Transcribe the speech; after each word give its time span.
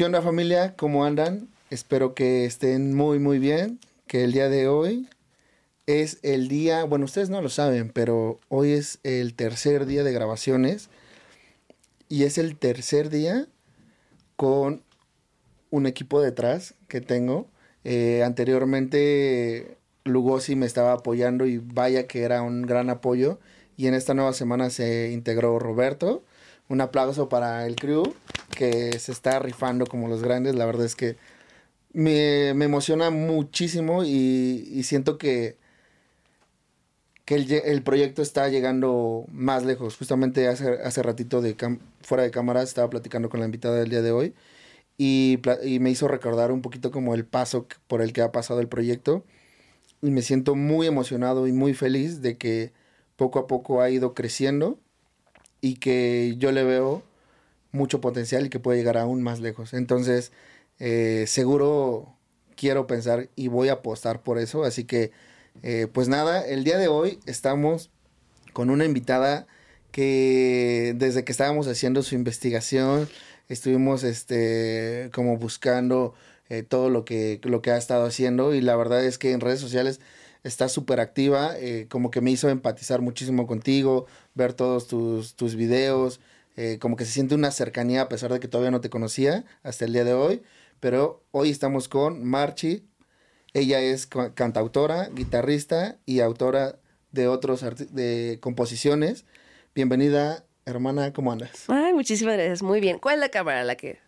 ¿Qué 0.00 0.06
onda 0.06 0.22
familia? 0.22 0.76
¿Cómo 0.78 1.04
andan? 1.04 1.50
Espero 1.68 2.14
que 2.14 2.46
estén 2.46 2.96
muy 2.96 3.18
muy 3.18 3.38
bien, 3.38 3.80
que 4.06 4.24
el 4.24 4.32
día 4.32 4.48
de 4.48 4.66
hoy 4.66 5.10
es 5.84 6.20
el 6.22 6.48
día, 6.48 6.84
bueno, 6.84 7.04
ustedes 7.04 7.28
no 7.28 7.42
lo 7.42 7.50
saben, 7.50 7.90
pero 7.90 8.40
hoy 8.48 8.70
es 8.72 8.98
el 9.02 9.34
tercer 9.34 9.84
día 9.84 10.02
de 10.02 10.10
grabaciones 10.14 10.88
y 12.08 12.24
es 12.24 12.38
el 12.38 12.56
tercer 12.56 13.10
día 13.10 13.46
con 14.36 14.82
un 15.68 15.86
equipo 15.86 16.22
detrás 16.22 16.76
que 16.88 17.02
tengo. 17.02 17.50
Eh, 17.84 18.22
anteriormente 18.24 19.76
Lugosi 20.04 20.56
me 20.56 20.64
estaba 20.64 20.94
apoyando 20.94 21.44
y 21.44 21.58
vaya 21.58 22.06
que 22.06 22.22
era 22.22 22.40
un 22.40 22.62
gran 22.62 22.88
apoyo. 22.88 23.38
Y 23.76 23.86
en 23.86 23.92
esta 23.92 24.14
nueva 24.14 24.32
semana 24.32 24.70
se 24.70 25.10
integró 25.12 25.58
Roberto. 25.58 26.24
Un 26.70 26.80
aplauso 26.80 27.28
para 27.28 27.66
el 27.66 27.76
crew 27.76 28.14
que 28.50 28.98
se 28.98 29.12
está 29.12 29.38
rifando 29.38 29.86
como 29.86 30.08
los 30.08 30.22
grandes. 30.22 30.54
La 30.54 30.66
verdad 30.66 30.86
es 30.86 30.96
que 30.96 31.16
me, 31.92 32.54
me 32.54 32.66
emociona 32.66 33.10
muchísimo 33.10 34.04
y, 34.04 34.68
y 34.72 34.82
siento 34.84 35.18
que, 35.18 35.56
que 37.24 37.36
el, 37.36 37.52
el, 37.52 37.82
proyecto 37.82 38.22
está 38.22 38.48
llegando 38.48 39.24
más 39.32 39.64
lejos. 39.64 39.96
Justamente 39.96 40.48
hace, 40.48 40.80
hace 40.82 41.02
ratito 41.02 41.40
de 41.40 41.56
fuera 42.02 42.24
de 42.24 42.30
cámara 42.30 42.62
estaba 42.62 42.90
platicando 42.90 43.28
con 43.28 43.40
la 43.40 43.46
invitada 43.46 43.76
del 43.76 43.90
día 43.90 44.02
de 44.02 44.12
hoy 44.12 44.34
y, 44.98 45.38
y 45.64 45.78
me 45.80 45.90
hizo 45.90 46.08
recordar 46.08 46.52
un 46.52 46.62
poquito 46.62 46.90
como 46.90 47.14
el 47.14 47.24
paso 47.24 47.66
por 47.86 48.02
el 48.02 48.12
que 48.12 48.22
ha 48.22 48.32
pasado 48.32 48.60
el 48.60 48.68
proyecto 48.68 49.24
y 50.02 50.10
me 50.10 50.22
siento 50.22 50.54
muy 50.54 50.86
emocionado 50.86 51.46
y 51.46 51.52
muy 51.52 51.74
feliz 51.74 52.22
de 52.22 52.36
que 52.36 52.72
poco 53.16 53.38
a 53.38 53.46
poco 53.46 53.80
ha 53.82 53.90
ido 53.90 54.14
creciendo 54.14 54.78
y 55.60 55.76
que 55.76 56.34
yo 56.38 56.52
le 56.52 56.64
veo 56.64 57.02
mucho 57.72 58.00
potencial 58.00 58.46
y 58.46 58.50
que 58.50 58.60
puede 58.60 58.78
llegar 58.78 58.98
aún 58.98 59.22
más 59.22 59.40
lejos. 59.40 59.74
Entonces, 59.74 60.32
eh, 60.78 61.24
seguro 61.26 62.16
quiero 62.56 62.86
pensar 62.86 63.28
y 63.36 63.48
voy 63.48 63.68
a 63.68 63.74
apostar 63.74 64.22
por 64.22 64.38
eso. 64.38 64.64
Así 64.64 64.84
que, 64.84 65.12
eh, 65.62 65.86
pues 65.92 66.08
nada, 66.08 66.44
el 66.46 66.64
día 66.64 66.78
de 66.78 66.88
hoy 66.88 67.20
estamos 67.26 67.90
con 68.52 68.70
una 68.70 68.84
invitada 68.84 69.46
que 69.92 70.94
desde 70.96 71.24
que 71.24 71.32
estábamos 71.32 71.66
haciendo 71.68 72.02
su 72.02 72.14
investigación, 72.14 73.08
estuvimos 73.48 74.04
este, 74.04 75.10
como 75.12 75.36
buscando 75.36 76.14
eh, 76.48 76.62
todo 76.62 76.90
lo 76.90 77.04
que, 77.04 77.40
lo 77.44 77.62
que 77.62 77.70
ha 77.70 77.76
estado 77.76 78.06
haciendo 78.06 78.54
y 78.54 78.60
la 78.60 78.76
verdad 78.76 79.04
es 79.04 79.18
que 79.18 79.32
en 79.32 79.40
redes 79.40 79.60
sociales 79.60 80.00
está 80.42 80.68
súper 80.68 81.00
activa, 81.00 81.56
eh, 81.58 81.86
como 81.88 82.10
que 82.10 82.20
me 82.20 82.30
hizo 82.30 82.48
empatizar 82.48 83.00
muchísimo 83.00 83.46
contigo, 83.46 84.06
ver 84.34 84.52
todos 84.54 84.86
tus, 84.86 85.34
tus 85.34 85.54
videos, 85.54 86.20
eh, 86.56 86.78
como 86.80 86.96
que 86.96 87.04
se 87.04 87.12
siente 87.12 87.34
una 87.34 87.50
cercanía 87.50 88.02
a 88.02 88.08
pesar 88.08 88.32
de 88.32 88.40
que 88.40 88.48
todavía 88.48 88.70
no 88.70 88.80
te 88.80 88.90
conocía 88.90 89.44
hasta 89.62 89.84
el 89.84 89.92
día 89.92 90.04
de 90.04 90.14
hoy, 90.14 90.42
pero 90.80 91.22
hoy 91.30 91.50
estamos 91.50 91.88
con 91.88 92.24
Marchi, 92.24 92.88
ella 93.52 93.80
es 93.80 94.06
cantautora, 94.06 95.08
guitarrista 95.08 95.98
y 96.06 96.20
autora 96.20 96.78
de 97.12 97.28
otros 97.28 97.64
de 97.92 98.38
composiciones. 98.40 99.24
Bienvenida, 99.74 100.44
hermana, 100.66 101.12
¿cómo 101.12 101.32
andas? 101.32 101.64
Ay, 101.68 101.92
muchísimas 101.92 102.34
gracias, 102.34 102.62
muy 102.62 102.80
bien. 102.80 102.98
¿Cuál 102.98 103.16
es 103.16 103.20
la 103.20 103.28
cámara 103.28 103.64
la 103.64 103.76
que...? 103.76 103.98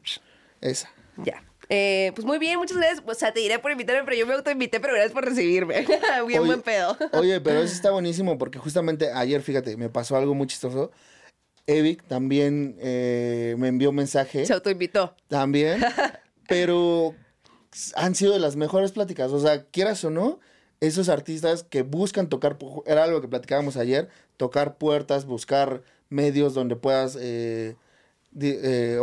Esa. 0.60 0.92
Ya. 1.16 1.42
Eh, 1.68 2.12
pues 2.14 2.24
muy 2.24 2.38
bien, 2.38 2.58
muchas 2.58 2.76
gracias. 2.76 3.02
O 3.04 3.14
sea, 3.14 3.32
te 3.32 3.40
diré 3.40 3.58
por 3.58 3.70
invitarme, 3.72 4.04
pero 4.04 4.16
yo 4.16 4.26
me 4.26 4.34
autoinvité, 4.34 4.78
pero 4.78 4.92
gracias 4.92 5.12
por 5.12 5.24
recibirme. 5.24 5.80
bien 6.26 6.40
oye, 6.40 6.40
buen 6.40 6.62
pedo. 6.62 6.96
oye, 7.12 7.40
pero 7.40 7.60
eso 7.62 7.74
está 7.74 7.90
buenísimo 7.90 8.38
porque 8.38 8.58
justamente 8.58 9.10
ayer, 9.12 9.42
fíjate, 9.42 9.76
me 9.76 9.88
pasó 9.88 10.16
algo 10.16 10.34
muy 10.34 10.46
chistoso. 10.46 10.92
Evic 11.66 12.02
también 12.04 12.76
eh, 12.80 13.54
me 13.58 13.68
envió 13.68 13.90
un 13.90 13.96
mensaje. 13.96 14.44
Se 14.46 14.52
autoinvitó. 14.52 15.14
También. 15.28 15.80
pero 16.48 17.14
han 17.96 18.14
sido 18.14 18.32
de 18.32 18.38
las 18.38 18.56
mejores 18.56 18.92
pláticas. 18.92 19.32
O 19.32 19.40
sea, 19.40 19.64
quieras 19.64 20.04
o 20.04 20.10
no, 20.10 20.40
esos 20.80 21.08
artistas 21.08 21.62
que 21.62 21.82
buscan 21.82 22.28
tocar, 22.28 22.58
era 22.86 23.04
algo 23.04 23.20
que 23.20 23.28
platicábamos 23.28 23.76
ayer, 23.76 24.08
tocar 24.36 24.76
puertas, 24.76 25.26
buscar 25.26 25.82
medios 26.08 26.54
donde 26.54 26.76
puedas 26.76 27.16
eh, 27.20 27.76
di, 28.32 28.54
eh, 28.62 28.98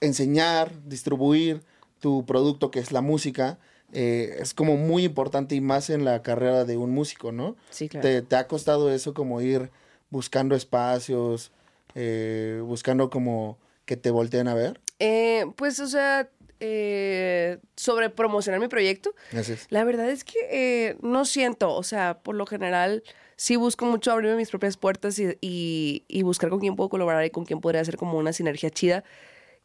enseñar, 0.00 0.72
distribuir 0.84 1.62
tu 2.00 2.26
producto 2.26 2.70
que 2.70 2.80
es 2.80 2.92
la 2.92 3.00
música. 3.00 3.58
Eh, 3.94 4.36
es 4.40 4.54
como 4.54 4.76
muy 4.76 5.04
importante 5.04 5.54
y 5.54 5.60
más 5.60 5.90
en 5.90 6.04
la 6.04 6.22
carrera 6.22 6.64
de 6.64 6.76
un 6.76 6.90
músico, 6.90 7.30
¿no? 7.30 7.56
Sí, 7.70 7.88
claro. 7.88 8.06
¿Te, 8.06 8.22
te 8.22 8.36
ha 8.36 8.48
costado 8.48 8.90
eso 8.90 9.14
como 9.14 9.40
ir 9.40 9.70
buscando 10.10 10.54
espacios, 10.54 11.52
eh, 11.94 12.60
buscando 12.64 13.10
como 13.10 13.58
que 13.84 13.96
te 13.96 14.10
volteen 14.10 14.48
a 14.48 14.54
ver? 14.54 14.80
Eh, 14.98 15.46
pues, 15.56 15.80
o 15.80 15.86
sea, 15.86 16.28
eh, 16.60 17.58
sobre 17.76 18.08
promocionar 18.08 18.60
mi 18.60 18.68
proyecto. 18.68 19.14
Gracias. 19.32 19.66
La 19.70 19.84
verdad 19.84 20.08
es 20.08 20.22
que 20.24 20.38
eh, 20.50 20.96
no 21.02 21.24
siento, 21.24 21.74
o 21.74 21.82
sea, 21.82 22.20
por 22.22 22.36
lo 22.36 22.46
general 22.46 23.02
sí 23.36 23.56
busco 23.56 23.84
mucho 23.84 24.12
abrirme 24.12 24.36
mis 24.36 24.50
propias 24.50 24.76
puertas 24.76 25.18
y, 25.18 25.36
y, 25.40 26.04
y 26.06 26.22
buscar 26.22 26.50
con 26.50 26.60
quién 26.60 26.76
puedo 26.76 26.88
colaborar 26.88 27.24
y 27.24 27.30
con 27.30 27.44
quién 27.44 27.60
podría 27.60 27.80
hacer 27.80 27.96
como 27.96 28.16
una 28.16 28.32
sinergia 28.32 28.70
chida. 28.70 29.02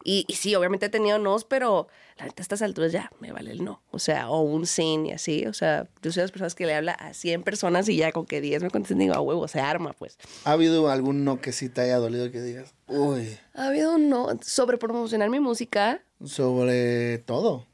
Y, 0.04 0.24
y, 0.28 0.34
sí, 0.34 0.54
obviamente 0.54 0.86
he 0.86 0.88
tenido 0.88 1.18
nos, 1.18 1.44
pero 1.44 1.88
la 2.18 2.26
neta 2.26 2.40
a 2.40 2.44
estas 2.44 2.62
alturas 2.62 2.92
ya 2.92 3.10
me 3.20 3.32
vale 3.32 3.50
el 3.50 3.64
no. 3.64 3.82
O 3.90 3.98
sea, 3.98 4.30
o 4.30 4.42
un 4.42 4.66
sin 4.66 5.06
y 5.06 5.12
así. 5.12 5.46
O 5.46 5.52
sea, 5.52 5.88
yo 6.02 6.12
soy 6.12 6.20
de 6.20 6.24
las 6.24 6.30
personas 6.30 6.54
que 6.54 6.66
le 6.66 6.74
habla 6.74 6.92
a 6.92 7.14
100 7.14 7.42
personas 7.42 7.88
y 7.88 7.96
ya 7.96 8.12
con 8.12 8.26
que 8.26 8.40
10 8.40 8.62
me 8.62 8.70
contesten, 8.70 8.98
digo, 8.98 9.14
a 9.14 9.20
huevo, 9.20 9.46
se 9.48 9.60
arma, 9.60 9.92
pues. 9.92 10.18
¿Ha 10.44 10.52
habido 10.52 10.90
algún 10.90 11.24
no 11.24 11.40
que 11.40 11.52
sí 11.52 11.68
te 11.68 11.82
haya 11.82 11.98
dolido 11.98 12.30
que 12.30 12.40
digas, 12.40 12.74
uy? 12.86 13.38
Ha 13.54 13.68
habido 13.68 13.96
un 13.96 14.08
no 14.08 14.28
sobre 14.42 14.78
promocionar 14.78 15.30
mi 15.30 15.40
música. 15.40 16.02
Sobre 16.24 17.18
todo. 17.18 17.66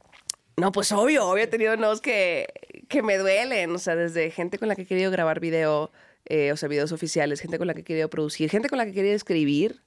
No, 0.57 0.73
pues 0.73 0.93
obvio, 0.93 1.27
obvio 1.29 1.45
he 1.45 1.49
tenido 1.49 1.77
nos 1.77 2.01
que, 2.01 2.47
que 2.89 3.03
me 3.03 3.19
duelen. 3.19 3.75
O 3.75 3.79
sea, 3.79 3.97
desde 3.97 4.31
gente 4.31 4.59
con 4.59 4.69
la 4.69 4.77
que 4.77 4.83
he 4.83 4.87
querido 4.87 5.11
grabar 5.11 5.41
video, 5.41 5.91
eh, 6.27 6.53
o 6.53 6.57
sea, 6.57 6.69
videos 6.69 6.93
oficiales, 6.93 7.41
gente 7.41 7.59
con 7.59 7.67
la 7.67 7.75
que 7.75 7.81
he 7.81 7.85
querido 7.85 8.09
producir, 8.09 8.51
gente 8.51 8.69
con 8.69 8.79
la 8.79 8.85
que 8.85 8.93
he 8.93 8.95
querido 8.95 9.15
escribir 9.15 9.83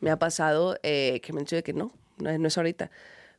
me 0.00 0.10
ha 0.10 0.18
pasado 0.18 0.76
eh, 0.82 1.20
que 1.22 1.32
me 1.32 1.40
han 1.40 1.44
dicho 1.44 1.56
de 1.56 1.62
que 1.62 1.72
no, 1.72 1.92
no, 2.18 2.36
no 2.36 2.48
es 2.48 2.56
ahorita. 2.56 2.90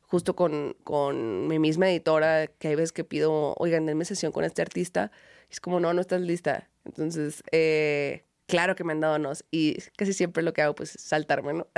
Justo 0.02 0.34
con, 0.34 0.76
con, 0.82 1.46
mi 1.46 1.58
misma 1.58 1.88
editora, 1.88 2.48
que 2.48 2.68
hay 2.68 2.74
veces 2.74 2.92
que 2.92 3.04
pido, 3.04 3.54
oigan, 3.58 3.86
denme 3.86 4.04
sesión 4.04 4.32
con 4.32 4.44
este 4.44 4.60
artista, 4.60 5.12
y 5.48 5.52
es 5.52 5.60
como, 5.60 5.78
no, 5.78 5.94
no 5.94 6.00
estás 6.00 6.20
lista. 6.20 6.68
Entonces, 6.84 7.44
eh, 7.52 8.24
claro 8.46 8.74
que 8.74 8.82
me 8.82 8.92
han 8.92 9.00
dado 9.00 9.18
nos, 9.18 9.44
y 9.52 9.76
casi 9.96 10.12
siempre 10.12 10.42
lo 10.42 10.52
que 10.52 10.62
hago, 10.62 10.74
pues, 10.74 10.96
es 10.96 11.02
saltarme, 11.02 11.52
¿no? 11.52 11.68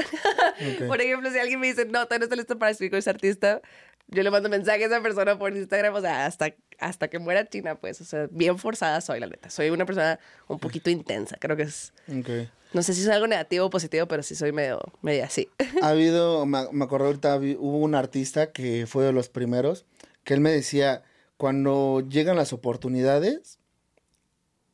Okay. 0.56 0.86
por 0.88 1.00
ejemplo, 1.02 1.30
si 1.30 1.38
alguien 1.38 1.60
me 1.60 1.66
dice, 1.66 1.84
no, 1.84 2.06
todavía 2.06 2.20
no 2.20 2.24
estoy 2.24 2.38
listo 2.38 2.58
para 2.58 2.70
escribir 2.70 2.92
con 2.92 2.98
ese 2.98 3.10
artista, 3.10 3.60
yo 4.08 4.22
le 4.22 4.30
mando 4.30 4.48
mensaje 4.48 4.84
a 4.84 4.86
esa 4.86 5.02
persona 5.02 5.38
por 5.38 5.54
Instagram, 5.54 5.94
o 5.94 6.00
sea, 6.00 6.26
hasta, 6.26 6.54
hasta 6.82 7.08
que 7.08 7.18
muera 7.18 7.48
China, 7.48 7.76
pues, 7.76 8.00
o 8.00 8.04
sea, 8.04 8.28
bien 8.30 8.58
forzada 8.58 9.00
soy, 9.00 9.20
la 9.20 9.26
neta. 9.26 9.50
Soy 9.50 9.70
una 9.70 9.86
persona 9.86 10.18
un 10.48 10.58
poquito 10.58 10.90
intensa, 10.90 11.36
creo 11.38 11.56
que 11.56 11.62
es... 11.62 11.92
Okay. 12.20 12.50
No 12.72 12.82
sé 12.82 12.94
si 12.94 13.02
es 13.02 13.08
algo 13.08 13.26
negativo 13.26 13.66
o 13.66 13.70
positivo, 13.70 14.06
pero 14.06 14.22
sí 14.22 14.34
soy 14.34 14.50
medio, 14.50 14.80
medio 15.02 15.24
así. 15.24 15.48
Ha 15.82 15.88
habido, 15.90 16.46
me, 16.46 16.64
me 16.72 16.84
acuerdo 16.84 17.06
ahorita, 17.06 17.36
hubo 17.36 17.78
un 17.78 17.94
artista 17.94 18.50
que 18.52 18.86
fue 18.86 19.04
de 19.04 19.12
los 19.12 19.28
primeros, 19.28 19.84
que 20.24 20.34
él 20.34 20.40
me 20.40 20.50
decía, 20.50 21.02
cuando 21.36 22.00
llegan 22.08 22.36
las 22.36 22.52
oportunidades, 22.52 23.58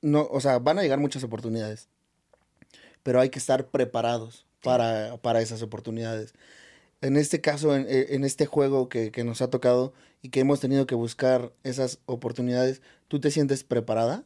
no, 0.01 0.29
o 0.31 0.41
sea, 0.41 0.59
van 0.59 0.79
a 0.79 0.83
llegar 0.83 0.99
muchas 0.99 1.25
oportunidades, 1.25 1.89
pero 3.03 3.21
hay 3.21 3.31
que 3.31 3.39
estar 3.39 3.67
preparados 3.67 4.47
para, 4.63 5.17
para 5.19 5.41
esas 5.41 5.63
oportunidades. 5.63 6.35
En 7.01 7.17
este 7.17 7.41
caso, 7.41 7.77
en, 7.77 7.87
en 7.89 8.25
este 8.25 8.47
juego 8.47 8.89
que, 8.89 9.11
que, 9.13 9.25
nos 9.25 9.41
ha 9.43 9.51
tocado 9.51 9.93
y 10.21 10.31
que 10.31 10.41
hemos 10.41 10.61
tenido 10.61 10.87
que 10.87 10.95
buscar 10.95 11.53
esas 11.63 12.01
oportunidades, 12.07 12.83
¿tú 13.07 13.21
te 13.21 13.31
sientes 13.31 13.63
preparada? 13.65 14.25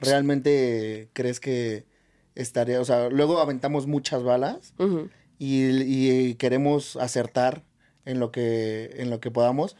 ¿Realmente 0.00 1.08
crees 1.12 1.40
que 1.40 1.84
estaría, 2.36 2.80
o 2.80 2.84
sea, 2.84 3.08
luego 3.08 3.40
aventamos 3.40 3.86
muchas 3.86 4.22
balas 4.22 4.74
uh 4.78 4.84
-huh. 4.84 5.10
y, 5.38 6.28
y, 6.28 6.34
queremos 6.36 6.96
acertar 6.96 7.64
en 8.04 8.20
lo 8.20 8.30
que, 8.30 8.92
en 8.96 9.10
lo 9.10 9.20
que 9.20 9.30
podamos. 9.30 9.76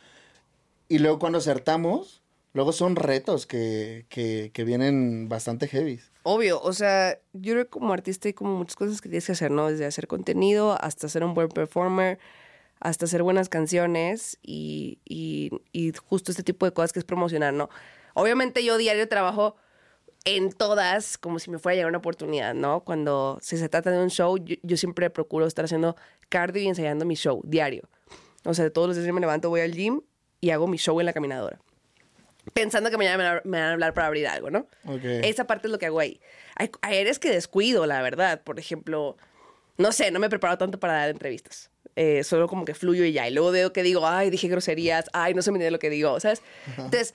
Y 0.89 0.99
luego 0.99 1.19
cuando 1.19 1.39
acertamos, 1.39 2.23
luego 2.53 2.73
son 2.73 2.97
retos 2.97 3.47
que, 3.47 4.07
que, 4.09 4.51
que 4.53 4.65
vienen 4.65 5.29
bastante 5.29 5.69
heavy. 5.69 6.01
Obvio, 6.29 6.61
o 6.61 6.73
sea, 6.73 7.21
yo 7.35 7.53
creo 7.53 7.65
que 7.67 7.71
como 7.71 7.93
artista 7.93 8.27
hay 8.27 8.33
como 8.33 8.57
muchas 8.57 8.75
cosas 8.75 9.01
que 9.01 9.09
tienes 9.09 9.27
que 9.27 9.31
hacer, 9.31 9.53
¿no? 9.53 9.69
Desde 9.69 9.87
hacer 9.87 10.09
contenido 10.09 10.77
hasta 10.83 11.09
ser 11.09 11.23
un 11.23 11.35
buen 11.35 11.49
performer, 11.49 12.19
hasta 12.81 13.05
hacer 13.05 13.23
buenas 13.23 13.49
canciones 13.49 14.37
y, 14.43 14.99
y, 15.05 15.53
y 15.71 15.93
justo 15.93 16.33
este 16.33 16.43
tipo 16.43 16.67
de 16.67 16.73
cosas 16.73 16.93
que 16.93 16.99
es 16.99 17.05
promocionar, 17.05 17.55
¿no? 17.55 17.71
Obviamente 18.15 18.65
yo 18.65 18.77
diario 18.77 19.09
trabajo 19.09 19.55
en 20.25 20.51
todas 20.51 21.17
como 21.17 21.39
si 21.39 21.49
me 21.49 21.61
fuera 21.61 21.75
a 21.75 21.77
llegar 21.77 21.91
una 21.91 21.99
oportunidad, 21.99 22.55
¿no? 22.55 22.81
Cuando 22.81 23.39
si 23.41 23.57
se 23.57 23.69
trata 23.69 23.93
de 23.93 24.03
un 24.03 24.11
show, 24.11 24.37
yo, 24.37 24.77
siempre 24.77 25.11
procuro 25.11 25.47
estar 25.47 25.67
haciendo 25.67 25.95
cardio 26.29 26.61
y 26.61 26.67
ensayando 26.67 27.05
mi 27.05 27.15
show 27.15 27.41
diario. 27.45 27.89
O 28.45 28.53
sea, 28.53 28.69
todos 28.73 28.89
los 28.89 28.97
días 28.97 29.15
me 29.15 29.21
levanto, 29.21 29.49
voy 29.49 29.61
al 29.61 29.71
gym 29.71 30.01
y 30.41 30.51
hago 30.51 30.67
mi 30.67 30.77
show 30.77 30.99
en 30.99 31.07
la 31.07 31.13
caminadora. 31.13 31.61
Pensando 32.53 32.91
que 32.91 32.97
mañana 32.97 33.43
me, 33.45 33.59
van 33.59 33.69
a 33.69 33.73
hablar 33.73 33.95
para 33.95 34.07
abrir 34.07 34.27
algo, 34.29 34.51
¿no? 34.51 34.67
Okay. 34.85 35.21
Esa 35.25 35.47
parte 35.47 35.69
es 35.69 35.73
lo 35.73 35.79
que 35.79 35.87
hago 35.87 36.01
ahí. 36.01 36.21
Hay, 36.55 36.71
eres 36.91 37.19
que 37.19 37.31
descuido, 37.31 37.87
la 37.87 38.03
verdad. 38.03 38.43
Por 38.43 38.59
ejemplo, 38.59 39.17
no 39.79 39.93
sé, 39.93 40.11
no 40.11 40.19
me 40.19 40.27
he 40.27 40.31
preparado 40.31 40.59
tanto 40.59 40.79
para 40.79 40.95
dar 40.95 41.11
entrevistas. 41.11 41.71
eh, 41.97 42.25
solo 42.25 42.47
como 42.47 42.65
que 42.65 42.75
fluyo 42.75 43.05
y 43.05 43.13
ya. 43.13 43.29
Y 43.29 43.33
luego 43.33 43.51
veo 43.51 43.73
que 43.73 43.83
digo, 43.83 44.07
ay, 44.07 44.31
dije 44.31 44.49
groserías, 44.49 45.07
ay, 45.13 45.35
no 45.35 45.43
se 45.43 45.51
me 45.51 45.57
entiende 45.57 45.71
lo 45.71 45.79
que 45.79 45.91
digo, 45.91 46.21
¿sabes? 46.21 46.43
Entonces, 46.77 47.15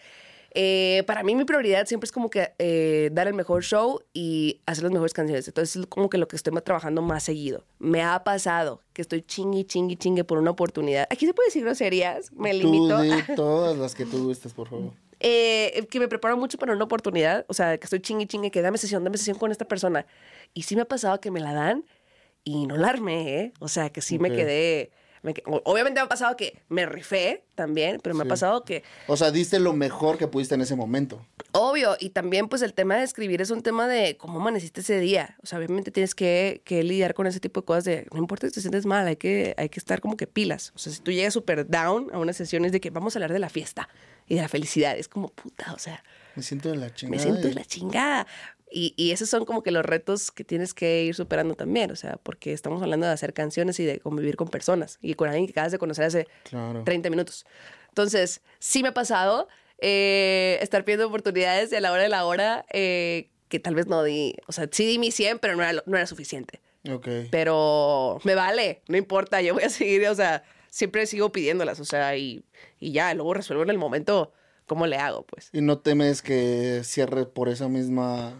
eh, 0.54 1.04
para 1.08 1.24
mí 1.24 1.34
mi 1.36 1.46
prioridad 1.46 1.86
siempre 1.86 2.06
es 2.06 2.12
como 2.12 2.30
que 2.30 2.52
eh, 2.60 3.10
dar 3.14 3.28
el 3.28 3.34
mejor 3.34 3.64
show 3.64 4.02
y 4.14 4.60
hacer 4.66 4.84
las 4.84 4.92
mejores 4.92 5.14
canciones. 5.14 5.48
Entonces 5.48 5.78
es 5.78 5.86
como 5.88 6.10
que 6.10 6.18
lo 6.18 6.28
que 6.28 6.36
estoy 6.36 6.54
trabajando 6.62 7.02
más 7.02 7.24
seguido. 7.24 7.64
Me 7.80 8.04
ha 8.04 8.24
pasado 8.24 8.82
que 8.94 9.02
estoy 9.02 9.22
chingui, 9.22 9.64
chingui, 9.64 9.96
chingue 9.96 10.24
por 10.24 10.38
una 10.38 10.52
oportunidad. 10.52 11.08
Aquí 11.10 11.26
se 11.26 11.34
puede 11.34 11.48
decir 11.48 11.64
groserías, 11.64 12.32
me 12.34 12.54
limito. 12.54 12.98
Tú 12.98 13.04
di 13.04 13.12
todas 13.36 13.78
las 13.78 13.96
que 13.96 14.06
tú 14.06 14.26
gustes, 14.26 14.54
por 14.54 14.68
favor. 14.68 14.92
Eh, 15.24 15.86
que 15.90 16.00
me 16.00 16.08
preparo 16.08 16.36
mucho 16.38 16.58
para 16.58 16.74
una 16.74 16.84
oportunidad, 16.84 17.46
o 17.48 17.54
sea, 17.54 17.78
que 17.78 17.86
estoy 17.86 18.00
chingui, 18.00 18.26
chingue, 18.26 18.50
que 18.50 18.62
dame 18.62 18.78
sesión, 18.78 19.04
dame 19.04 19.18
sesión 19.18 19.38
con 19.38 19.52
esta 19.52 19.66
persona. 19.66 20.06
Y 20.54 20.64
sí 20.64 20.76
me 20.76 20.82
ha 20.82 20.86
pasado 20.86 21.22
que 21.22 21.30
me 21.32 21.40
la 21.40 21.54
dan 21.54 21.86
y 22.44 22.66
no 22.66 22.76
la 22.78 22.90
armé, 22.90 23.40
¿eh? 23.40 23.54
O 23.60 23.68
sea, 23.68 23.92
que 23.92 24.02
sí 24.02 24.18
me 24.18 24.30
Ok. 24.30 24.36
quedé... 24.36 24.92
me 25.22 25.36
obviamente 25.46 26.00
me 26.00 26.06
ha 26.06 26.10
pasado 26.10 26.36
que 26.36 26.58
me 26.70 26.88
rifé 26.88 27.44
también, 27.54 28.00
pero 28.02 28.16
me 28.16 28.22
ha 28.24 28.26
Sí. 28.26 28.30
pasado 28.30 28.64
que 28.66 28.82
O 29.08 29.16
sea, 29.16 29.30
diste 29.30 29.60
lo 29.60 29.74
mejor 29.74 30.18
que 30.18 30.28
pudiste 30.28 30.56
en 30.56 30.62
ese 30.62 30.76
momento. 30.76 31.24
Obvio, 31.52 31.96
y 32.00 32.10
también 32.10 32.48
pues 32.48 32.64
el 32.64 32.74
tema 32.74 32.96
de 32.96 33.04
escribir 33.04 33.42
es 33.42 33.52
un 33.52 33.62
tema 33.62 33.88
de 33.88 34.18
cómo 34.18 34.40
amaneciste 34.40 34.82
ese 34.82 35.00
día. 35.00 35.36
O 35.44 35.46
sea, 35.46 35.60
obviamente 35.60 35.92
tienes 35.92 36.16
que, 36.16 36.62
que 36.66 36.82
lidiar 36.84 37.14
con 37.14 37.28
ese 37.28 37.40
tipo 37.40 37.62
de 37.62 37.66
cosas 37.66 37.84
de, 37.84 38.08
no 38.12 38.18
importa 38.20 38.48
si 38.48 38.54
te 38.54 38.62
sientes 38.62 38.88
mal, 38.88 39.06
hay 39.06 39.18
que, 39.18 39.54
hay 39.58 39.70
que 39.70 39.80
estar 39.80 40.02
como 40.02 40.18
que 40.18 40.26
pilas. 40.26 40.72
O 40.76 40.80
sea, 40.80 40.92
si 40.92 41.00
tú 41.02 41.12
llegas 41.12 41.34
súper 41.34 41.68
down 41.68 42.10
a 42.12 42.18
una 42.18 42.34
sesión 42.34 42.66
es 42.66 42.72
de 42.72 42.80
que 42.82 42.90
vamos 42.90 43.16
a 43.16 43.20
hablar 43.20 43.34
de 43.34 43.40
la 43.40 43.50
fiesta 43.50 43.88
y 44.28 44.36
de 44.36 44.42
la 44.42 44.48
felicidad. 44.50 44.98
Es 44.98 45.08
como, 45.08 45.30
puta, 45.30 45.74
o 45.74 45.80
sea, 45.80 46.04
Me 46.36 46.44
siento 46.44 46.70
de 46.70 46.78
la 46.78 46.94
chingada. 46.94 47.18
me 47.18 47.22
siento 47.22 47.48
de 47.48 47.54
la 47.54 47.66
chingada. 47.66 48.28
Y, 48.74 48.94
y 48.96 49.12
esos 49.12 49.30
son 49.30 49.44
como 49.44 49.64
que 49.64 49.72
los 49.72 49.84
retos 49.86 50.32
que 50.32 50.46
tienes 50.46 50.74
que 50.74 51.04
ir 51.04 51.14
superando 51.14 51.56
también. 51.56 51.92
O 51.92 51.96
sea, 51.98 52.18
porque 52.24 52.54
estamos 52.54 52.82
hablando 52.82 53.06
de 53.06 53.12
hacer 53.12 53.34
canciones 53.34 53.80
y 53.82 53.86
de 53.86 54.00
convivir 54.00 54.38
con 54.38 54.48
personas 54.48 54.98
y 55.02 55.16
con 55.16 55.28
alguien 55.28 55.46
que 55.46 55.52
acabas 55.52 55.74
de 55.74 55.78
conocer 55.78 56.06
hace 56.06 56.28
Claro. 56.44 56.84
30 56.86 57.10
minutos. 57.10 57.46
Entonces, 57.90 58.42
sí 58.60 58.82
me 58.82 58.90
ha 58.90 58.94
pasado 58.94 59.50
eh, 59.80 60.58
estar 60.62 60.86
pidiendo 60.86 61.08
oportunidades 61.08 61.72
y 61.74 61.76
a 61.76 61.82
la 61.82 61.92
hora 61.92 62.04
de 62.04 62.10
la 62.10 62.24
hora 62.26 62.66
eh, 62.72 63.30
que 63.50 63.60
tal 63.60 63.76
vez 63.76 63.88
no 63.88 64.04
di. 64.04 64.36
O 64.48 64.54
sea, 64.54 64.70
sí 64.72 64.86
di 64.86 64.98
mi 65.00 65.12
100, 65.12 65.40
pero 65.40 65.58
no 65.58 65.64
era, 65.64 65.84
no 65.86 65.98
era 65.98 66.06
suficiente. 66.08 66.62
Ok. 66.90 67.08
Pero 67.30 68.20
me 68.24 68.36
vale, 68.36 68.82
no 68.88 68.96
importa, 68.96 69.42
yo 69.42 69.54
voy 69.54 69.64
a 69.64 69.70
seguir, 69.70 70.08
o 70.08 70.16
sea, 70.16 70.44
siempre 70.72 71.06
sigo 71.06 71.32
pidiéndolas, 71.32 71.80
o 71.80 71.86
sea, 71.86 72.18
y, 72.18 72.44
y 72.80 72.92
ya, 72.94 73.14
luego 73.14 73.36
resuelvo 73.36 73.62
en 73.62 73.70
el 73.70 73.78
momento 73.78 74.34
cómo 74.66 74.88
le 74.88 74.96
hago, 74.98 75.24
pues. 75.28 75.50
¿Y 75.54 75.62
no 75.62 75.78
temes 75.78 76.24
que 76.24 76.82
cierre 76.84 77.26
por 77.28 77.50
esa 77.50 77.68
misma 77.68 78.34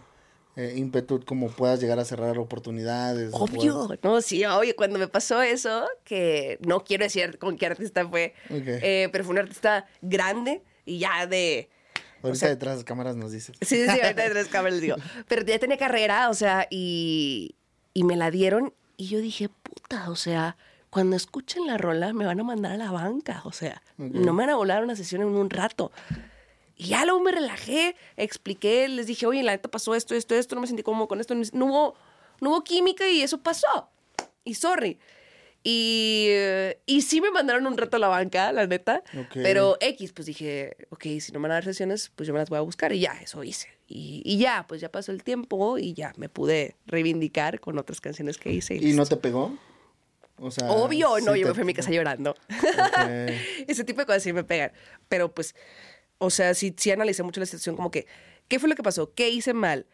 eh, 0.56 0.72
ímpetu 0.76 1.24
como 1.24 1.48
puedas 1.50 1.78
llegar 1.80 1.98
a 1.98 2.04
cerrar 2.04 2.38
oportunidades? 2.38 3.30
o 3.34 3.44
Obvio, 3.44 3.88
no, 4.02 4.20
sí, 4.22 4.44
obvio. 4.44 4.74
Cuando 4.74 4.98
me 4.98 5.08
pasó 5.08 5.42
eso, 5.42 5.86
que 6.04 6.58
no 6.66 6.82
quiero 6.84 7.04
decir 7.04 7.38
con 7.38 7.56
qué 7.56 7.66
artista 7.66 8.08
fue, 8.08 8.34
Ok. 8.50 8.62
eh, 8.66 9.08
pero 9.12 9.24
fue 9.24 9.32
un 9.34 9.38
artista 9.40 9.86
grande 10.00 10.62
y 10.86 10.98
ya 10.98 11.26
de. 11.26 11.68
Ahorita 12.22 12.38
sea- 12.38 12.48
detrás 12.50 12.78
de 12.78 12.84
cámaras 12.84 13.14
nos 13.16 13.32
dices. 13.32 13.54
Sí, 13.60 13.84
sí, 13.88 14.00
ahorita 14.00 14.22
de 14.24 14.30
tres 14.30 14.48
cámaras 14.48 14.74
les 14.74 14.82
digo. 14.82 14.96
Pero 15.28 15.42
ya 15.44 15.58
tenía 15.58 15.76
carrera, 15.76 16.30
o 16.30 16.34
sea, 16.34 16.66
y, 16.70 17.56
y 17.92 18.04
me 18.04 18.16
la 18.16 18.30
dieron 18.30 18.72
y 18.96 19.08
yo 19.08 19.18
dije, 19.20 19.48
puta, 19.48 20.08
o 20.08 20.16
sea, 20.16 20.56
cuando 20.92 21.16
escuchen 21.16 21.66
la 21.66 21.78
rola 21.78 22.12
me 22.12 22.26
van 22.26 22.38
a 22.38 22.44
mandar 22.44 22.72
a 22.72 22.76
la 22.76 22.90
banca, 22.92 23.40
o 23.46 23.52
sea, 23.52 23.80
Ok. 23.98 24.10
no 24.12 24.34
me 24.34 24.42
van 24.42 24.50
a 24.50 24.56
volar 24.56 24.84
una 24.84 24.94
sesión 24.94 25.22
en 25.22 25.28
un 25.28 25.48
rato. 25.48 25.90
Y 26.76 26.88
ya 26.88 27.06
luego 27.06 27.20
me 27.20 27.32
relajé, 27.32 27.96
expliqué, 28.18 28.86
les 28.88 29.06
dije, 29.06 29.24
oye, 29.24 29.42
la 29.42 29.52
neta 29.52 29.70
pasó 29.70 29.94
esto, 29.94 30.14
esto, 30.14 30.34
esto, 30.34 30.54
no 30.54 30.60
me 30.60 30.66
sentí 30.66 30.82
cómodo 30.82 31.08
con 31.08 31.18
esto, 31.18 31.34
no 31.34 31.64
hubo, 31.66 31.94
no 32.42 32.50
hubo 32.50 32.62
química 32.62 33.08
y 33.08 33.22
eso 33.22 33.38
pasó. 33.38 33.88
Y 34.44 34.52
sorry. 34.52 34.98
Y, 35.64 36.28
y 36.86 37.02
sí 37.02 37.20
me 37.22 37.30
mandaron 37.30 37.66
un 37.66 37.78
reto 37.78 37.96
a 37.96 38.00
la 38.00 38.08
banca, 38.08 38.52
la 38.52 38.66
neta. 38.66 39.02
Ok. 39.18 39.32
Pero 39.34 39.76
X, 39.80 40.12
pues 40.12 40.26
dije, 40.26 40.76
ok, 40.90 41.04
si 41.20 41.32
no 41.32 41.38
me 41.38 41.44
van 41.44 41.52
a 41.52 41.54
dar 41.54 41.64
sesiones, 41.64 42.10
pues 42.14 42.26
yo 42.26 42.32
me 42.34 42.40
las 42.40 42.50
voy 42.50 42.58
a 42.58 42.62
buscar. 42.62 42.92
Y 42.92 43.00
ya, 43.00 43.12
eso 43.22 43.42
hice. 43.44 43.68
Y, 43.88 44.22
y 44.24 44.38
ya, 44.38 44.66
pues 44.68 44.80
ya 44.80 44.90
pasó 44.90 45.12
el 45.12 45.22
tiempo 45.22 45.78
y 45.78 45.94
ya 45.94 46.12
me 46.16 46.28
pude 46.28 46.76
reivindicar 46.86 47.60
con 47.60 47.78
otras 47.78 48.00
canciones 48.00 48.38
que 48.38 48.52
hice. 48.52 48.74
¿Y 48.74 48.92
no 48.92 49.02
listo. 49.02 49.16
te 49.16 49.22
pegó? 49.22 49.56
O 50.42 50.50
sea, 50.50 50.70
Obvio, 50.70 51.20
no, 51.20 51.36
yo 51.36 51.46
me 51.46 51.54
fui 51.54 51.62
a 51.62 51.66
mi 51.66 51.72
casa 51.72 51.90
llorando. 51.90 52.34
Ese 53.68 53.84
tipo 53.84 54.00
de 54.00 54.06
cosas 54.06 54.24
sí 54.24 54.32
me 54.32 54.42
pegan. 54.42 54.72
Pero 55.08 55.32
pues, 55.32 55.54
o 56.18 56.30
sea, 56.30 56.52
sí, 56.54 56.74
sí 56.76 56.90
analicé 56.90 57.22
mucho 57.22 57.38
la 57.38 57.46
situación 57.46 57.76
como 57.76 57.92
que, 57.92 58.06
¿qué 58.48 58.58
fue 58.58 58.68
lo 58.68 58.74
que 58.74 58.82
pasó? 58.82 59.12
¿Qué 59.14 59.30
hice 59.30 59.54
mal? 59.54 59.86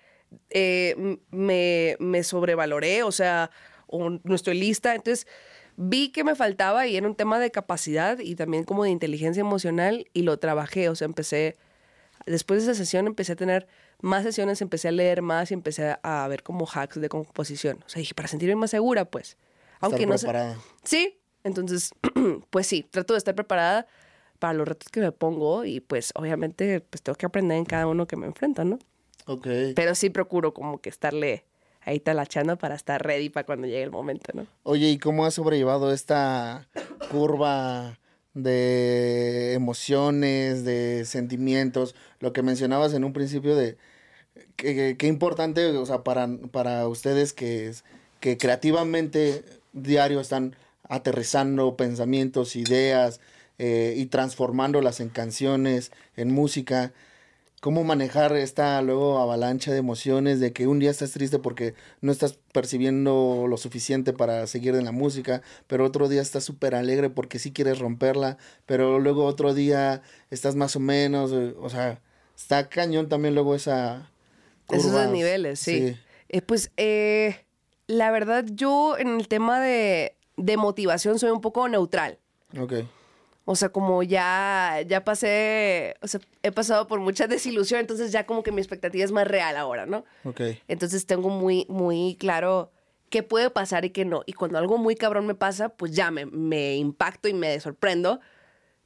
Eh, 0.48 1.18
me, 1.30 1.96
me 2.00 2.22
sobrevaloré, 2.22 3.02
o 3.02 3.12
sea, 3.12 3.50
o 3.86 4.08
no 4.10 4.34
estoy 4.34 4.58
lista. 4.58 4.94
Entonces, 4.94 5.26
vi 5.76 6.10
que 6.10 6.24
me 6.24 6.34
faltaba 6.34 6.86
y 6.86 6.96
era 6.96 7.06
un 7.06 7.14
tema 7.14 7.38
de 7.38 7.50
capacidad 7.50 8.18
y 8.18 8.34
también 8.34 8.64
como 8.64 8.84
de 8.84 8.90
inteligencia 8.90 9.42
emocional 9.42 10.06
y 10.14 10.22
lo 10.22 10.38
trabajé, 10.38 10.88
o 10.88 10.94
sea, 10.94 11.04
empecé, 11.04 11.56
después 12.26 12.64
de 12.64 12.72
esa 12.72 12.78
sesión 12.78 13.06
empecé 13.06 13.32
a 13.32 13.36
tener 13.36 13.68
más 14.00 14.24
sesiones, 14.24 14.62
empecé 14.62 14.88
a 14.88 14.92
leer 14.92 15.22
más 15.22 15.50
y 15.50 15.54
empecé 15.54 15.96
a, 16.02 16.24
a 16.24 16.28
ver 16.28 16.42
como 16.42 16.66
hacks 16.66 17.00
de 17.00 17.08
composición. 17.08 17.82
O 17.86 17.88
sea, 17.88 18.00
dije, 18.00 18.14
para 18.14 18.28
sentirme 18.28 18.56
más 18.56 18.70
segura, 18.70 19.04
pues. 19.04 19.36
Aunque 19.80 20.02
Estar 20.02 20.08
no 20.08 20.18
sé. 20.18 20.26
preparada. 20.26 20.58
Sí, 20.84 21.18
entonces, 21.44 21.90
pues 22.50 22.66
sí, 22.66 22.86
trato 22.90 23.14
de 23.14 23.18
estar 23.18 23.34
preparada 23.34 23.86
para 24.38 24.54
los 24.54 24.68
retos 24.68 24.88
que 24.88 25.00
me 25.00 25.12
pongo 25.12 25.64
y 25.64 25.80
pues 25.80 26.12
obviamente 26.14 26.80
pues 26.80 27.02
tengo 27.02 27.16
que 27.16 27.26
aprender 27.26 27.58
en 27.58 27.64
cada 27.64 27.86
uno 27.86 28.06
que 28.06 28.16
me 28.16 28.26
enfrento, 28.26 28.64
¿no? 28.64 28.78
Ok. 29.26 29.46
Pero 29.74 29.94
sí 29.94 30.10
procuro 30.10 30.54
como 30.54 30.80
que 30.80 30.88
estarle 30.88 31.44
ahí 31.82 32.00
talachando 32.00 32.56
para 32.56 32.74
estar 32.74 33.02
ready 33.04 33.30
para 33.30 33.46
cuando 33.46 33.66
llegue 33.66 33.82
el 33.82 33.90
momento, 33.90 34.32
¿no? 34.34 34.46
Oye, 34.62 34.88
¿y 34.88 34.98
cómo 34.98 35.24
has 35.24 35.34
sobrellevado 35.34 35.92
esta 35.92 36.68
curva 37.10 37.98
de 38.34 39.54
emociones, 39.54 40.64
de 40.64 41.04
sentimientos? 41.04 41.94
Lo 42.20 42.32
que 42.32 42.42
mencionabas 42.42 42.94
en 42.94 43.04
un 43.04 43.12
principio 43.12 43.56
de 43.56 43.76
qué 44.56 45.06
importante, 45.06 45.66
o 45.66 45.86
sea, 45.86 46.04
para, 46.04 46.28
para 46.52 46.86
ustedes 46.88 47.32
que, 47.32 47.72
que 48.20 48.36
creativamente 48.38 49.44
diario 49.72 50.20
están 50.20 50.56
aterrizando 50.88 51.76
pensamientos, 51.76 52.56
ideas 52.56 53.20
eh, 53.58 53.94
y 53.96 54.06
transformándolas 54.06 55.00
en 55.00 55.08
canciones, 55.08 55.92
en 56.16 56.32
música. 56.32 56.92
¿Cómo 57.60 57.82
manejar 57.82 58.36
esta 58.36 58.80
luego 58.82 59.18
avalancha 59.18 59.72
de 59.72 59.78
emociones 59.78 60.38
de 60.38 60.52
que 60.52 60.68
un 60.68 60.78
día 60.78 60.92
estás 60.92 61.10
triste 61.10 61.40
porque 61.40 61.74
no 62.00 62.12
estás 62.12 62.38
percibiendo 62.52 63.46
lo 63.48 63.56
suficiente 63.56 64.12
para 64.12 64.46
seguir 64.46 64.76
en 64.76 64.84
la 64.84 64.92
música, 64.92 65.42
pero 65.66 65.84
otro 65.84 66.08
día 66.08 66.22
estás 66.22 66.44
súper 66.44 66.76
alegre 66.76 67.10
porque 67.10 67.40
sí 67.40 67.52
quieres 67.52 67.80
romperla, 67.80 68.38
pero 68.64 69.00
luego 69.00 69.24
otro 69.24 69.54
día 69.54 70.02
estás 70.30 70.54
más 70.54 70.76
o 70.76 70.80
menos, 70.80 71.32
eh, 71.32 71.54
o 71.58 71.68
sea, 71.68 72.00
está 72.36 72.68
cañón 72.68 73.08
también 73.08 73.34
luego 73.34 73.56
esa... 73.56 74.12
Esos 74.68 74.92
curvas. 74.92 75.10
niveles, 75.10 75.58
sí. 75.58 75.96
Eh, 76.28 76.42
pues 76.42 76.70
eh, 76.76 77.44
la 77.88 78.10
verdad 78.12 78.44
yo 78.46 78.96
en 78.96 79.08
el 79.18 79.26
tema 79.26 79.60
de, 79.60 80.14
de 80.36 80.56
motivación 80.56 81.18
soy 81.18 81.30
un 81.30 81.40
poco 81.40 81.68
neutral. 81.68 82.18
Ok, 82.58 82.74
O 83.44 83.56
sea, 83.56 83.70
como 83.70 84.02
ya, 84.02 84.76
ya 84.86 85.04
pasé, 85.04 85.96
o 86.02 86.06
sea, 86.06 86.20
he 86.42 86.52
pasado 86.52 86.86
por 86.86 87.00
mucha 87.00 87.26
desilusión, 87.26 87.80
entonces 87.80 88.12
ya 88.12 88.24
como 88.26 88.42
que 88.42 88.52
mi 88.52 88.60
expectativa 88.60 89.04
es 89.04 89.10
más 89.12 89.26
real 89.26 89.56
ahora, 89.56 89.84
¿no? 89.86 90.04
ok. 90.24 90.40
Entonces 90.68 91.04
tengo 91.06 91.28
muy, 91.30 91.66
muy 91.68 92.16
claro 92.20 92.70
qué 93.10 93.22
puede 93.22 93.48
pasar 93.50 93.84
y 93.86 93.90
qué 93.90 94.04
no. 94.04 94.22
Y 94.26 94.34
cuando 94.34 94.58
algo 94.58 94.76
muy 94.78 94.94
cabrón 94.94 95.26
me 95.26 95.34
pasa, 95.34 95.70
pues 95.70 95.92
ya 95.92 96.10
me, 96.10 96.26
me 96.26 96.76
impacto 96.76 97.26
y 97.28 97.32
me 97.34 97.58
sorprendo. 97.58 98.20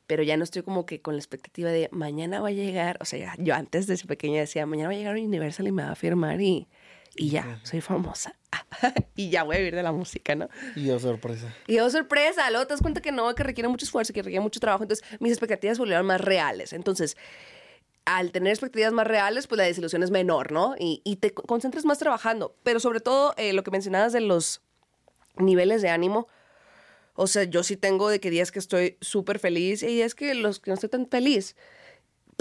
Pero 0.07 0.23
ya 0.25 0.37
no 0.37 0.45
estoy 0.45 0.63
como 0.63 0.85
que 0.87 1.01
con 1.01 1.15
la 1.15 1.21
expectativa 1.21 1.71
de 1.71 1.89
mañana 1.93 2.41
va 2.41 2.49
a 2.49 2.53
llegar. 2.53 2.99
O 3.01 3.05
sea, 3.05 3.19
ya- 3.19 3.35
yo 3.39 3.55
antes 3.55 3.87
desde 3.87 4.07
pequeña 4.07 4.41
decía, 4.41 4.67
mañana 4.67 4.89
va 4.89 4.95
a 4.95 4.99
llegar 4.99 5.15
Universal 5.17 5.67
y 5.69 5.73
me 5.73 5.83
va 5.85 5.93
a 5.93 5.95
firmar 5.95 6.41
y, 6.41 6.69
y 7.17 7.31
ya, 7.31 7.61
soy 7.63 7.81
famosa. 7.81 8.35
y 9.17 9.31
ya 9.31 9.43
voy 9.43 9.57
a 9.57 9.59
vivir 9.59 9.75
de 9.75 9.83
la 9.83 9.93
música, 9.93 10.35
¿no? 10.35 10.49
Y 10.77 10.87
yo 10.87 10.99
sorpresa. 10.99 11.55
Y 11.67 11.77
yo, 11.77 11.89
sorpresa, 11.91 12.51
luego 12.51 12.67
te 12.67 12.75
das 12.75 12.81
cuenta 12.83 13.01
que 13.01 13.13
no, 13.13 13.35
que 13.35 13.43
requiere 13.43 13.69
mucho 13.69 13.85
esfuerzo, 13.85 14.13
que 14.13 14.23
requiere 14.23 14.43
mucho 14.43 14.61
trabajo. 14.61 14.85
Entonces, 14.85 15.07
mis 15.21 15.33
expectativas 15.33 15.79
volvieron 15.79 16.07
más 16.07 16.21
reales. 16.21 16.73
Entonces, 16.73 17.17
al 18.05 18.33
tener 18.33 18.51
expectativas 18.51 18.93
más 18.93 19.07
reales, 19.07 19.47
pues 19.47 19.59
la 19.59 19.65
desilusión 19.65 20.03
es 20.03 20.11
menor, 20.11 20.53
¿no? 20.53 20.75
Y, 20.79 21.01
y 21.05 21.17
te 21.17 21.33
co- 21.33 21.43
concentras 21.45 21.85
más 21.85 21.99
trabajando. 21.99 22.57
Pero 22.63 22.81
sobre 22.81 23.01
todo, 23.01 23.35
eh, 23.37 23.53
lo 23.53 23.63
que 23.63 23.71
mencionabas 23.71 24.13
de 24.13 24.21
los 24.21 24.61
niveles 25.37 25.83
de 25.83 25.89
ánimo. 25.91 26.27
O 27.15 27.27
sea, 27.27 27.45
yo 27.45 27.63
sí 27.63 27.77
tengo 27.77 28.09
de 28.09 28.21
que 28.21 28.31
días 28.31 28.51
que 28.51 28.59
estoy 28.59 28.97
súper 29.01 29.39
feliz 29.39 29.83
y 29.83 29.87
días 29.89 30.15
que 30.15 30.35
los 30.35 30.61
que 30.61 30.71
no 30.71 30.75
estoy 30.75 30.89
tan 30.89 31.07
feliz. 31.09 31.57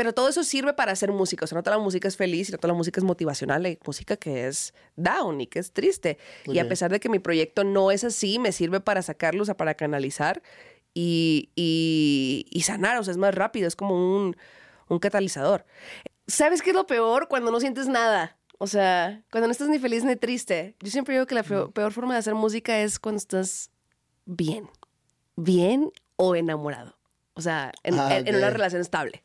Pero 0.01 0.13
todo 0.15 0.29
eso 0.29 0.43
sirve 0.43 0.74
para 0.74 0.93
hacer 0.93 1.12
música. 1.12 1.46
O 1.46 1.48
sea, 1.48 1.55
no 1.55 1.62
toda 1.62 1.77
la 1.77 1.84
música 1.84 2.08
es 2.08 2.17
feliz 2.17 2.50
y 2.50 2.53
no 2.53 2.58
toda 2.58 2.74
la 2.74 2.77
música 2.79 3.00
es 3.00 3.03
motivacional. 3.03 3.63
Hay 3.65 3.77
música 3.86 4.17
que 4.17 4.48
es 4.48 4.74
down 4.96 5.41
y 5.41 5.46
que 5.46 5.60
es 5.60 5.74
triste. 5.74 6.17
Y 6.48 6.58
a 6.58 6.67
pesar 6.67 6.89
de 6.89 7.00
que 7.00 7.08
mi 7.08 7.20
proyecto 7.20 7.63
no 7.63 7.91
es 7.91 8.03
así, 8.03 8.39
me 8.39 8.51
sirve 8.51 8.79
para 8.79 9.03
sacarlo, 9.03 9.43
o 9.43 9.46
sea, 9.46 9.55
para 9.58 9.75
canalizar 9.75 10.41
y, 10.96 11.51
y, 11.55 12.48
y 12.50 12.62
sanar. 12.63 12.98
O 12.98 13.03
sea, 13.03 13.12
es 13.12 13.20
más 13.20 13.36
rápido, 13.36 13.67
es 13.67 13.75
como 13.75 13.93
un, 13.93 14.36
un 14.88 14.98
catalizador. 14.98 15.67
¿Sabes 16.25 16.63
qué 16.63 16.72
es 16.72 16.75
lo 16.75 16.88
peor? 16.88 17.27
Cuando 17.27 17.51
no 17.51 17.60
sientes 17.60 17.88
nada. 17.88 18.39
O 18.58 18.65
sea, 18.65 19.22
cuando 19.31 19.50
no 19.50 19.51
estás 19.51 19.70
ni 19.70 19.77
feliz 19.77 20.03
ni 20.03 20.15
triste. 20.15 20.75
Yo 20.79 20.89
siempre 20.89 21.13
digo 21.13 21.27
que 21.27 21.36
la 21.36 21.43
peor 21.43 21.91
forma 21.91 22.13
de 22.13 22.20
hacer 22.22 22.34
música 22.34 22.79
es 22.81 22.98
cuando 22.98 23.20
estás 23.20 23.70
bien. 24.25 24.67
bien 25.36 25.91
o 26.15 26.36
enamorado. 26.36 26.98
O 27.36 27.41
sea, 27.41 27.72
en, 27.84 28.00
Ah, 28.00 28.17
en 28.17 28.36
una 28.36 28.50
relación 28.50 28.81
estable. 28.81 29.22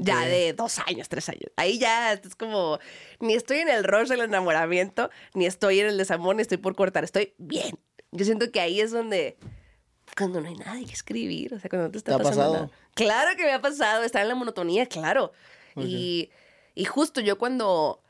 Ya 0.00 0.24
de 0.26 0.52
dos 0.52 0.78
años, 0.86 1.08
tres 1.08 1.28
años. 1.28 1.50
Ahí 1.56 1.78
ya 1.78 2.12
es 2.12 2.34
como, 2.36 2.78
ni 3.20 3.34
estoy 3.34 3.58
en 3.58 3.68
el 3.68 3.84
rush 3.84 4.08
del 4.08 4.20
enamoramiento, 4.20 5.10
ni 5.34 5.46
estoy 5.46 5.80
en 5.80 5.86
el 5.86 5.98
desamor, 5.98 6.36
ni 6.36 6.42
estoy 6.42 6.58
por 6.58 6.74
cortar, 6.74 7.04
estoy 7.04 7.34
bien. 7.38 7.78
Yo 8.12 8.24
siento 8.24 8.50
que 8.50 8.60
ahí 8.60 8.80
es 8.80 8.90
donde, 8.92 9.36
cuando 10.16 10.40
no 10.40 10.48
hay 10.48 10.54
nada 10.54 10.78
que 10.86 10.92
escribir, 10.92 11.54
o 11.54 11.58
sea, 11.60 11.68
cuando 11.68 11.88
no 11.88 11.92
te 11.92 11.98
está 11.98 12.12
¿Te 12.12 12.14
ha 12.14 12.18
pasando 12.18 12.42
pasado? 12.42 12.54
nada. 12.66 12.70
Claro 12.94 13.36
que 13.36 13.44
me 13.44 13.52
ha 13.52 13.60
pasado, 13.60 14.04
estar 14.04 14.22
en 14.22 14.28
la 14.28 14.34
monotonía, 14.36 14.86
claro. 14.86 15.32
Y, 15.76 16.30
y 16.76 16.84
justo 16.84 17.20
yo 17.20 17.36
cuando, 17.38 18.00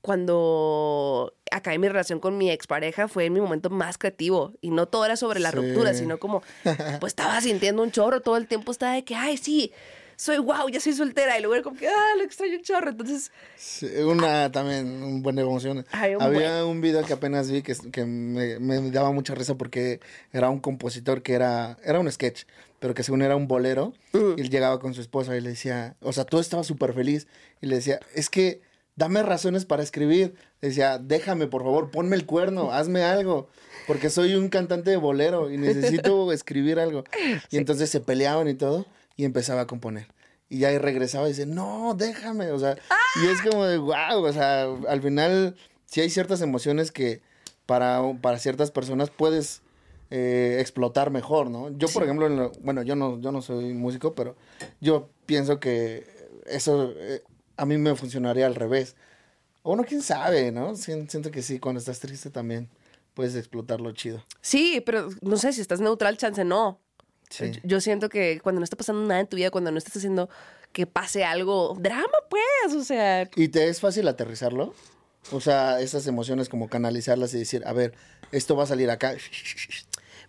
cuando 0.00 1.34
acabé 1.50 1.78
mi 1.78 1.88
relación 1.88 2.20
con 2.20 2.38
mi 2.38 2.50
expareja 2.50 3.08
fue 3.08 3.26
en 3.26 3.32
mi 3.32 3.40
momento 3.40 3.70
más 3.70 3.98
creativo. 3.98 4.52
Y 4.60 4.70
no 4.70 4.86
todo 4.86 5.04
era 5.04 5.16
sobre 5.16 5.40
la 5.40 5.50
Sí. 5.50 5.56
ruptura, 5.56 5.94
sino 5.94 6.18
como, 6.18 6.42
pues 7.00 7.10
estaba 7.12 7.40
sintiendo 7.40 7.82
un 7.82 7.90
chorro 7.90 8.20
todo 8.20 8.36
el 8.36 8.46
tiempo, 8.46 8.72
estaba 8.72 8.94
de 8.94 9.04
que, 9.04 9.14
ay, 9.14 9.36
sí, 9.36 9.72
soy 10.20 10.36
wow, 10.36 10.68
ya 10.68 10.80
soy 10.80 10.92
soltera. 10.92 11.38
Y 11.38 11.40
luego 11.40 11.54
era 11.54 11.62
como 11.62 11.78
que, 11.78 11.88
ah, 11.88 12.14
lo 12.18 12.24
extraño 12.24 12.56
un 12.56 12.62
chorro. 12.62 12.90
Entonces, 12.90 13.32
Sí, 13.56 13.86
una 13.86 14.52
también, 14.52 15.02
un 15.02 15.22
buen 15.22 15.38
emoción. 15.38 15.86
Ay, 15.92 16.14
un 16.14 16.22
Había 16.22 16.66
un 16.66 16.82
video 16.82 17.02
que 17.06 17.14
apenas 17.14 17.50
vi 17.50 17.62
que, 17.62 17.74
que 17.90 18.04
me, 18.04 18.58
me 18.58 18.90
daba 18.90 19.12
mucha 19.12 19.34
risa 19.34 19.54
porque 19.54 20.00
era 20.30 20.50
un 20.50 20.60
compositor 20.60 21.22
que 21.22 21.32
era, 21.32 21.78
era 21.82 22.00
un 22.00 22.12
sketch, 22.12 22.42
pero 22.80 22.92
que 22.92 23.02
según 23.02 23.22
era 23.22 23.34
un 23.34 23.48
bolero, 23.48 23.94
y 24.12 24.42
él 24.42 24.50
llegaba 24.50 24.78
con 24.78 24.92
su 24.92 25.00
esposa 25.00 25.34
y 25.36 25.40
le 25.40 25.50
decía, 25.50 25.96
o 26.00 26.12
sea, 26.12 26.24
tú 26.24 26.38
estabas 26.38 26.66
súper 26.66 26.92
feliz, 26.92 27.26
y 27.62 27.66
le 27.68 27.76
decía, 27.76 27.98
es 28.14 28.28
que 28.28 28.60
dame 28.96 29.22
razones 29.22 29.64
para 29.64 29.82
escribir. 29.82 30.34
Le 30.60 30.68
decía, 30.68 30.98
déjame, 30.98 31.46
por 31.46 31.62
favor, 31.62 31.90
ponme 31.90 32.14
el 32.16 32.26
cuerno, 32.26 32.72
hazme 32.72 33.02
algo, 33.02 33.48
porque 33.86 34.10
soy 34.10 34.34
un 34.34 34.50
cantante 34.50 34.90
de 34.90 34.98
bolero 34.98 35.50
y 35.50 35.56
necesito 35.56 36.30
escribir 36.32 36.78
algo. 36.78 37.04
Y 37.50 37.56
entonces 37.56 37.88
se 37.88 38.00
peleaban 38.00 38.48
y 38.48 38.54
todo, 38.54 38.84
y 39.20 39.24
empezaba 39.24 39.62
a 39.62 39.66
componer. 39.66 40.06
Y 40.48 40.58
ya 40.60 40.68
ahí 40.68 40.78
regresaba 40.78 41.26
y 41.26 41.30
dice, 41.32 41.46
no, 41.46 41.94
déjame, 41.96 42.50
o 42.50 42.58
sea, 42.58 42.76
y 43.22 43.26
es 43.26 43.40
como 43.42 43.64
de, 43.66 43.78
wow, 43.78 44.24
o 44.24 44.32
sea, 44.32 44.64
al 44.88 45.02
final 45.02 45.56
sí 45.86 46.00
hay 46.00 46.10
ciertas 46.10 46.40
emociones 46.40 46.90
que 46.90 47.20
para, 47.66 48.00
para 48.20 48.38
ciertas 48.38 48.70
personas 48.70 49.10
puedes 49.10 49.62
eh, 50.10 50.56
explotar 50.58 51.10
mejor, 51.10 51.50
¿no? 51.50 51.70
Yo, 51.76 51.86
por 51.88 52.02
ejemplo, 52.02 52.26
en 52.26 52.36
lo- 52.36 52.52
bueno, 52.62 52.82
yo 52.82 52.96
no, 52.96 53.20
yo 53.20 53.30
no 53.30 53.42
soy 53.42 53.74
músico, 53.74 54.14
pero 54.14 54.34
yo 54.80 55.08
pienso 55.26 55.60
que 55.60 56.04
eso 56.46 56.92
eh, 56.96 57.22
a 57.56 57.64
mí 57.66 57.76
me 57.78 57.94
funcionaría 57.94 58.46
al 58.46 58.54
revés. 58.56 58.96
O 59.62 59.76
no, 59.76 59.84
quién 59.84 60.02
sabe, 60.02 60.50
¿no? 60.50 60.74
Sien- 60.74 61.08
Siento 61.08 61.30
que 61.30 61.42
sí, 61.42 61.60
cuando 61.60 61.78
estás 61.78 62.00
triste 62.00 62.30
también 62.30 62.68
puedes 63.14 63.36
explotarlo 63.36 63.92
chido. 63.92 64.24
sí, 64.40 64.82
pero 64.84 65.10
no 65.20 65.36
sé, 65.36 65.52
si 65.52 65.60
estás 65.60 65.80
neutral, 65.80 66.16
chance 66.16 66.42
no. 66.44 66.80
Sí. 67.30 67.52
Yo- 67.62 67.80
siento 67.80 68.08
que 68.08 68.40
cuando 68.42 68.60
no 68.60 68.64
está 68.64 68.76
pasando 68.76 69.02
nada 69.06 69.20
en 69.20 69.26
tu 69.26 69.36
vida, 69.36 69.50
cuando 69.50 69.70
no 69.70 69.78
estás 69.78 69.96
haciendo 69.96 70.28
que 70.72 70.86
pase 70.86 71.24
algo, 71.24 71.76
drama, 71.80 72.06
pues, 72.28 72.74
o 72.76 72.84
sea, 72.84 73.28
¿Y 73.36 73.48
te 73.48 73.68
es 73.68 73.80
fácil 73.80 74.06
aterrizarlo? 74.08 74.74
O 75.32 75.40
sea, 75.40 75.80
esas 75.80 76.06
emociones 76.06 76.48
como 76.48 76.68
canalizarlas 76.68 77.32
y 77.34 77.38
decir, 77.38 77.62
a 77.66 77.72
ver, 77.72 77.94
esto 78.32 78.56
va 78.56 78.64
a 78.64 78.66
salir 78.66 78.90
acá. 78.90 79.14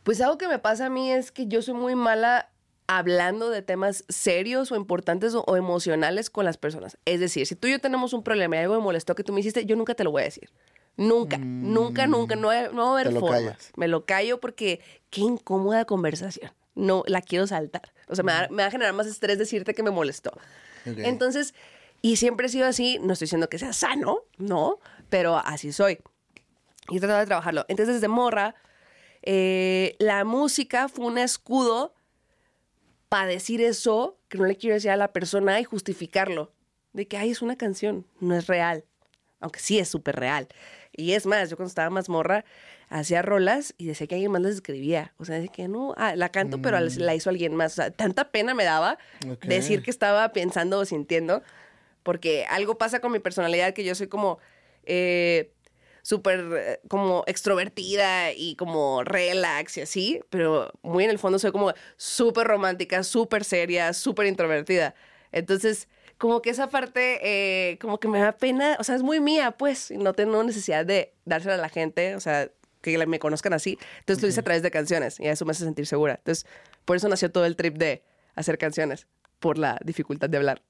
Pues 0.03 0.19
algo 0.21 0.37
que 0.37 0.47
me 0.47 0.59
pasa 0.59 0.87
a 0.87 0.89
mí 0.89 1.11
es 1.11 1.31
que 1.31 1.47
yo 1.47 1.61
soy 1.61 1.73
muy 1.75 1.95
mala 1.95 2.49
hablando 2.87 3.49
de 3.49 3.61
temas 3.61 4.03
serios 4.09 4.71
o 4.71 4.75
importantes 4.75 5.33
o, 5.33 5.43
o 5.47 5.55
emocionales 5.55 6.29
con 6.29 6.43
las 6.43 6.57
personas. 6.57 6.97
Es 7.05 7.19
decir, 7.19 7.45
si 7.47 7.55
tú 7.55 7.67
y 7.67 7.71
yo 7.71 7.79
tenemos 7.79 8.11
un 8.13 8.23
problema 8.23 8.55
y 8.55 8.59
algo 8.59 8.75
me 8.75 8.81
molestó 8.81 9.15
que 9.15 9.23
tú 9.23 9.31
me 9.31 9.39
hiciste, 9.41 9.65
yo 9.65 9.75
nunca 9.75 9.93
te 9.95 10.03
lo 10.03 10.11
voy 10.11 10.23
a 10.23 10.25
decir. 10.25 10.49
Nunca, 10.97 11.37
nunca, 11.37 12.05
nunca, 12.05 12.35
no, 12.35 12.49
hay- 12.49 12.67
no 12.73 12.83
va 12.83 12.89
a 12.97 12.99
haber 12.99 13.13
Mm. 13.13 13.19
Forma. 13.19 13.37
callas. 13.37 13.71
Me 13.77 13.87
lo 13.87 14.05
callo 14.05 14.41
porque 14.41 14.81
qué 15.09 15.21
incómoda 15.21 15.85
conversación. 15.85 16.51
No, 16.75 17.03
la 17.07 17.21
quiero 17.21 17.47
saltar. 17.47 17.93
O 18.07 18.15
sea, 18.15 18.23
me 18.23 18.31
va, 18.31 18.47
me 18.49 18.63
va 18.63 18.67
a 18.67 18.71
generar 18.71 18.93
más 18.93 19.07
estrés 19.07 19.37
decirte 19.37 19.73
que 19.73 19.83
me 19.83 19.91
molestó. 19.91 20.31
Entonces, 20.85 21.53
y 22.01 22.15
siempre 22.15 22.47
he 22.47 22.49
sido 22.49 22.65
así, 22.65 22.97
no 23.01 23.13
estoy 23.13 23.25
diciendo 23.25 23.49
que 23.49 23.59
sea 23.59 23.73
sano, 23.73 24.23
no, 24.37 24.79
pero 25.09 25.37
así 25.37 25.71
soy. 25.71 25.99
Y 26.89 26.97
he 26.97 26.99
tratado 26.99 27.19
de 27.19 27.25
trabajarlo. 27.27 27.65
Entonces, 27.67 27.95
desde 27.95 28.07
morra, 28.07 28.55
eh, 29.21 29.95
la 29.99 30.23
música 30.23 30.89
fue 30.89 31.05
un 31.05 31.17
escudo 31.17 31.93
para 33.07 33.27
decir 33.27 33.61
eso 33.61 34.17
que 34.29 34.37
no 34.37 34.45
le 34.45 34.55
quiero 34.55 34.73
decir 34.73 34.89
a 34.89 34.95
la 34.95 35.13
persona 35.13 35.59
y 35.59 35.63
justificarlo. 35.63 36.53
De 36.93 37.07
que, 37.07 37.17
ay, 37.17 37.31
es 37.31 37.41
una 37.41 37.55
canción, 37.55 38.07
no 38.19 38.35
es 38.35 38.47
real. 38.47 38.85
Aunque 39.39 39.59
sí 39.59 39.79
es 39.79 39.89
súper 39.89 40.15
real. 40.15 40.47
Y 40.91 41.13
es 41.13 41.25
más, 41.25 41.49
yo 41.49 41.55
cuando 41.55 41.69
estaba 41.69 41.89
más 41.89 42.09
morra, 42.09 42.45
hacía 42.91 43.21
rolas 43.21 43.73
y 43.77 43.87
decía 43.87 44.05
que 44.05 44.15
alguien 44.15 44.31
más 44.31 44.41
las 44.41 44.53
escribía. 44.53 45.13
O 45.17 45.25
sea, 45.25 45.39
de 45.39 45.49
que 45.49 45.67
no, 45.67 45.93
ah, 45.97 46.15
la 46.15 46.29
canto, 46.29 46.61
pero 46.61 46.79
la 46.79 47.15
hizo 47.15 47.29
alguien 47.29 47.55
más. 47.55 47.73
O 47.73 47.75
sea, 47.75 47.91
tanta 47.91 48.29
pena 48.31 48.53
me 48.53 48.65
daba 48.65 48.97
decir 49.43 49.81
que 49.81 49.89
estaba 49.89 50.31
pensando 50.33 50.79
o 50.79 50.85
sintiendo. 50.85 51.41
Porque 52.03 52.45
algo 52.49 52.77
pasa 52.77 52.99
con 52.99 53.11
mi 53.11 53.19
personalidad 53.19 53.73
que 53.73 53.83
yo 53.83 53.95
soy 53.95 54.07
como 54.07 54.39
eh, 54.85 55.51
súper 56.01 56.39
eh, 56.57 56.79
como 56.89 57.23
extrovertida 57.27 58.33
y 58.33 58.55
como 58.55 59.03
relax 59.03 59.77
y 59.77 59.81
así, 59.81 60.21
pero 60.29 60.71
muy 60.81 61.03
en 61.05 61.11
el 61.11 61.19
fondo 61.19 61.39
soy 61.39 61.51
como 61.51 61.73
súper 61.95 62.47
romántica, 62.47 63.03
súper 63.03 63.43
seria, 63.43 63.93
súper 63.93 64.25
introvertida. 64.27 64.95
Entonces, 65.31 65.87
como 66.17 66.41
que 66.41 66.49
esa 66.49 66.69
parte, 66.69 67.19
eh, 67.23 67.77
como 67.79 67.99
que 67.99 68.07
me 68.07 68.19
da 68.19 68.33
pena, 68.33 68.77
o 68.79 68.83
sea, 68.83 68.95
es 68.95 69.03
muy 69.03 69.19
mía, 69.19 69.51
pues, 69.51 69.91
y 69.91 69.97
no 69.97 70.13
tengo 70.13 70.43
necesidad 70.43 70.85
de 70.85 71.13
dársela 71.25 71.55
a 71.55 71.57
la 71.57 71.69
gente, 71.69 72.15
o 72.15 72.19
sea, 72.19 72.51
que 72.81 73.05
me 73.05 73.19
conozcan 73.19 73.53
así. 73.53 73.77
Entonces 73.99 74.21
lo 74.21 74.29
hice 74.29 74.39
a 74.39 74.43
través 74.43 74.61
de 74.63 74.71
canciones 74.71 75.19
y 75.19 75.27
eso 75.27 75.45
me 75.45 75.51
hace 75.51 75.63
sentir 75.63 75.85
segura. 75.87 76.15
Entonces, 76.15 76.45
por 76.85 76.97
eso 76.97 77.07
nació 77.07 77.31
todo 77.31 77.45
el 77.45 77.55
trip 77.55 77.77
de 77.77 78.03
hacer 78.35 78.57
canciones, 78.57 79.07
por 79.39 79.57
la 79.57 79.79
dificultad 79.83 80.29
de 80.29 80.37
hablar. 80.37 80.61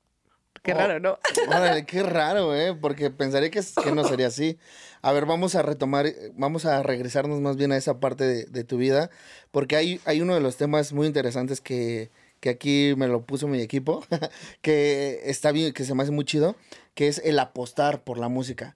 Qué 0.63 0.73
Oh. 0.73 0.77
raro, 0.77 0.99
¿no? 0.99 1.17
Órale, 1.47 1.85
qué 1.85 2.03
raro, 2.03 2.55
¿eh? 2.55 2.75
Porque 2.79 3.09
pensaría 3.09 3.49
que, 3.49 3.61
que 3.83 3.91
no 3.91 4.03
sería 4.03 4.27
así. 4.27 4.57
A 5.01 5.11
ver, 5.11 5.25
vamos 5.25 5.55
a 5.55 5.61
retomar, 5.61 6.07
vamos 6.35 6.65
a 6.65 6.83
regresarnos 6.83 7.39
más 7.39 7.55
bien 7.55 7.71
a 7.71 7.77
esa 7.77 7.99
parte 7.99 8.25
de, 8.25 8.45
de 8.45 8.63
tu 8.63 8.77
vida, 8.77 9.09
porque 9.51 9.75
hay, 9.75 10.01
hay 10.05 10.21
uno 10.21 10.35
de 10.35 10.41
los 10.41 10.57
temas 10.57 10.93
muy 10.93 11.07
interesantes 11.07 11.61
que, 11.61 12.11
que 12.41 12.49
aquí 12.49 12.93
me 12.97 13.07
lo 13.07 13.21
puso 13.25 13.47
mi 13.47 13.61
equipo, 13.61 14.03
que 14.61 15.21
está 15.25 15.51
bien, 15.51 15.73
que 15.73 15.85
se 15.85 15.95
me 15.95 16.03
hace 16.03 16.11
muy 16.11 16.25
chido, 16.25 16.55
que 16.93 17.07
es 17.07 17.19
el 17.23 17.39
apostar 17.39 18.03
por 18.03 18.17
la 18.19 18.27
música. 18.27 18.75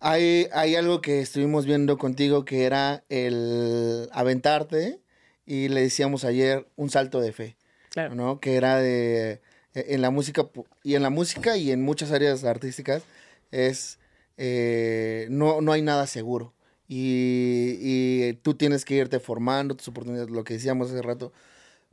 Hay, 0.00 0.48
hay 0.52 0.76
algo 0.76 1.00
que 1.00 1.20
estuvimos 1.20 1.66
viendo 1.66 1.98
contigo 1.98 2.44
que 2.44 2.64
era 2.64 3.04
el 3.08 4.08
aventarte 4.12 5.00
y 5.46 5.68
le 5.68 5.82
decíamos 5.82 6.24
ayer 6.24 6.66
un 6.76 6.90
salto 6.90 7.20
de 7.20 7.32
fe. 7.32 7.56
Claro. 7.90 8.14
¿no? 8.14 8.40
Que 8.40 8.56
era 8.56 8.78
de 8.78 9.40
e, 9.74 9.94
en 9.94 10.02
la 10.02 10.10
música 10.10 10.48
y 10.82 10.94
en 10.94 11.02
la 11.02 11.10
música 11.10 11.56
y 11.56 11.70
en 11.70 11.82
muchas 11.82 12.12
áreas 12.12 12.44
artísticas 12.44 13.02
es 13.50 13.98
eh, 14.36 15.26
no, 15.30 15.60
no 15.60 15.72
hay 15.72 15.82
nada 15.82 16.06
seguro 16.06 16.54
y, 16.88 17.78
y 17.80 18.32
tú 18.42 18.54
tienes 18.54 18.84
que 18.84 18.94
irte 18.94 19.20
formando 19.20 19.76
tus 19.76 19.88
oportunidades, 19.88 20.30
lo 20.30 20.44
que 20.44 20.54
decíamos 20.54 20.90
hace 20.90 21.02
rato. 21.02 21.32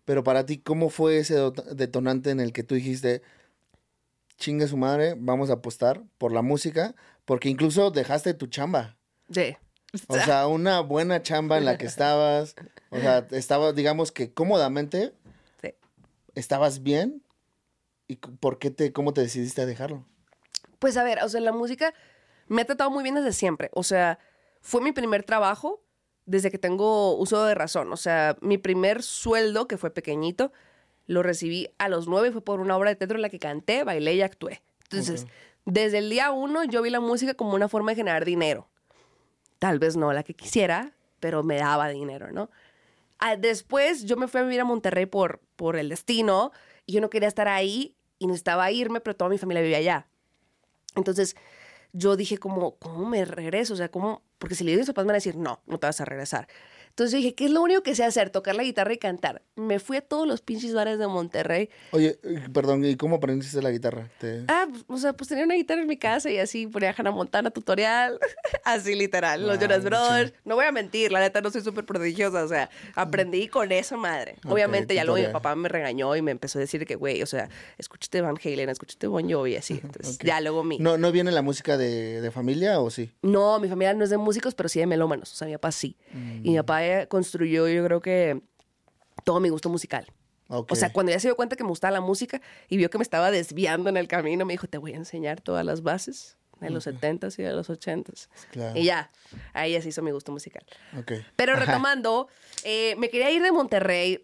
Pero 0.05 0.23
para 0.23 0.45
ti, 0.45 0.57
¿cómo 0.57 0.89
fue 0.89 1.19
ese 1.19 1.35
detonante 1.73 2.31
en 2.31 2.39
el 2.39 2.53
que 2.53 2.63
tú 2.63 2.75
dijiste, 2.75 3.21
chingue 4.41 4.67
su 4.67 4.75
madre, 4.77 5.15
vamos 5.17 5.49
a 5.49 5.53
apostar 5.53 6.01
por 6.17 6.31
la 6.33 6.41
música? 6.41 6.95
Porque 7.25 7.47
incluso 7.49 7.91
dejaste 7.91 8.33
tu 8.33 8.47
chamba. 8.47 8.97
Sí. 9.31 9.55
O 10.07 10.15
sea, 10.15 10.47
una 10.47 10.79
buena 10.81 11.21
chamba 11.21 11.57
en 11.57 11.65
la 11.65 11.77
que 11.77 11.85
estabas. 11.85 12.55
O 12.89 12.99
sea, 12.99 13.27
estabas, 13.31 13.75
digamos 13.75 14.11
que 14.11 14.33
cómodamente 14.33 15.13
Sí. 15.61 15.73
estabas 16.35 16.81
bien. 16.81 17.23
¿Y 18.07 18.15
por 18.17 18.57
qué 18.59 18.71
te, 18.71 18.91
cómo 18.91 19.13
te 19.13 19.21
decidiste 19.21 19.61
a 19.61 19.65
dejarlo? 19.65 20.05
Pues 20.79 20.97
a 20.97 21.03
ver, 21.03 21.19
o 21.23 21.29
sea, 21.29 21.39
la 21.41 21.51
música 21.53 21.93
me 22.47 22.63
ha 22.63 22.65
tratado 22.65 22.89
muy 22.89 23.03
bien 23.03 23.15
desde 23.15 23.31
siempre. 23.33 23.69
O 23.73 23.83
sea, 23.83 24.17
fue 24.61 24.81
mi 24.81 24.91
primer 24.91 25.23
trabajo 25.23 25.83
desde 26.25 26.51
que 26.51 26.57
tengo 26.57 27.15
uso 27.17 27.45
de 27.45 27.53
razón. 27.55 27.93
O 27.93 27.97
sea, 27.97 28.35
mi 28.41 28.57
primer 28.57 29.03
sueldo, 29.03 29.67
que 29.67 29.77
fue 29.77 29.91
pequeñito, 29.91 30.51
lo 31.11 31.23
recibí 31.23 31.67
a 31.77 31.89
los 31.89 32.07
nueve 32.07 32.29
y 32.29 32.31
fue 32.31 32.41
por 32.41 32.61
una 32.61 32.77
obra 32.77 32.89
de 32.89 32.95
teatro 32.95 33.17
en 33.17 33.21
la 33.21 33.29
que 33.29 33.37
canté, 33.37 33.83
bailé 33.83 34.13
y 34.15 34.21
actué. 34.21 34.61
Entonces, 34.83 35.27
desde 35.65 35.97
el 35.97 36.09
día 36.09 36.31
uno 36.31 36.63
yo 36.63 36.81
vi 36.81 36.89
la 36.89 37.01
música 37.01 37.33
como 37.33 37.53
una 37.53 37.67
forma 37.67 37.91
de 37.91 37.97
generar 37.97 38.23
dinero. 38.23 38.69
Tal 39.59 39.77
vez 39.77 39.97
no 39.97 40.13
la 40.13 40.23
que 40.23 40.33
quisiera, 40.33 40.93
pero 41.19 41.43
me 41.43 41.57
daba 41.57 41.89
dinero, 41.89 42.31
¿no? 42.31 42.49
Ah, 43.19 43.35
Después 43.35 44.05
yo 44.05 44.15
me 44.15 44.29
fui 44.29 44.39
a 44.39 44.43
vivir 44.43 44.61
a 44.61 44.63
Monterrey 44.63 45.05
por, 45.05 45.41
por 45.57 45.75
el 45.75 45.89
destino 45.89 46.53
y 46.85 46.93
yo 46.93 47.01
no 47.01 47.09
quería 47.09 47.27
estar 47.27 47.49
ahí 47.49 47.97
y 48.17 48.27
necesitaba 48.27 48.71
irme, 48.71 49.01
pero 49.01 49.13
toda 49.13 49.29
mi 49.29 49.37
familia 49.37 49.61
vivía 49.61 49.79
allá. 49.79 50.07
Entonces 50.95 51.35
yo 51.91 52.15
dije 52.15 52.37
como, 52.37 52.77
¿cómo 52.77 53.05
me 53.05 53.25
regreso? 53.25 53.73
O 53.73 53.77
sea, 53.77 53.89
¿cómo? 53.89 54.23
Porque 54.37 54.55
si 54.55 54.63
le 54.63 54.71
digo 54.71 54.79
a 54.79 54.83
mis 54.83 54.87
papás 54.87 55.03
me 55.03 55.09
van 55.09 55.15
a 55.15 55.17
decir, 55.17 55.35
no, 55.35 55.61
no 55.65 55.77
te 55.77 55.87
vas 55.87 55.99
a 55.99 56.05
regresar. 56.05 56.47
Entonces 57.01 57.13
yo 57.13 57.17
dije, 57.23 57.33
¿qué 57.33 57.45
es 57.45 57.51
lo 57.51 57.63
único 57.63 57.81
que 57.81 57.95
sé 57.95 58.03
hacer? 58.03 58.29
Tocar 58.29 58.53
la 58.55 58.61
guitarra 58.61 58.93
y 58.93 58.97
cantar. 58.99 59.41
Me 59.55 59.79
fui 59.79 59.97
a 59.97 60.01
todos 60.01 60.27
los 60.27 60.41
pinches 60.41 60.71
bares 60.75 60.99
de 60.99 61.07
Monterrey. 61.07 61.67
Oye, 61.89 62.19
perdón, 62.53 62.85
¿y 62.85 62.95
cómo 62.95 63.15
aprendiste 63.15 63.59
la 63.63 63.71
guitarra? 63.71 64.07
Te- 64.19 64.43
Ah, 64.47 64.67
pues, 64.69 64.83
o 64.87 64.97
sea, 64.97 65.13
pues 65.13 65.27
tenía 65.27 65.43
una 65.45 65.55
guitarra 65.55 65.81
en 65.81 65.87
mi 65.87 65.97
casa 65.97 66.29
y 66.29 66.37
así 66.37 66.67
ponía 66.67 66.93
Hannah 66.95 67.09
Montana 67.09 67.49
tutorial. 67.49 68.19
así 68.63 68.93
literal, 68.93 69.41
los 69.47 69.57
Wow, 69.57 69.61
Jonas 69.61 69.83
Brothers. 69.83 70.33
No 70.45 70.53
voy 70.53 70.65
a 70.65 70.71
mentir, 70.71 71.11
la 71.11 71.21
neta 71.21 71.41
no 71.41 71.49
soy 71.49 71.61
súper 71.61 71.85
prodigiosa. 71.85 72.43
O 72.43 72.47
sea, 72.47 72.69
aprendí 72.93 73.47
con 73.47 73.71
eso, 73.71 73.97
madre. 73.97 74.35
Obviamente 74.47 74.93
ya 74.93 75.03
luego 75.03 75.25
mi 75.25 75.33
papá 75.33 75.55
me 75.55 75.69
regañó 75.69 76.15
y 76.15 76.21
me 76.21 76.29
empezó 76.29 76.59
a 76.59 76.61
decir 76.61 76.85
que, 76.85 76.93
güey, 76.93 77.23
o 77.23 77.25
sea, 77.25 77.49
escúchate 77.79 78.21
Van 78.21 78.37
Halen, 78.43 78.69
escúchate 78.69 79.07
Bon 79.07 79.27
Jovi, 79.27 79.55
así. 79.55 79.79
Entonces, 79.83 80.19
ya 80.19 80.39
luego 80.39 80.63
mi... 80.63 80.77
¿No, 80.77 80.99
¿No 80.99 81.11
viene 81.11 81.31
la 81.31 81.41
música 81.41 81.77
de, 81.77 82.21
de 82.21 82.29
familia 82.29 82.79
o 82.79 82.91
sí? 82.91 83.09
No, 83.23 83.59
mi 83.59 83.67
familia 83.69 83.95
no 83.95 84.03
es 84.03 84.11
de 84.11 84.17
músicos, 84.17 84.53
pero 84.53 84.69
sí 84.69 84.79
de 84.79 84.85
melómanos. 84.85 85.31
O 85.31 85.35
sea, 85.35 85.47
mi 85.47 85.53
papá 85.53 85.71
sí. 85.71 85.97
Y 86.43 86.51
mi 86.51 86.57
papá 86.57 86.85
construyó, 87.07 87.67
yo 87.67 87.83
creo 87.85 88.01
que, 88.01 88.41
todo 89.23 89.39
mi 89.39 89.49
gusto 89.49 89.69
musical. 89.69 90.11
O 90.47 90.75
sea, 90.75 90.91
cuando 90.91 91.13
ya 91.13 91.19
se 91.19 91.29
dio 91.29 91.37
cuenta 91.37 91.55
que 91.55 91.63
me 91.63 91.69
gustaba 91.69 91.91
la 91.91 92.01
música 92.01 92.41
y 92.67 92.75
vio 92.75 92.89
que 92.89 92.97
me 92.97 93.03
estaba 93.03 93.31
desviando 93.31 93.89
en 93.89 93.95
el 93.95 94.09
camino, 94.09 94.45
me 94.45 94.53
dijo, 94.53 94.67
te 94.67 94.77
voy 94.77 94.91
a 94.93 94.97
enseñar 94.97 95.39
todas 95.39 95.65
las 95.65 95.81
bases 95.81 96.37
de 96.59 96.69
los 96.69 96.85
70s 96.85 97.39
y 97.39 97.43
de 97.43 97.53
los 97.53 97.69
80s. 97.69 98.27
Claro. 98.51 98.77
Y 98.77 98.83
ya, 98.83 99.11
ahí 99.53 99.71
ya 99.71 99.81
se 99.81 99.89
hizo 99.89 100.01
mi 100.01 100.11
gusto 100.11 100.31
musical. 100.31 100.63
Ok. 100.99 101.13
Pero 101.37 101.55
retomando, 101.55 102.27
eh, 102.63 102.95
me 102.97 103.09
quería 103.09 103.31
ir 103.31 103.41
de 103.41 103.51
Monterrey. 103.51 104.21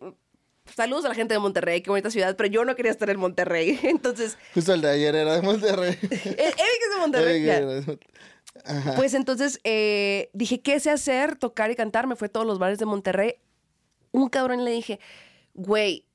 Saludos 0.75 1.05
a 1.05 1.09
la 1.09 1.15
gente 1.15 1.33
de 1.33 1.39
Monterrey, 1.39 1.81
qué 1.81 1.89
bonita 1.89 2.11
ciudad, 2.11 2.35
pero 2.35 2.49
yo 2.49 2.65
no 2.65 2.75
quería 2.75 2.91
estar 2.91 3.09
en 3.09 3.19
Monterrey. 3.19 3.79
Entonces, 3.83 4.37
Justo 4.53 4.73
el 4.73 4.81
de 4.81 4.89
ayer 4.89 5.15
era 5.15 5.33
de 5.35 5.41
Monterrey. 5.41 5.97
eh, 6.01 6.35
Eric 6.35 6.57
es 6.57 6.93
de 6.93 6.99
Monterrey. 6.99 7.43
ya. 7.43 7.57
Era 7.57 7.67
de 7.67 7.81
Mon- 7.83 7.99
Ajá. 8.65 8.95
Pues 8.95 9.13
entonces 9.13 9.59
eh, 9.63 10.29
dije, 10.33 10.61
¿qué 10.61 10.79
sé 10.79 10.89
hacer? 10.89 11.35
Tocar 11.35 11.71
y 11.71 11.75
cantar. 11.75 12.07
Me 12.07 12.15
fue 12.15 12.27
a 12.27 12.31
todos 12.31 12.45
los 12.45 12.59
bares 12.59 12.79
de 12.79 12.85
Monterrey. 12.85 13.35
Un 14.11 14.29
cabrón 14.29 14.63
le 14.65 14.71
dije, 14.71 14.99
güey, 15.53 16.05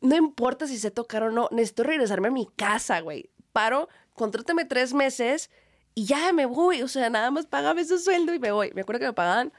no 0.00 0.16
importa 0.16 0.66
si 0.66 0.78
sé 0.78 0.90
tocar 0.90 1.22
o 1.24 1.30
no, 1.30 1.48
necesito 1.50 1.82
regresarme 1.82 2.28
a 2.28 2.30
mi 2.30 2.46
casa, 2.56 3.00
güey. 3.00 3.30
Paro, 3.52 3.88
contrátame 4.14 4.64
tres 4.64 4.94
meses 4.94 5.50
y 5.94 6.04
ya 6.04 6.32
me 6.32 6.46
voy. 6.46 6.82
O 6.82 6.88
sea, 6.88 7.10
nada 7.10 7.30
más 7.30 7.46
págame 7.46 7.82
ese 7.82 7.98
sueldo 7.98 8.34
y 8.34 8.38
me 8.38 8.52
voy. 8.52 8.72
Me 8.74 8.82
acuerdo 8.82 9.00
que 9.00 9.06
me 9.06 9.12
pagaban, 9.12 9.52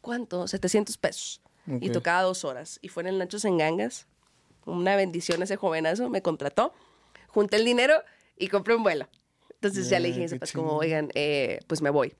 ¿cuánto? 0.00 0.46
700 0.48 0.96
pesos. 0.98 1.40
Y 1.80 1.90
tocaba 1.90 2.22
dos 2.22 2.44
horas. 2.44 2.80
Y 2.82 2.88
fue 2.88 3.04
en 3.04 3.08
el 3.08 3.18
Nachos 3.18 3.44
en 3.44 3.56
Gangas. 3.56 4.08
Una 4.66 4.96
bendición 4.96 5.42
ese 5.42 5.56
jovenazo, 5.56 6.08
me 6.08 6.20
contrató. 6.20 6.74
Junté 7.28 7.56
el 7.56 7.64
dinero 7.64 7.94
y 8.36 8.48
compré 8.48 8.74
un 8.74 8.82
vuelo. 8.82 9.08
Entonces 9.62 9.88
ya 9.88 10.00
le 10.00 10.08
dije 10.08 10.18
a 10.18 10.22
mis 10.22 10.32
papás 10.32 10.50
como, 10.50 10.72
oigan, 10.72 11.10
eh, 11.14 11.60
pues 11.68 11.82
me 11.82 11.90
voy. 11.90 12.16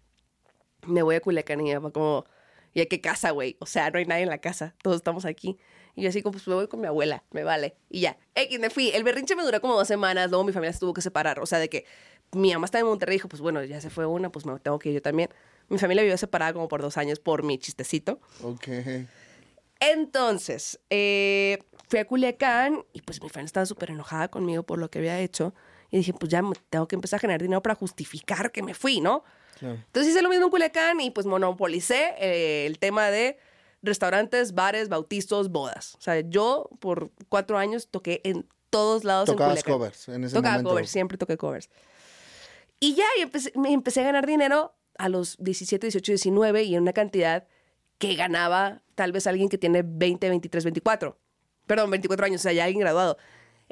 Me 0.86 1.02
voy 1.02 1.16
a 1.16 1.20
Culiacán 1.20 1.58
y 1.60 1.64
mi 1.64 1.74
papá 1.74 1.90
como, 1.90 2.24
¿y 2.72 2.82
a 2.82 2.86
qué 2.86 3.00
casa, 3.00 3.32
güey? 3.32 3.56
O 3.58 3.66
sea, 3.66 3.90
no 3.90 3.98
hay 3.98 4.06
nadie 4.06 4.22
en 4.22 4.28
la 4.28 4.38
casa, 4.38 4.76
todos 4.80 4.98
estamos 4.98 5.24
aquí. 5.24 5.58
Y 5.96 6.02
yo 6.02 6.08
así 6.08 6.22
como, 6.22 6.34
pues 6.34 6.46
me 6.46 6.54
voy 6.54 6.68
con 6.68 6.80
mi 6.80 6.86
abuela, 6.86 7.24
me 7.32 7.42
vale. 7.42 7.74
Y 7.90 8.02
ya, 8.02 8.16
X, 8.36 8.60
me 8.60 8.70
fui. 8.70 8.90
El 8.90 9.02
berrinche 9.02 9.34
me 9.34 9.42
duró 9.42 9.60
como 9.60 9.74
dos 9.74 9.88
semanas, 9.88 10.30
luego 10.30 10.44
mi 10.44 10.52
familia 10.52 10.72
se 10.72 10.78
tuvo 10.78 10.94
que 10.94 11.02
separar. 11.02 11.40
O 11.40 11.46
sea, 11.46 11.58
de 11.58 11.68
que 11.68 11.84
mi 12.30 12.52
mamá 12.52 12.66
estaba 12.66 12.82
en 12.82 12.86
Monterrey 12.86 13.16
y 13.16 13.18
dijo, 13.18 13.28
pues 13.28 13.42
bueno, 13.42 13.64
ya 13.64 13.80
se 13.80 13.90
fue 13.90 14.06
una, 14.06 14.30
pues 14.30 14.46
me 14.46 14.56
tengo 14.60 14.78
que 14.78 14.90
ir 14.90 14.94
yo 14.94 15.02
también. 15.02 15.30
Mi 15.68 15.78
familia 15.78 16.04
vivió 16.04 16.16
separada 16.16 16.52
como 16.52 16.68
por 16.68 16.80
dos 16.80 16.96
años 16.96 17.18
por 17.18 17.42
mi 17.42 17.58
chistecito. 17.58 18.20
Ok. 18.44 18.68
Entonces, 19.80 20.78
eh, 20.90 21.58
fui 21.88 21.98
a 21.98 22.04
Culiacán 22.04 22.84
y 22.92 23.02
pues 23.02 23.20
mi 23.20 23.28
fan 23.28 23.44
estaba 23.44 23.66
súper 23.66 23.90
enojada 23.90 24.28
conmigo 24.28 24.62
por 24.62 24.78
lo 24.78 24.88
que 24.90 25.00
había 25.00 25.18
hecho. 25.18 25.54
Y 25.92 25.98
dije, 25.98 26.12
pues 26.12 26.30
ya 26.32 26.42
tengo 26.70 26.88
que 26.88 26.96
empezar 26.96 27.18
a 27.18 27.20
generar 27.20 27.40
dinero 27.40 27.62
para 27.62 27.76
justificar 27.76 28.50
que 28.50 28.62
me 28.64 28.74
fui, 28.74 29.00
¿no? 29.00 29.22
Claro. 29.60 29.74
Entonces 29.74 30.10
hice 30.12 30.22
lo 30.22 30.28
mismo 30.28 30.46
en 30.46 30.50
Culiacán 30.50 31.00
y 31.00 31.10
pues 31.12 31.26
monopolicé 31.26 32.14
eh, 32.18 32.66
el 32.66 32.80
tema 32.80 33.10
de 33.10 33.38
restaurantes, 33.82 34.54
bares, 34.54 34.88
bautizos, 34.88 35.50
bodas. 35.50 35.94
O 35.98 36.00
sea, 36.00 36.18
yo 36.20 36.68
por 36.80 37.10
cuatro 37.28 37.58
años 37.58 37.88
toqué 37.88 38.20
en 38.24 38.48
todos 38.70 39.04
lados 39.04 39.26
Tocabas 39.26 39.58
en 39.58 39.62
Culiacán. 39.64 39.78
covers 39.78 40.08
en 40.08 40.24
ese 40.24 40.34
Tocaba 40.34 40.54
momento. 40.54 40.70
covers, 40.70 40.90
siempre 40.90 41.18
toqué 41.18 41.36
covers. 41.36 41.68
Y 42.80 42.94
ya, 42.94 43.04
y 43.18 43.22
empecé, 43.22 43.52
me 43.54 43.72
empecé 43.72 44.00
a 44.00 44.04
ganar 44.04 44.26
dinero 44.26 44.74
a 44.98 45.08
los 45.08 45.36
17, 45.38 45.86
18, 45.86 46.12
19 46.12 46.62
y 46.64 46.74
en 46.74 46.82
una 46.82 46.92
cantidad 46.92 47.46
que 47.98 48.14
ganaba 48.14 48.82
tal 48.94 49.12
vez 49.12 49.26
alguien 49.26 49.48
que 49.48 49.58
tiene 49.58 49.82
20, 49.84 50.28
23, 50.28 50.64
24. 50.64 51.18
Perdón, 51.66 51.90
24 51.90 52.26
años, 52.26 52.40
o 52.40 52.42
sea, 52.42 52.52
ya 52.52 52.64
alguien 52.64 52.80
graduado. 52.80 53.16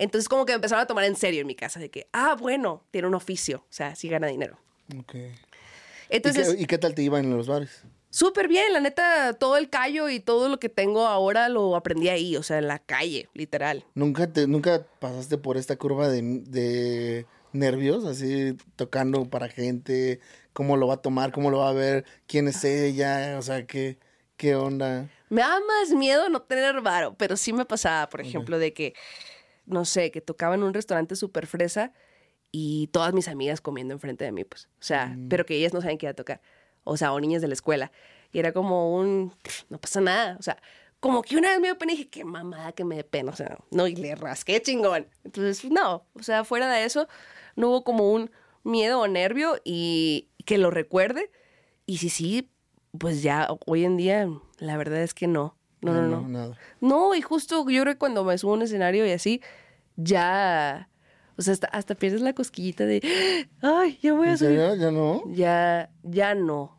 Entonces 0.00 0.28
como 0.28 0.46
que 0.46 0.52
me 0.52 0.56
empezaron 0.56 0.82
a 0.82 0.86
tomar 0.86 1.04
en 1.04 1.14
serio 1.14 1.42
en 1.42 1.46
mi 1.46 1.54
casa, 1.54 1.78
de 1.78 1.90
que, 1.90 2.08
ah, 2.12 2.34
bueno, 2.38 2.82
tiene 2.90 3.06
un 3.06 3.14
oficio, 3.14 3.58
o 3.58 3.72
sea, 3.72 3.94
sí 3.94 4.08
gana 4.08 4.26
dinero. 4.26 4.58
Ok. 4.98 5.14
¿Y, 5.14 6.16
Entonces, 6.16 6.54
qué, 6.54 6.62
y 6.62 6.66
qué 6.66 6.78
tal 6.78 6.94
te 6.94 7.02
iban 7.02 7.24
en 7.24 7.36
los 7.36 7.46
bares? 7.46 7.84
súper 8.08 8.48
bien, 8.48 8.72
la 8.72 8.80
neta, 8.80 9.34
todo 9.34 9.56
el 9.56 9.70
callo 9.70 10.08
y 10.08 10.18
todo 10.18 10.48
lo 10.48 10.58
que 10.58 10.68
tengo 10.68 11.06
ahora 11.06 11.48
lo 11.48 11.76
aprendí 11.76 12.08
ahí, 12.08 12.34
o 12.36 12.42
sea, 12.42 12.58
en 12.58 12.66
la 12.66 12.78
calle, 12.78 13.28
literal. 13.34 13.84
¿Nunca, 13.94 14.26
te, 14.26 14.46
¿Nunca 14.46 14.86
pasaste 14.98 15.38
por 15.38 15.56
esta 15.56 15.76
curva 15.76 16.08
de, 16.08 16.22
de 16.22 17.26
nervios? 17.52 18.04
Así 18.06 18.56
tocando 18.76 19.26
para 19.26 19.48
gente, 19.48 20.18
cómo 20.52 20.76
lo 20.76 20.86
va 20.88 20.94
a 20.94 21.02
tomar, 21.02 21.30
cómo 21.30 21.50
lo 21.50 21.58
va 21.58 21.68
a 21.68 21.74
ver, 21.74 22.04
quién 22.26 22.48
es 22.48 22.64
ella, 22.64 23.36
o 23.38 23.42
sea, 23.42 23.66
qué, 23.66 23.98
qué 24.36 24.56
onda. 24.56 25.08
Me 25.28 25.42
da 25.42 25.60
más 25.60 25.90
miedo 25.90 26.28
no 26.28 26.42
tener 26.42 26.80
varo, 26.80 27.14
pero 27.16 27.36
sí 27.36 27.52
me 27.52 27.64
pasaba, 27.64 28.08
por 28.08 28.20
ejemplo, 28.20 28.58
de 28.58 28.72
que, 28.72 28.94
no 29.70 29.84
sé, 29.84 30.10
que 30.10 30.20
tocaba 30.20 30.54
en 30.54 30.62
un 30.62 30.74
restaurante 30.74 31.16
súper 31.16 31.46
fresa 31.46 31.92
y 32.52 32.88
todas 32.88 33.14
mis 33.14 33.28
amigas 33.28 33.60
comiendo 33.60 33.94
enfrente 33.94 34.24
de 34.24 34.32
mí, 34.32 34.44
pues. 34.44 34.68
O 34.80 34.82
sea, 34.82 35.16
pero 35.28 35.46
que 35.46 35.54
ellas 35.56 35.72
no 35.72 35.80
saben 35.80 35.98
qué 35.98 36.06
iba 36.06 36.12
a 36.12 36.14
tocar. 36.14 36.40
O 36.84 36.96
sea, 36.96 37.12
o 37.12 37.20
niñas 37.20 37.42
de 37.42 37.48
la 37.48 37.54
escuela. 37.54 37.92
Y 38.32 38.38
era 38.38 38.52
como 38.52 38.96
un, 38.96 39.32
no 39.68 39.78
pasa 39.78 40.00
nada. 40.00 40.36
O 40.38 40.42
sea, 40.42 40.60
como 40.98 41.22
que 41.22 41.36
una 41.36 41.50
vez 41.50 41.60
me 41.60 41.68
dio 41.68 41.78
pena 41.78 41.92
y 41.92 41.96
dije, 41.96 42.10
qué 42.10 42.24
mamada 42.24 42.72
que 42.72 42.84
me 42.84 42.96
dé 42.96 43.04
pena. 43.04 43.32
O 43.32 43.36
sea, 43.36 43.58
no, 43.70 43.86
y 43.86 43.94
le 43.94 44.14
rasqué 44.14 44.60
chingón. 44.60 45.06
Entonces, 45.24 45.70
no. 45.70 46.04
O 46.14 46.22
sea, 46.22 46.44
fuera 46.44 46.70
de 46.70 46.84
eso, 46.84 47.08
no 47.56 47.68
hubo 47.68 47.84
como 47.84 48.12
un 48.12 48.30
miedo 48.64 49.00
o 49.00 49.08
nervio 49.08 49.56
y 49.64 50.28
que 50.44 50.58
lo 50.58 50.70
recuerde. 50.70 51.30
Y 51.86 51.98
si 51.98 52.08
sí, 52.08 52.50
pues 52.98 53.22
ya 53.22 53.48
hoy 53.66 53.84
en 53.84 53.96
día, 53.96 54.28
la 54.58 54.76
verdad 54.76 55.02
es 55.02 55.14
que 55.14 55.26
no. 55.26 55.56
No, 55.82 55.92
no, 55.94 56.02
no. 56.22 56.28
nada. 56.28 56.58
No, 56.80 57.14
y 57.14 57.22
justo 57.22 57.68
yo 57.68 57.82
creo 57.82 57.94
que 57.94 57.98
cuando 57.98 58.22
me 58.24 58.36
subo 58.38 58.52
a 58.52 58.54
un 58.56 58.62
escenario 58.62 59.06
y 59.06 59.12
así, 59.12 59.40
ya. 59.96 60.88
O 61.38 61.42
sea, 61.42 61.54
hasta, 61.54 61.66
hasta 61.68 61.94
pierdes 61.94 62.20
la 62.20 62.34
cosquillita 62.34 62.84
de. 62.84 63.00
Ay, 63.62 63.98
ya 64.02 64.12
voy 64.12 64.28
a 64.28 64.32
¿En 64.32 64.38
subir. 64.38 64.58
serio? 64.58 64.74
¿Ya 64.76 64.90
no? 64.90 65.22
Ya, 65.28 65.90
ya 66.02 66.34
no. 66.34 66.78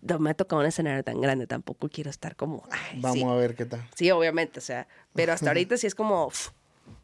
No 0.00 0.18
me 0.18 0.30
ha 0.30 0.34
tocado 0.34 0.60
un 0.60 0.66
escenario 0.68 1.02
tan 1.02 1.20
grande, 1.20 1.46
tampoco 1.46 1.88
quiero 1.88 2.10
estar 2.10 2.36
como. 2.36 2.62
ay, 2.70 3.00
Vamos 3.00 3.18
sí. 3.18 3.24
a 3.24 3.34
ver 3.34 3.54
qué 3.54 3.64
tal. 3.64 3.86
Sí, 3.94 4.10
obviamente, 4.10 4.58
o 4.58 4.62
sea. 4.62 4.86
Pero 5.14 5.32
hasta 5.32 5.46
ahorita 5.50 5.76
sí 5.76 5.86
es 5.86 5.94
como. 5.94 6.26
uf, 6.26 6.50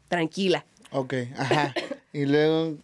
tranquila. 0.07 0.65
Ok, 0.91 1.13
ajá. 1.37 1.73
Y 2.13 2.25
luego, 2.25 2.77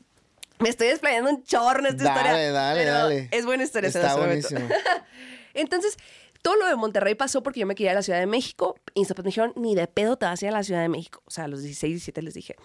Me 0.60 0.70
estoy 0.70 0.88
desplayando 0.88 1.30
un 1.30 1.44
chorro 1.44 1.80
en 1.80 1.88
esta 1.88 2.04
Dale, 2.04 2.20
historia. 2.22 2.52
dale, 2.52 2.80
pero 2.82 2.94
dale. 2.94 3.30
Es 3.32 3.46
buena 3.46 3.64
historia. 3.64 3.88
Está 3.90 4.16
buenísimo. 4.16 4.68
Entonces, 5.54 5.98
todo 6.46 6.58
lo 6.58 6.68
de 6.68 6.76
Monterrey 6.76 7.16
pasó 7.16 7.42
porque 7.42 7.62
yo 7.62 7.66
me 7.66 7.74
quería 7.74 7.90
ir 7.90 7.92
a 7.94 7.96
la 7.96 8.04
Ciudad 8.04 8.20
de 8.20 8.28
México. 8.28 8.80
Y 8.94 9.00
mis 9.00 9.10
papás 9.10 9.26
me 9.26 9.30
dijeron, 9.30 9.54
ni 9.56 9.74
de 9.74 9.88
pedo 9.88 10.16
te 10.16 10.28
vas 10.28 10.40
a 10.40 10.46
ir 10.46 10.50
a 10.52 10.58
la 10.58 10.64
Ciudad 10.64 10.80
de 10.80 10.90
México. 10.90 11.24
O 11.26 11.32
sea, 11.32 11.46
a 11.46 11.48
los 11.48 11.64
16, 11.64 11.94
17 11.94 12.22
les 12.22 12.36
dije. 12.36 12.56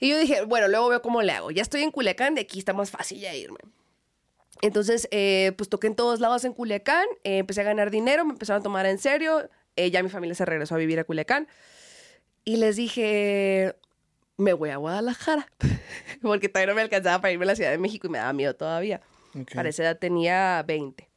Y 0.00 0.08
yo 0.10 0.18
dije, 0.18 0.42
bueno, 0.42 0.66
luego 0.66 0.88
veo 0.88 1.00
cómo 1.00 1.22
le 1.22 1.30
hago. 1.30 1.52
Ya 1.52 1.62
estoy 1.62 1.84
en 1.84 1.92
Culiacán, 1.92 2.34
de 2.34 2.40
aquí 2.40 2.58
está 2.58 2.72
más 2.72 2.90
fácil 2.90 3.20
ya 3.20 3.32
irme. 3.36 3.58
Entonces, 4.62 5.06
eh, 5.12 5.52
pues 5.56 5.68
toqué 5.68 5.86
en 5.86 5.94
todos 5.94 6.18
lados 6.18 6.44
en 6.44 6.54
Culiacán, 6.54 7.06
eh, 7.22 7.38
empecé 7.38 7.60
a 7.60 7.64
ganar 7.64 7.92
dinero, 7.92 8.24
me 8.24 8.32
empezaron 8.32 8.58
a 8.58 8.62
tomar 8.64 8.84
en 8.86 8.98
serio, 8.98 9.48
eh, 9.76 9.92
ya 9.92 10.02
mi 10.02 10.08
familia 10.08 10.34
se 10.34 10.44
regresó 10.44 10.74
a 10.74 10.78
vivir 10.78 10.98
a 10.98 11.04
Culiacán. 11.04 11.46
Y 12.44 12.56
les 12.56 12.74
dije, 12.74 13.76
me 14.38 14.54
voy 14.54 14.70
a 14.70 14.78
Guadalajara, 14.78 15.46
porque 16.20 16.48
todavía 16.48 16.72
no 16.72 16.74
me 16.74 16.82
alcanzaba 16.82 17.20
para 17.20 17.30
irme 17.30 17.44
a 17.44 17.46
la 17.46 17.54
Ciudad 17.54 17.70
de 17.70 17.78
México 17.78 18.08
y 18.08 18.10
me 18.10 18.18
daba 18.18 18.32
miedo 18.32 18.56
todavía. 18.56 19.02
Para 19.54 19.68
esa 19.68 19.84
edad 19.84 19.98
tenía 20.00 20.64
20. 20.66 21.15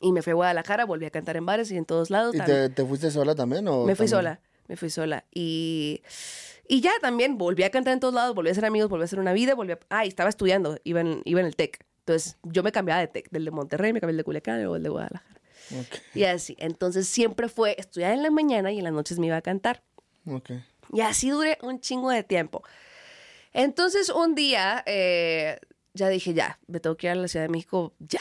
Y 0.00 0.12
me 0.12 0.22
fui 0.22 0.32
a 0.32 0.34
Guadalajara, 0.34 0.84
volví 0.84 1.06
a 1.06 1.10
cantar 1.10 1.36
en 1.36 1.46
bares 1.46 1.70
y 1.70 1.76
en 1.76 1.84
todos 1.84 2.10
lados. 2.10 2.34
¿y 2.34 2.40
te, 2.40 2.68
te 2.68 2.84
fuiste 2.84 3.10
sola 3.10 3.34
también? 3.34 3.66
O 3.68 3.84
Me 3.84 3.94
fui 3.96 4.06
también? 4.06 4.08
sola, 4.08 4.40
me 4.68 4.76
fui 4.76 4.90
sola. 4.90 5.24
Y, 5.34 6.02
y 6.68 6.80
ya 6.80 6.92
también 7.00 7.38
volví 7.38 7.62
a 7.62 7.70
cantar 7.70 7.94
en 7.94 8.00
todos 8.00 8.12
lados, 8.14 8.34
volví 8.34 8.50
a 8.50 8.54
ser 8.54 8.64
amigos, 8.66 8.88
volví 8.90 9.02
a 9.02 9.04
hacer 9.06 9.18
una 9.20 9.32
vida, 9.32 9.54
volví 9.54 9.72
a... 9.72 9.78
Ah, 9.88 10.04
y 10.04 10.08
estaba 10.08 10.28
estudiando, 10.28 10.78
iba 10.84 11.00
en, 11.00 11.22
iba 11.24 11.40
en 11.40 11.46
el 11.46 11.56
TEC. 11.56 11.84
Entonces 12.00 12.36
yo 12.42 12.62
me 12.62 12.72
cambiaba 12.72 13.00
de 13.00 13.08
TEC, 13.08 13.30
del 13.30 13.44
de 13.46 13.50
Monterrey, 13.50 13.92
me 13.92 14.00
cambié 14.00 14.12
el 14.12 14.16
de 14.18 14.24
Culiacán 14.24 14.58
y 14.58 14.62
luego 14.62 14.76
el 14.76 14.82
de 14.82 14.88
Guadalajara. 14.90 15.40
Ok, 15.80 15.96
Y 16.14 16.24
así, 16.24 16.56
entonces 16.60 17.08
siempre 17.08 17.48
fue 17.48 17.74
estudiar 17.78 18.12
en 18.12 18.22
la 18.22 18.30
mañana 18.30 18.70
y 18.72 18.78
en 18.78 18.84
las 18.84 18.92
noches 18.92 19.18
me 19.18 19.26
iba 19.26 19.36
a 19.36 19.42
cantar. 19.42 19.82
ok. 20.30 20.50
Y 20.92 21.00
así 21.00 21.30
duré 21.30 21.58
un 21.62 21.80
chingo 21.80 22.10
de 22.10 22.22
tiempo. 22.22 22.62
Entonces 23.52 24.08
un 24.10 24.34
día 24.36 24.82
eh, 24.86 25.58
ya 25.94 26.08
dije, 26.08 26.34
ya, 26.34 26.60
me 26.68 26.78
tengo 26.78 26.96
que 26.96 27.06
ir 27.08 27.12
a 27.12 27.14
la 27.16 27.26
Ciudad 27.26 27.44
de 27.46 27.48
México, 27.48 27.94
ya. 27.98 28.20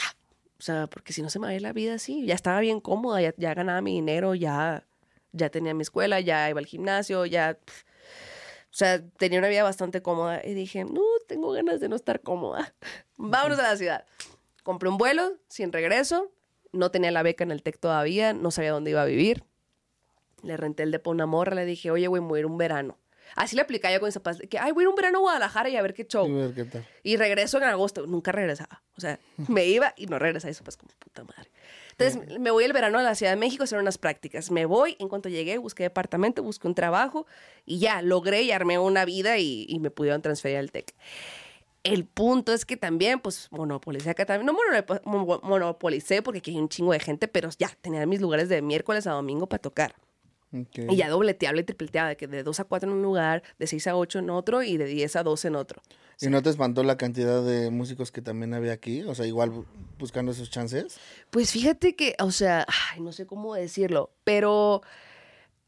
O 0.65 0.71
sea, 0.73 0.87
porque 0.87 1.13
si 1.13 1.21
no 1.21 1.29
se 1.29 1.37
me 1.37 1.45
va 1.45 1.51
a 1.51 1.53
ir 1.53 1.61
la 1.61 1.73
vida 1.73 1.93
así. 1.93 2.25
Ya 2.25 2.33
estaba 2.33 2.59
bien 2.59 2.79
cómoda, 2.79 3.21
ya, 3.21 3.35
ya 3.37 3.53
ganaba 3.53 3.81
mi 3.81 3.93
dinero, 3.93 4.33
ya, 4.33 4.83
ya 5.31 5.51
tenía 5.51 5.75
mi 5.75 5.83
escuela, 5.83 6.19
ya 6.21 6.49
iba 6.49 6.57
al 6.59 6.65
gimnasio, 6.65 7.23
ya... 7.27 7.59
O 7.61 8.71
sea, 8.71 8.99
tenía 9.19 9.37
una 9.37 9.47
vida 9.47 9.61
bastante 9.61 10.01
cómoda. 10.01 10.41
Y 10.43 10.55
dije, 10.55 10.83
no, 10.83 11.03
tengo 11.27 11.51
ganas 11.51 11.81
de 11.81 11.87
no 11.87 11.95
estar 11.95 12.21
cómoda. 12.21 12.73
Vámonos 13.17 13.59
a 13.59 13.61
la 13.61 13.77
ciudad. 13.77 14.05
Compré 14.63 14.89
un 14.89 14.97
vuelo 14.97 15.33
sin 15.49 15.71
regreso. 15.71 16.31
no 16.71 16.89
tenía 16.89 17.11
la 17.11 17.21
beca 17.21 17.43
en 17.43 17.51
el 17.51 17.61
TEC 17.61 17.77
todavía, 17.77 18.33
no 18.33 18.49
sabía 18.49 18.71
dónde 18.71 18.89
iba 18.89 19.03
a 19.03 19.05
vivir. 19.05 19.43
Le 20.41 20.57
renté 20.57 20.81
el 20.81 20.89
depo 20.89 21.11
a 21.11 21.13
una 21.13 21.27
morra, 21.27 21.53
le 21.53 21.65
dije, 21.65 21.91
oye, 21.91 22.07
güey, 22.07 22.23
me 22.23 22.27
voy 22.27 22.37
a 22.37 22.39
ir 22.39 22.45
un 22.47 22.57
verano. 22.57 22.97
Así 23.35 23.55
le 23.55 23.61
aplicaba 23.63 23.93
yo 23.93 23.99
con 23.99 24.07
mis 24.07 24.13
papás, 24.15 24.39
que, 24.49 24.59
ay, 24.59 24.71
voy 24.71 24.81
a 24.81 24.85
ir 24.85 24.87
un 24.89 24.95
verano 24.95 25.17
a 25.17 25.21
Guadalajara 25.21 25.69
y 25.69 25.75
a 25.75 25.81
ver 25.81 25.93
qué 25.93 26.05
show. 26.05 26.27
Y 26.27 26.31
ver 26.33 26.53
qué 26.53 26.65
tal. 26.65 26.85
Y 27.03 27.17
regreso 27.17 27.57
en 27.57 27.63
agosto. 27.63 28.05
Nunca 28.07 28.31
regresaba. 28.31 28.81
O 28.97 29.01
sea, 29.01 29.19
me 29.49 29.65
iba 29.65 29.93
y 29.97 30.05
no 30.07 30.19
regresaba. 30.19 30.51
Eso 30.51 30.63
pues 30.63 30.77
como 30.77 30.91
puta 30.99 31.23
madre. 31.23 31.49
Entonces 31.97 32.39
me 32.39 32.51
voy 32.51 32.65
el 32.65 32.73
verano 32.73 32.99
a 32.99 33.03
la 33.03 33.15
Ciudad 33.15 33.31
de 33.31 33.37
México 33.37 33.63
a 33.63 33.65
hacer 33.65 33.79
unas 33.79 33.97
prácticas. 33.97 34.51
Me 34.51 34.65
voy, 34.65 34.97
en 34.99 35.07
cuanto 35.07 35.29
llegué, 35.29 35.57
busqué 35.57 35.83
departamento, 35.83 36.43
busqué 36.43 36.67
un 36.67 36.75
trabajo 36.75 37.25
y 37.65 37.79
ya, 37.79 38.01
logré 38.01 38.41
y 38.43 38.51
armé 38.51 38.77
una 38.79 39.05
vida 39.05 39.37
y, 39.37 39.65
y 39.69 39.79
me 39.79 39.91
pudieron 39.91 40.21
transferir 40.21 40.57
al 40.57 40.71
TEC. 40.71 40.93
El 41.83 42.03
punto 42.05 42.51
es 42.51 42.65
que 42.65 42.77
también, 42.77 43.19
pues, 43.19 43.47
monopolicé 43.51 44.09
acá 44.09 44.25
también. 44.25 44.47
No 44.47 44.53
monop- 44.59 45.01
mo- 45.05 45.39
monopolicé 45.43 46.21
porque 46.23 46.39
aquí 46.39 46.51
hay 46.51 46.57
un 46.57 46.67
chingo 46.67 46.91
de 46.93 46.99
gente, 46.99 47.27
pero 47.27 47.49
ya, 47.59 47.69
tenía 47.79 48.05
mis 48.07 48.19
lugares 48.19 48.49
de 48.49 48.61
miércoles 48.61 49.05
a 49.07 49.11
domingo 49.11 49.47
para 49.47 49.61
tocar. 49.61 49.95
Ok. 50.53 50.89
Y 50.89 50.95
ya 50.95 51.09
dobleteaba 51.09 51.59
y 51.59 51.63
tripleteaba, 51.63 52.09
de 52.09 52.17
que 52.17 52.27
de 52.27 52.43
2 52.43 52.59
a 52.59 52.63
4 52.63 52.89
en 52.89 52.95
un 52.97 53.01
lugar, 53.01 53.43
de 53.59 53.67
6 53.67 53.87
a 53.87 53.95
8 53.95 54.19
en 54.19 54.29
otro 54.29 54.63
y 54.63 54.77
de 54.77 54.85
10 54.85 55.15
a 55.17 55.23
12 55.23 55.47
en 55.49 55.55
otro. 55.55 55.81
¿Y 56.21 56.27
no 56.27 56.41
te 56.41 56.49
espantó 56.49 56.83
la 56.83 56.97
cantidad 56.97 57.43
de 57.43 57.69
músicos 57.71 58.11
que 58.11 58.21
también 58.21 58.53
había 58.53 58.71
aquí? 58.71 59.03
O 59.03 59.13
sea, 59.15 59.25
igual 59.25 59.51
bu- 59.51 59.65
buscando 59.99 60.31
esos 60.31 60.49
chances. 60.49 60.97
Pues 61.29 61.51
fíjate 61.51 61.95
que, 61.97 62.15
o 62.19 62.31
sea, 62.31 62.65
ay, 62.93 63.01
no 63.01 63.11
sé 63.11 63.25
cómo 63.25 63.53
decirlo, 63.55 64.11
pero 64.23 64.81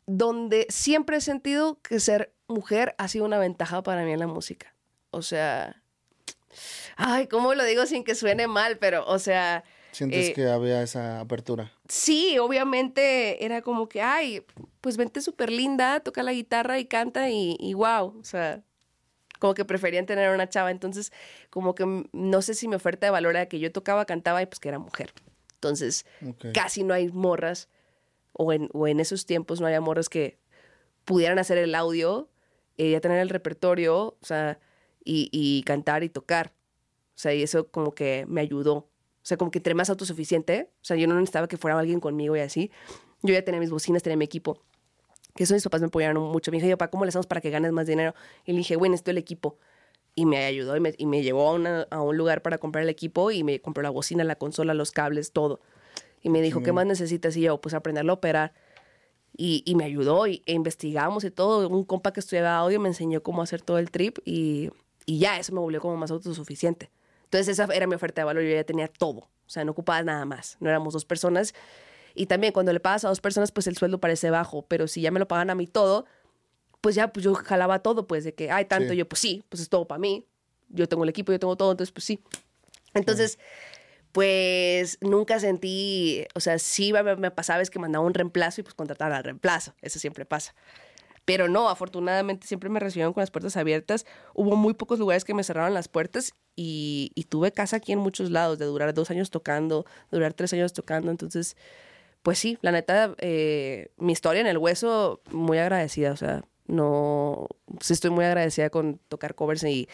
donde 0.06 0.66
siempre 0.70 1.18
he 1.18 1.22
sentido 1.22 1.82
que 1.82 2.00
ser 2.00 2.34
mujer 2.48 2.96
ha 2.98 3.10
sido 3.10 3.26
una 3.26 3.40
ventaja 3.40 3.84
para 3.84 4.04
mí 4.06 4.14
en 4.14 4.20
la 4.20 4.28
música. 4.28 4.74
O 5.12 5.22
sea, 5.22 5.82
ay, 6.96 7.28
¿cómo 7.28 7.54
lo 7.54 7.66
digo 7.66 7.86
sin 7.86 8.06
que 8.06 8.16
suene 8.16 8.48
mal? 8.48 8.78
Pero, 8.78 9.06
o 9.06 9.20
sea, 9.20 9.66
¿Sientes 9.98 10.30
Eh, 10.30 10.34
que 10.34 10.46
había 10.48 10.84
esa 10.84 11.20
apertura? 11.20 11.72
sí, 11.88 12.38
obviamente 12.38 13.44
era 13.44 13.64
como 13.64 13.90
que, 13.90 14.00
ay, 14.04 14.46
pues 14.80 14.96
vente 14.96 15.22
súper 15.22 15.52
linda, 15.52 16.02
toca 16.02 16.22
la 16.22 16.34
guitarra 16.34 16.78
y 16.78 16.86
canta 16.86 17.32
y, 17.32 17.58
y 17.60 17.74
wow, 17.74 18.16
o 18.20 18.24
sea, 18.24 18.62
como 19.40 19.56
que 19.56 19.66
preferían 19.66 20.06
tener 20.06 20.30
una 20.32 20.48
chava. 20.50 20.70
Entonces, 20.70 21.12
como 21.50 21.74
que 21.74 22.06
no 22.12 22.42
sé 22.44 22.54
si 22.54 22.68
mi 22.68 22.76
oferta 22.76 23.08
de 23.08 23.12
valor 23.12 23.36
era 23.36 23.48
que 23.48 23.58
yo 23.58 23.72
tocaba, 23.72 24.06
cantaba 24.06 24.40
y 24.44 24.46
pues 24.46 24.60
que 24.60 24.70
era 24.70 24.78
mujer. 24.78 25.12
Entonces, 25.56 26.06
casi 26.54 26.84
no 26.84 26.94
hay 26.94 27.10
morras, 27.12 27.68
o 28.34 28.54
en, 28.54 28.70
o 28.74 28.88
en 28.88 29.00
esos 29.00 29.26
tiempos 29.26 29.60
no 29.62 29.66
había 29.66 29.82
morras 29.82 30.10
que 30.10 30.38
pudieran 31.06 31.40
hacer 31.40 31.58
el 31.58 31.74
audio, 31.74 32.30
eh, 32.78 32.92
ya 32.92 33.02
tener 33.02 33.18
el 33.18 33.30
repertorio, 33.30 34.16
o 34.22 34.26
sea, 34.26 34.60
y, 35.04 35.30
y 35.32 35.64
cantar 35.64 36.04
y 36.04 36.10
tocar. 36.10 36.54
O 37.16 37.20
sea, 37.20 37.34
y 37.34 37.42
eso 37.42 37.68
como 37.72 37.96
que 37.96 38.26
me 38.28 38.42
ayudó. 38.42 38.88
O 39.28 39.30
sea, 39.30 39.36
como 39.36 39.52
que 39.52 39.60
entré 39.60 39.74
más 39.74 39.90
autosuficiente. 39.90 40.70
O 40.82 40.86
sea, 40.86 40.96
yo 40.96 41.06
no 41.06 41.16
necesitaba 41.16 41.50
que 41.50 41.58
fuera 41.58 41.78
alguien 41.78 42.00
conmigo 42.00 42.38
y 42.38 42.40
así. 42.40 42.72
Yo 43.24 43.34
ya 43.34 43.44
tenía 43.44 43.60
mis 43.60 43.70
bocinas, 43.72 44.02
tenía 44.02 44.16
mi 44.16 44.24
equipo. 44.24 44.62
Que 45.36 45.44
eso 45.44 45.54
mis 45.54 45.64
papás 45.66 45.82
me 45.82 45.88
apoyaron 45.88 46.24
mucho. 46.32 46.50
Me 46.50 46.60
dije, 46.62 46.72
papá, 46.78 46.90
¿cómo 46.90 47.04
le 47.04 47.10
hacemos 47.10 47.28
para 47.28 47.42
que 47.42 47.50
ganes 47.50 47.74
más 47.74 47.88
dinero? 47.88 48.16
Y 48.46 48.54
le 48.54 48.60
dije, 48.60 48.78
bueno, 48.78 48.92
necesito 48.94 49.12
el 49.12 49.18
equipo. 49.18 49.58
Y 50.16 50.26
me 50.26 50.46
ayudó 50.46 50.78
y 50.78 50.80
me, 50.80 50.94
y 50.98 51.06
me 51.08 51.24
llevó 51.24 51.50
a, 51.50 51.54
una- 51.56 51.88
a 51.92 52.02
un 52.02 52.16
lugar 52.16 52.42
para 52.42 52.58
comprar 52.58 52.84
el 52.86 52.90
equipo 52.90 53.30
y 53.32 53.44
me 53.44 53.60
compró 53.60 53.84
la 53.84 53.90
bocina, 53.90 54.24
la 54.24 54.38
consola, 54.38 54.74
los 54.74 54.92
cables, 54.92 55.34
todo. 55.34 55.60
Y 56.24 56.30
me 56.30 56.42
dijo, 56.42 56.60
¿qué 56.64 56.72
más 56.72 56.86
necesitas? 56.86 57.36
Y 57.36 57.42
yo, 57.42 57.60
pues 57.60 57.76
aprenderlo 57.76 58.14
a 58.14 58.16
operar. 58.16 58.54
Y, 59.36 59.62
y 59.66 59.76
me 59.76 59.84
ayudó 59.84 60.26
y, 60.26 60.42
e 60.46 60.54
investigamos 60.54 61.26
y 61.26 61.32
todo. 61.32 61.68
Un 61.68 61.84
compa 61.84 62.14
que 62.14 62.22
estudiaba 62.22 62.56
audio 62.58 62.80
me 62.80 62.88
enseñó 62.88 63.22
cómo 63.22 63.42
hacer 63.42 63.62
todo 63.62 63.78
el 63.78 63.92
trip 63.92 64.20
y, 64.24 64.70
y 65.06 65.20
ya, 65.20 65.38
eso 65.38 65.54
me 65.54 65.60
volvió 65.60 65.82
como 65.82 65.98
más 65.98 66.12
autosuficiente. 66.12 66.90
Entonces 67.28 67.60
esa 67.60 67.74
era 67.74 67.88
mi 67.88 67.96
oferta 67.96 68.22
de 68.22 68.26
valor, 68.26 68.44
yo 68.44 68.50
ya 68.56 68.64
tenía 68.64 68.88
todo. 68.88 69.20
O 69.20 69.50
sea, 69.50 69.66
no 69.66 69.72
ocupaba 69.72 70.02
nada 70.02 70.24
más. 70.26 70.56
No 70.62 70.70
éramos 70.70 70.94
dos 70.94 71.04
personas. 71.06 71.54
Y 72.16 72.26
también 72.28 72.54
cuando 72.54 72.72
le 72.74 72.80
pagas 72.80 73.04
a 73.06 73.10
dos 73.10 73.20
personas, 73.22 73.52
pues 73.52 73.68
el 73.68 73.78
sueldo 73.78 74.00
parece 74.00 74.30
bajo. 74.30 74.66
Pero 74.68 74.88
si 74.88 75.02
ya 75.02 75.12
me 75.12 75.20
lo 75.20 75.28
pagan 75.28 75.50
a 75.50 75.56
mí 75.56 75.68
todo, 75.68 76.06
pues 76.82 76.96
ya, 76.96 77.10
pues 77.12 77.24
yo 77.26 77.34
jalaba 77.36 77.80
todo, 77.80 78.08
pues 78.08 78.24
de 78.24 78.34
que 78.34 78.50
hay 78.50 78.66
tanto, 78.66 78.94
Sí. 78.94 78.98
yo 78.98 79.08
pues 79.08 79.20
sí, 79.20 79.44
pues 79.50 79.62
es 79.62 79.70
todo 79.70 79.88
para 79.88 80.00
mí. 80.00 80.26
Yo 80.70 80.88
tengo 80.88 81.04
el 81.04 81.10
equipo, 81.10 81.32
yo 81.32 81.40
tengo 81.40 81.56
todo, 81.58 81.72
entonces 81.72 81.92
pues 81.92 82.06
sí. 82.06 82.20
Entonces, 82.94 83.38
pues 84.12 84.98
nunca 85.02 85.40
sentí, 85.40 86.26
o 86.34 86.40
sea, 86.40 86.60
sí 86.60 86.94
me, 86.94 87.16
me 87.18 87.32
pasaba 87.32 87.62
es 87.62 87.70
que 87.70 87.80
mandaba 87.80 88.06
un 88.06 88.14
reemplazo 88.14 88.62
y 88.62 88.64
pues 88.64 88.74
contrataban 88.74 89.14
al 89.14 89.24
reemplazo, 89.24 89.74
eso 89.82 90.00
siempre 90.00 90.26
pasa. 90.26 90.56
Pero 91.28 91.50
no, 91.50 91.68
afortunadamente 91.68 92.48
siempre 92.48 92.70
me 92.70 92.80
recibieron 92.80 93.12
con 93.12 93.20
las 93.20 93.32
puertas 93.32 93.58
abiertas. 93.58 94.06
Hubo 94.34 94.56
muy 94.56 94.76
pocos 94.76 94.98
lugares 94.98 95.26
que 95.26 95.34
me 95.34 95.44
cerraron 95.44 95.74
las 95.74 95.90
puertas 95.90 96.32
y, 96.56 97.12
y 97.16 97.26
tuve 97.26 97.52
casa 97.52 97.76
aquí 97.76 97.92
en 97.92 98.00
muchos 98.00 98.32
lados, 98.32 98.58
de 98.60 98.64
durar 98.64 98.94
dos 98.94 99.12
años 99.12 99.30
tocando, 99.30 99.86
durar 100.10 100.34
tres 100.34 100.54
años 100.54 100.72
tocando. 100.72 101.12
Entonces, 101.12 101.58
pues 102.22 102.40
sí, 102.40 102.58
la 102.62 102.72
neta, 102.72 103.14
eh, 103.18 103.92
mi 103.98 104.14
historia 104.14 104.40
en 104.40 104.48
el 104.48 104.58
hueso, 104.58 105.22
muy 105.30 105.58
agradecida. 105.58 106.14
O 106.14 106.16
sea, 106.16 106.46
no, 106.66 107.50
sí 107.82 107.92
estoy 107.92 108.12
muy 108.12 108.24
agradecida 108.24 108.70
con 108.70 108.98
tocar 109.10 109.36
covers 109.36 109.66
y, 109.66 109.90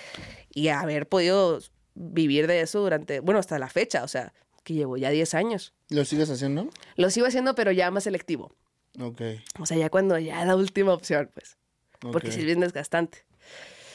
y 0.53 0.67
haber 0.67 1.09
podido 1.09 1.61
vivir 1.95 2.45
de 2.45 2.61
eso 2.61 2.79
durante, 2.79 3.21
bueno, 3.21 3.39
hasta 3.39 3.57
la 3.57 3.69
fecha. 3.69 4.03
O 4.03 4.07
sea, 4.07 4.33
que 4.63 4.75
llevo 4.75 4.97
ya 4.97 5.09
10 5.09 5.33
años. 5.33 5.73
¿Lo 5.89 6.05
sigues 6.05 6.29
haciendo? 6.29 6.69
Lo 6.95 7.09
sigo 7.09 7.25
haciendo, 7.25 7.55
pero 7.55 7.71
ya 7.71 7.89
más 7.89 8.03
selectivo. 8.03 8.55
Ok. 8.99 9.21
O 9.59 9.65
sea, 9.65 9.77
ya 9.77 9.89
cuando 9.89 10.17
ya 10.17 10.43
la 10.45 10.55
última 10.55 10.93
opción, 10.93 11.29
pues. 11.33 11.57
Porque 11.99 12.31
sí 12.31 12.39
es 12.39 12.45
bien 12.45 12.59
desgastante. 12.59 13.25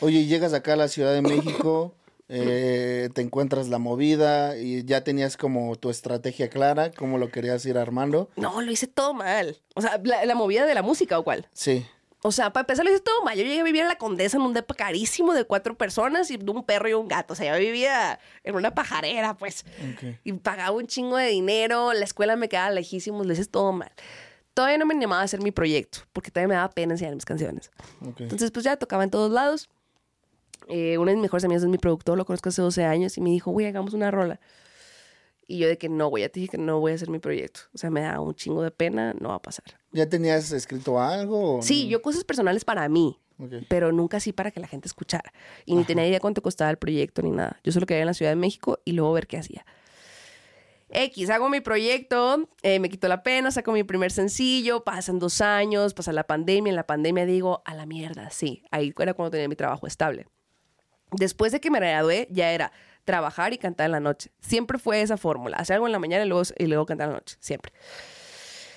Oye, 0.00 0.20
y 0.20 0.26
llegas 0.26 0.54
acá 0.54 0.72
a 0.74 0.76
la 0.76 0.88
Ciudad 0.88 1.12
de 1.12 1.20
México, 1.20 1.94
eh, 2.28 3.10
te 3.14 3.20
encuentras 3.20 3.68
la 3.68 3.78
movida 3.78 4.56
y 4.56 4.84
ya 4.84 5.04
tenías 5.04 5.36
como 5.36 5.76
tu 5.76 5.90
estrategia 5.90 6.48
clara, 6.48 6.90
cómo 6.90 7.18
lo 7.18 7.30
querías 7.30 7.64
ir 7.66 7.76
armando. 7.76 8.30
No, 8.36 8.62
lo 8.62 8.70
hice 8.70 8.86
todo 8.86 9.12
mal. 9.12 9.58
O 9.74 9.82
sea, 9.82 10.00
la, 10.02 10.24
la 10.24 10.34
movida 10.34 10.64
de 10.64 10.74
la 10.74 10.82
música 10.82 11.18
o 11.18 11.24
cuál. 11.24 11.48
Sí. 11.52 11.84
O 12.22 12.32
sea, 12.32 12.52
para 12.52 12.62
empezar 12.62 12.84
lo 12.84 12.90
hice 12.90 13.00
todo 13.00 13.22
mal. 13.22 13.36
Yo 13.36 13.44
llegué 13.44 13.60
a 13.60 13.64
vivir 13.64 13.82
en 13.82 13.88
la 13.88 13.96
Condesa 13.96 14.38
en 14.38 14.42
un 14.42 14.52
depa 14.52 14.74
carísimo 14.74 15.34
de 15.34 15.44
cuatro 15.44 15.76
personas 15.76 16.30
y 16.30 16.36
de 16.36 16.50
un 16.50 16.64
perro 16.64 16.88
y 16.88 16.94
un 16.94 17.06
gato. 17.06 17.34
O 17.34 17.36
sea, 17.36 17.54
yo 17.54 17.60
vivía 17.60 18.18
en 18.42 18.56
una 18.56 18.74
pajarera, 18.74 19.36
pues. 19.36 19.64
Ok. 19.92 20.16
Y 20.24 20.32
pagaba 20.32 20.72
un 20.72 20.88
chingo 20.88 21.16
de 21.16 21.28
dinero. 21.28 21.92
La 21.92 22.04
escuela 22.04 22.34
me 22.34 22.48
quedaba 22.48 22.70
lejísimos. 22.70 23.24
Lo 23.24 23.32
hice 23.32 23.44
todo 23.46 23.72
mal. 23.72 23.92
Todavía 24.58 24.76
no 24.76 24.86
me 24.86 24.94
animaba 24.94 25.20
a 25.20 25.24
hacer 25.24 25.40
mi 25.40 25.52
proyecto 25.52 26.00
porque 26.12 26.32
todavía 26.32 26.48
me 26.48 26.54
daba 26.56 26.68
pena 26.70 26.94
enseñar 26.94 27.14
mis 27.14 27.24
canciones. 27.24 27.70
Ok. 28.04 28.22
Entonces, 28.22 28.50
pues 28.50 28.64
ya 28.64 28.76
tocaba 28.76 29.04
en 29.04 29.10
todos 29.10 29.30
lados. 29.30 29.68
Eh, 30.66 30.98
una 30.98 31.12
de 31.12 31.16
mis 31.16 31.22
mejores 31.22 31.44
amigas 31.44 31.62
es 31.62 31.68
mi 31.68 31.78
productor, 31.78 32.18
lo 32.18 32.24
conozco 32.24 32.48
hace 32.48 32.60
12 32.60 32.84
años 32.84 33.16
y 33.16 33.20
me 33.20 33.30
dijo, 33.30 33.52
güey, 33.52 33.66
hagamos 33.66 33.94
una 33.94 34.10
rola. 34.10 34.40
Y 35.46 35.58
yo 35.58 35.68
de 35.68 35.78
que 35.78 35.88
no, 35.88 36.08
güey, 36.08 36.24
ya 36.24 36.28
te 36.28 36.40
dije 36.40 36.50
que 36.50 36.58
no 36.58 36.80
voy 36.80 36.90
a 36.90 36.96
hacer 36.96 37.08
mi 37.08 37.20
proyecto. 37.20 37.60
O 37.72 37.78
sea, 37.78 37.88
me 37.90 38.00
da 38.00 38.18
un 38.20 38.34
chingo 38.34 38.60
de 38.64 38.72
pena, 38.72 39.14
no 39.20 39.28
va 39.28 39.36
a 39.36 39.42
pasar. 39.42 39.64
¿Ya 39.92 40.08
tenías 40.08 40.50
escrito 40.50 41.00
algo? 41.00 41.58
o 41.58 41.62
Sí, 41.62 41.84
no? 41.84 41.90
yo 41.90 42.02
cosas 42.02 42.24
personales 42.24 42.64
para 42.64 42.88
mí, 42.88 43.16
Ok. 43.38 43.64
pero 43.68 43.92
nunca 43.92 44.16
así 44.16 44.32
para 44.32 44.50
que 44.50 44.58
la 44.58 44.66
gente 44.66 44.88
escuchara. 44.88 45.32
Y 45.66 45.76
ni 45.76 45.84
tenía 45.84 46.04
idea 46.06 46.18
cuánto 46.18 46.42
costaba 46.42 46.68
el 46.72 46.78
proyecto 46.78 47.22
ni 47.22 47.30
nada. 47.30 47.60
Yo 47.62 47.70
solo 47.70 47.86
quería 47.86 48.00
ir 48.00 48.02
a 48.02 48.06
la 48.06 48.14
Ciudad 48.14 48.32
de 48.32 48.36
México 48.36 48.80
y 48.84 48.90
luego 48.92 49.12
ver 49.12 49.28
qué 49.28 49.38
hacía. 49.38 49.64
X, 50.90 51.28
hago 51.30 51.50
mi 51.50 51.60
proyecto, 51.60 52.48
eh, 52.62 52.78
me 52.78 52.88
quito 52.88 53.08
la 53.08 53.22
pena, 53.22 53.50
saco 53.50 53.72
mi 53.72 53.84
primer 53.84 54.10
sencillo, 54.10 54.84
pasan 54.84 55.18
dos 55.18 55.40
años, 55.40 55.92
pasa 55.92 56.12
la 56.12 56.24
pandemia, 56.24 56.70
en 56.70 56.76
la 56.76 56.86
pandemia 56.86 57.26
digo, 57.26 57.62
a 57.66 57.74
la 57.74 57.84
mierda, 57.84 58.30
sí, 58.30 58.62
ahí 58.70 58.94
era 58.98 59.14
cuando 59.14 59.32
tenía 59.32 59.48
mi 59.48 59.56
trabajo 59.56 59.86
estable. 59.86 60.26
Después 61.12 61.52
de 61.52 61.60
que 61.60 61.70
me 61.70 61.78
gradué, 61.78 62.28
ya 62.30 62.52
era 62.52 62.72
trabajar 63.04 63.52
y 63.52 63.58
cantar 63.58 63.86
en 63.86 63.92
la 63.92 64.00
noche. 64.00 64.30
Siempre 64.40 64.78
fue 64.78 65.00
esa 65.00 65.16
fórmula, 65.16 65.56
hacer 65.56 65.74
algo 65.74 65.86
en 65.86 65.92
la 65.92 65.98
mañana 65.98 66.24
y 66.24 66.28
luego, 66.28 66.42
y 66.58 66.66
luego 66.66 66.86
cantar 66.86 67.06
en 67.06 67.12
la 67.12 67.18
noche, 67.18 67.36
siempre. 67.40 67.72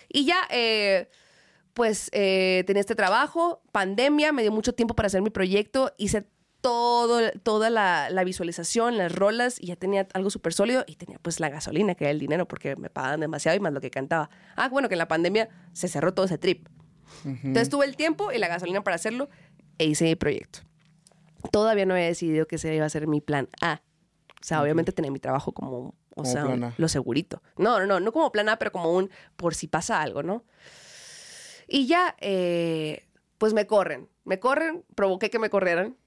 Y 0.10 0.26
ya, 0.26 0.42
eh, 0.50 1.10
pues 1.74 2.10
eh, 2.12 2.64
tenía 2.68 2.82
este 2.82 2.96
trabajo, 2.96 3.62
pandemia, 3.72 4.34
me 4.34 4.42
dio 4.42 4.52
mucho 4.52 4.74
tiempo 4.74 4.96
para 4.96 5.08
hacer 5.08 5.22
mi 5.22 5.30
proyecto, 5.30 5.94
hice 5.98 6.26
todo, 6.62 7.32
toda 7.44 7.70
la, 7.70 8.10
la 8.10 8.24
visualización, 8.24 8.98
las 8.98 9.14
rolas, 9.14 9.58
y 9.60 9.68
ya 9.68 9.76
tenía 9.76 10.08
algo 10.14 10.30
súper 10.30 10.54
sólido, 10.54 10.84
y 10.88 10.96
tenía 10.96 11.18
pues 11.22 11.40
la 11.40 11.50
gasolina, 11.50 11.96
que 11.96 12.06
era 12.06 12.12
el 12.12 12.20
dinero, 12.20 12.48
porque 12.48 12.76
me 12.76 12.90
pagaban 12.90 13.20
demasiado 13.20 13.58
y 13.58 13.60
más 13.60 13.74
lo 13.74 13.82
que 13.82 13.90
cantaba. 13.92 14.30
Ah, 14.56 14.70
bueno, 14.70 14.88
que 14.88 14.94
en 14.96 15.00
la 15.00 15.08
pandemia 15.08 15.50
se 15.74 15.88
cerró 15.88 16.14
todo 16.14 16.26
ese 16.28 16.38
trip. 16.38 16.68
Entonces 17.26 17.70
tuve 17.70 17.86
el 17.86 17.96
tiempo 17.98 18.32
y 18.32 18.38
la 18.38 18.48
gasolina 18.48 18.84
para 18.84 18.96
hacerlo, 18.96 19.30
e 19.78 19.86
hice 19.86 20.06
mi 20.06 20.16
proyecto. 20.16 20.60
Todavía 21.52 21.86
no 21.86 21.94
había 21.96 22.06
decidido 22.06 22.46
que 22.48 22.56
ese 22.56 22.74
iba 22.76 22.86
a 22.86 22.90
ser 22.90 23.08
mi 23.08 23.20
plan 23.20 23.50
A. 23.62 23.82
O 24.40 24.44
sea, 24.44 24.62
obviamente 24.62 24.92
tenía 24.92 25.12
mi 25.12 25.20
trabajo 25.20 25.52
como, 25.52 25.78
o 25.78 25.96
Como 26.16 26.26
sea, 26.26 26.44
A. 26.44 26.74
lo 26.78 26.88
segurito. 26.88 27.42
No, 27.58 27.80
no, 27.80 27.86
no, 27.86 28.00
no 28.00 28.12
como 28.12 28.32
plan 28.32 28.48
A, 28.50 28.58
pero 28.58 28.72
como 28.72 28.94
un 28.94 29.10
por 29.36 29.56
si 29.56 29.68
pasa 29.68 30.02
algo, 30.02 30.24
¿no? 30.24 30.46
Y 31.68 31.88
ya, 31.88 32.16
eh, 32.20 33.06
pues 33.38 33.54
me 33.54 33.66
corren. 33.66 34.08
Me 34.24 34.40
corren, 34.40 34.84
provoqué 34.96 35.30
que 35.30 35.40
me 35.40 35.50
corrieran. 35.50 35.98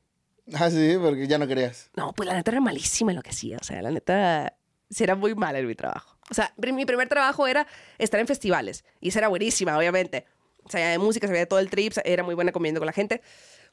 Ah, 0.52 0.70
sí, 0.70 0.96
porque 1.00 1.26
ya 1.26 1.38
no 1.38 1.46
querías. 1.46 1.90
No, 1.96 2.12
pues 2.12 2.28
la 2.28 2.35
neta 2.35 2.50
era 2.50 2.61
malísima 2.61 3.12
en 3.12 3.16
lo 3.16 3.22
que 3.22 3.30
hacía. 3.30 3.57
O 3.61 3.64
sea, 3.64 3.80
la 3.80 3.90
neta, 3.90 4.57
era 4.98 5.14
muy 5.14 5.35
mal 5.35 5.57
en 5.57 5.66
mi 5.66 5.74
trabajo. 5.74 6.18
O 6.30 6.35
sea, 6.35 6.52
mi 6.57 6.85
primer 6.85 7.09
trabajo 7.09 7.46
era 7.46 7.66
estar 7.98 8.20
en 8.20 8.26
festivales. 8.26 8.85
Y 9.00 9.09
esa 9.09 9.20
era 9.20 9.28
buenísima, 9.28 9.76
obviamente. 9.76 10.26
O 10.64 10.70
sea, 10.70 10.90
de 10.90 10.98
música, 10.98 11.26
sabía 11.26 11.40
de 11.40 11.46
todo 11.46 11.59
el 11.59 11.70
trip, 11.70 11.92
era 12.04 12.22
muy 12.22 12.35
buena 12.35 12.52
comiendo 12.52 12.80
con 12.80 12.87
la 12.87 12.92
gente. 12.92 13.22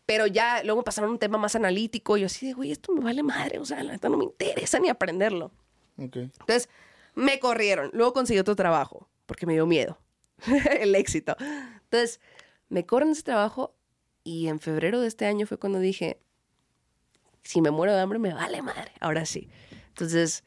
Pero 0.06 0.28
ya 0.28 0.64
luego 0.64 0.84
pasaron 0.84 1.12
un 1.12 1.20
tema 1.20 1.38
más 1.38 1.56
analítico. 1.56 2.18
Y 2.18 2.22
yo 2.22 2.26
así 2.26 2.48
de, 2.48 2.54
güey, 2.54 2.72
esto 2.72 2.94
me 2.94 3.02
vale 3.02 3.24
madre. 3.24 3.60
O 3.60 3.66
sea, 3.66 3.84
la 3.84 3.94
neta 3.94 4.10
no 4.10 4.18
me 4.18 4.26
interesa 4.26 4.80
ni 4.80 4.90
aprenderlo. 4.90 5.52
Ok. 5.98 6.16
Entonces, 6.18 6.70
Me 7.14 7.40
corrieron. 7.40 7.90
Luego 7.94 8.14
conseguí 8.14 8.40
otro 8.40 8.56
trabajo 8.56 9.10
porque 9.26 9.46
me 9.46 9.54
dio 9.54 9.66
miedo 9.66 10.00
el 10.80 10.96
éxito. 10.96 11.36
Entonces, 11.84 12.22
me 12.70 12.86
corren 12.86 13.10
ese 13.10 13.24
trabajo 13.24 13.76
y 14.24 14.48
en 14.48 14.60
febrero 14.60 15.02
de 15.02 15.08
este 15.08 15.26
año 15.26 15.46
fue 15.46 15.58
cuando 15.58 15.80
dije, 15.80 16.22
si 17.44 17.62
me 17.62 17.72
muero 17.72 17.94
de 17.94 18.02
hambre, 18.02 18.20
me 18.20 18.34
vale 18.34 18.62
madre. 18.62 18.92
Ahora 19.00 19.26
sí. 19.26 19.50
Entonces, 19.90 20.44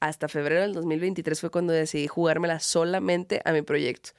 hasta 0.00 0.28
febrero 0.28 0.62
del 0.62 0.72
2023 0.72 1.40
fue 1.40 1.50
cuando 1.50 1.72
decidí 1.72 2.06
jugármela 2.06 2.60
solamente 2.60 3.42
a 3.44 3.52
mi 3.52 3.62
proyecto. 3.62 4.10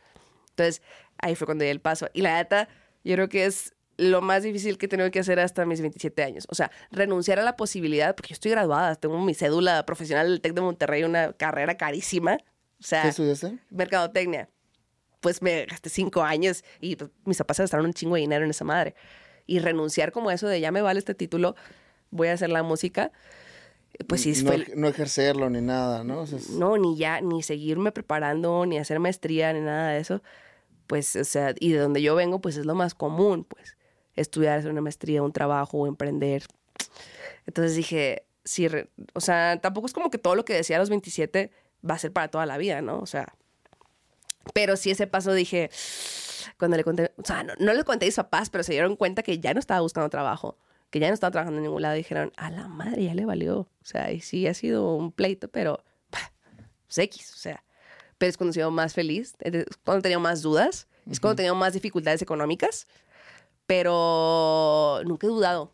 Entonces, 0.52 0.82
ahí 1.18 1.36
fue 1.36 1.46
cuando 1.46 1.64
di 1.64 1.70
el 1.70 1.82
paso. 1.82 2.10
Y 2.14 2.22
la 2.22 2.34
data, 2.34 2.68
yo 3.04 3.16
creo 3.16 3.30
que 3.30 3.46
es 3.46 3.74
lo 3.98 4.22
más 4.22 4.44
difícil 4.44 4.78
que 4.78 4.86
he 4.86 4.90
tenido 4.90 5.12
que 5.12 5.20
hacer 5.20 5.40
hasta 5.40 5.66
mis 5.66 5.82
27 5.82 6.24
años. 6.24 6.46
O 6.50 6.56
sea, 6.56 6.72
renunciar 6.92 7.40
a 7.40 7.44
la 7.44 7.56
posibilidad, 7.56 8.16
porque 8.16 8.30
yo 8.30 8.34
estoy 8.34 8.52
graduada, 8.52 8.96
tengo 8.96 9.20
mi 9.20 9.34
cédula 9.34 9.86
profesional 9.86 10.30
del 10.30 10.42
TEC 10.42 10.54
de 10.54 10.62
Monterrey, 10.62 11.04
una 11.04 11.34
carrera 11.34 11.76
carísima. 11.76 12.38
O 12.80 12.84
sea, 12.84 13.04
¿Qué 13.04 13.10
estudiaste? 13.10 13.60
Mercadotecnia. 13.70 14.50
Pues 15.20 15.42
me 15.42 15.66
gasté 15.66 15.90
cinco 15.90 16.24
años 16.24 16.64
y 16.80 16.96
pues, 16.96 17.12
mis 17.26 17.38
papás 17.38 17.60
gastaron 17.60 17.86
un 17.86 17.94
chingo 17.94 18.16
de 18.16 18.22
dinero 18.22 18.46
en 18.46 18.52
esa 18.52 18.64
madre. 18.64 18.96
Y 19.46 19.60
renunciar 19.60 20.14
como 20.14 20.32
eso 20.32 20.48
de 20.48 20.62
ya 20.62 20.72
me 20.72 20.82
vale 20.82 21.00
este 21.00 21.14
título, 21.14 21.56
voy 22.12 22.28
a 22.30 22.34
hacer 22.34 22.50
la 22.50 22.64
música, 22.64 23.12
pues 24.08 24.22
sí, 24.22 24.34
no, 24.44 24.52
fue... 24.52 24.68
no 24.76 24.88
ejercerlo 24.88 25.50
ni 25.50 25.62
nada, 25.62 26.04
¿no? 26.04 26.22
O 26.22 26.28
sea, 26.28 26.38
es- 26.38 26.50
No, 26.52 26.78
ni 26.78 26.98
ya, 26.98 27.22
ni 27.22 27.44
seguirme 27.44 27.92
preparando, 27.92 28.66
ni 28.66 28.78
hacer 28.78 29.00
maestría, 29.00 29.52
ni 29.54 29.62
nada 29.62 29.90
de 29.92 30.00
eso. 30.00 30.22
Pues, 30.88 31.16
o 31.16 31.24
sea, 31.24 31.54
y 31.60 31.72
de 31.74 31.80
donde 31.80 32.02
yo 32.02 32.16
vengo, 32.16 32.40
pues 32.42 32.58
es 32.58 32.66
lo 32.66 32.76
más 32.76 32.94
común, 32.96 33.44
pues, 33.44 33.78
estudiar, 34.16 34.58
hacer 34.60 34.72
una 34.72 34.82
maestría, 34.82 35.22
un 35.22 35.32
trabajo, 35.34 35.86
emprender. 35.88 36.44
Entonces 37.46 37.76
dije, 37.76 38.24
sí, 38.44 38.68
re- 38.68 38.90
o 39.14 39.22
sea, 39.22 39.60
tampoco 39.62 39.88
es 39.88 39.94
como 39.94 40.10
que 40.10 40.18
todo 40.18 40.36
lo 40.36 40.46
que 40.46 40.54
decía 40.54 40.78
a 40.78 40.80
los 40.80 40.90
27 40.90 41.52
va 41.88 41.96
a 41.96 42.00
ser 42.00 42.12
para 42.12 42.28
toda 42.30 42.46
la 42.46 42.58
vida, 42.58 42.82
¿no? 42.82 43.00
O 43.00 43.06
sea, 43.06 43.34
pero 44.54 44.76
sí 44.78 44.90
ese 44.92 45.06
paso 45.08 45.34
dije, 45.34 45.70
cuando 46.58 46.76
le 46.78 46.84
conté, 46.84 47.12
o 47.18 47.26
sea, 47.26 47.44
no, 47.44 47.54
no 47.60 47.74
le 47.74 47.84
conté 47.84 48.06
a 48.06 48.08
mis 48.08 48.16
papás, 48.16 48.50
pero 48.50 48.64
se 48.64 48.72
dieron 48.74 48.96
cuenta 48.96 49.22
que 49.24 49.40
ya 49.40 49.54
no 49.54 49.60
estaba 49.60 49.82
buscando 49.82 50.10
trabajo, 50.10 50.58
que 50.90 51.00
ya 51.00 51.08
no 51.08 51.14
estaba 51.14 51.32
trabajando 51.32 51.58
en 51.60 51.64
ningún 51.64 51.82
lado, 51.82 51.96
dijeron, 51.96 52.32
a 52.38 52.50
la 52.50 52.68
madre 52.68 53.04
ya 53.04 53.14
le 53.14 53.26
valió. 53.26 53.60
O 53.60 53.70
sea, 53.84 54.12
y 54.12 54.22
sí 54.22 54.48
ha 54.48 54.54
sido 54.54 54.96
un 54.96 55.12
pleito, 55.12 55.48
pero 55.50 55.84
bah, 56.12 56.32
pues 56.86 56.98
X, 56.98 57.34
o 57.34 57.38
sea. 57.38 57.64
Pero 58.18 58.30
es 58.30 58.38
cuando 58.38 58.52
he 58.52 58.54
sido 58.56 58.72
más 58.72 58.94
feliz, 58.94 59.36
es 59.40 59.66
cuando 59.84 60.00
he 60.00 60.04
tenido 60.04 60.20
más 60.20 60.42
dudas, 60.42 60.88
es 61.10 61.20
cuando 61.20 61.34
he 61.34 61.38
tenido 61.38 61.56
más 61.56 61.74
dificultades 61.74 62.22
económicas, 62.22 62.88
pero 63.66 65.02
nunca 65.06 65.26
he 65.28 65.30
dudado 65.30 65.74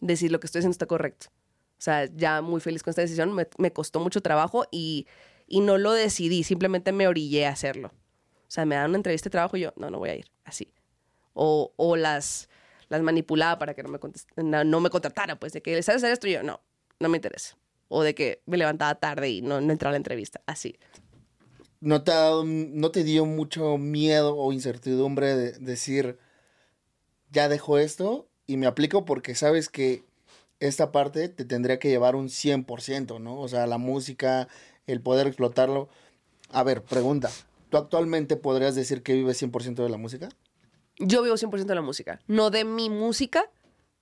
de 0.00 0.16
si 0.16 0.28
lo 0.28 0.40
que 0.40 0.46
estoy 0.46 0.60
haciendo 0.60 0.72
está 0.72 0.86
correcto. 0.86 1.28
O 1.78 1.82
sea, 1.82 2.04
ya 2.14 2.42
muy 2.42 2.60
feliz 2.60 2.82
con 2.82 2.90
esta 2.90 3.00
decisión, 3.02 3.32
me, 3.32 3.48
me 3.56 3.72
costó 3.72 4.00
mucho 4.00 4.20
trabajo 4.20 4.66
y, 4.70 5.06
y 5.46 5.60
no 5.60 5.78
lo 5.78 5.92
decidí, 5.92 6.44
simplemente 6.44 6.92
me 6.92 7.08
orillé 7.08 7.46
a 7.46 7.50
hacerlo. 7.50 7.88
O 7.88 8.52
sea, 8.52 8.66
me 8.66 8.74
dan 8.74 8.90
una 8.90 8.98
entrevista 8.98 9.28
de 9.28 9.30
trabajo 9.30 9.56
y 9.56 9.60
yo, 9.60 9.72
no, 9.76 9.90
no 9.90 9.98
voy 9.98 10.10
a 10.10 10.16
ir, 10.16 10.30
así. 10.44 10.72
O, 11.32 11.72
o 11.76 11.96
las, 11.96 12.48
las 12.90 13.00
manipulaba 13.02 13.58
para 13.58 13.74
que 13.74 13.82
no 13.82 13.88
me, 13.88 13.98
no, 14.36 14.64
no 14.64 14.80
me 14.80 14.90
contratara, 14.90 15.40
pues, 15.40 15.52
de 15.54 15.62
que, 15.62 15.82
¿sabes 15.82 16.02
hacer 16.02 16.12
esto? 16.12 16.28
Y 16.28 16.32
yo, 16.32 16.42
no, 16.42 16.60
no 16.98 17.08
me 17.08 17.16
interesa. 17.16 17.56
O 17.88 18.02
de 18.02 18.14
que 18.14 18.42
me 18.46 18.56
levantaba 18.58 18.94
tarde 18.96 19.30
y 19.30 19.42
no, 19.42 19.60
no 19.60 19.72
entraba 19.72 19.90
a 19.90 19.94
la 19.94 19.96
entrevista, 19.98 20.42
así. 20.46 20.78
¿No 21.80 22.02
te, 22.04 22.12
ha 22.12 22.16
dado- 22.16 22.44
¿No 22.44 22.90
te 22.90 23.04
dio 23.04 23.24
mucho 23.24 23.78
miedo 23.78 24.36
o 24.36 24.52
incertidumbre 24.52 25.34
de 25.36 25.52
decir, 25.52 26.18
ya 27.30 27.48
dejo 27.48 27.78
esto 27.78 28.28
y 28.46 28.56
me 28.56 28.66
aplico 28.66 29.04
porque 29.04 29.34
sabes 29.34 29.68
que 29.68 30.04
esta 30.58 30.92
parte 30.92 31.28
te 31.28 31.44
tendría 31.44 31.78
que 31.78 31.88
llevar 31.88 32.16
un 32.16 32.28
100%, 32.28 33.18
¿no? 33.18 33.40
O 33.40 33.48
sea, 33.48 33.66
la 33.66 33.78
música, 33.78 34.48
el 34.86 35.00
poder 35.00 35.26
explotarlo. 35.26 35.88
A 36.50 36.62
ver, 36.64 36.82
pregunta. 36.82 37.30
¿Tú 37.70 37.78
actualmente 37.78 38.36
podrías 38.36 38.74
decir 38.74 39.02
que 39.02 39.14
vives 39.14 39.38
100% 39.38 39.82
de 39.84 39.88
la 39.88 39.96
música? 39.96 40.28
Yo 41.00 41.22
vivo 41.22 41.34
100% 41.34 41.64
de 41.64 41.74
la 41.74 41.82
música. 41.82 42.20
No 42.26 42.50
de 42.50 42.64
mi 42.64 42.90
música, 42.90 43.50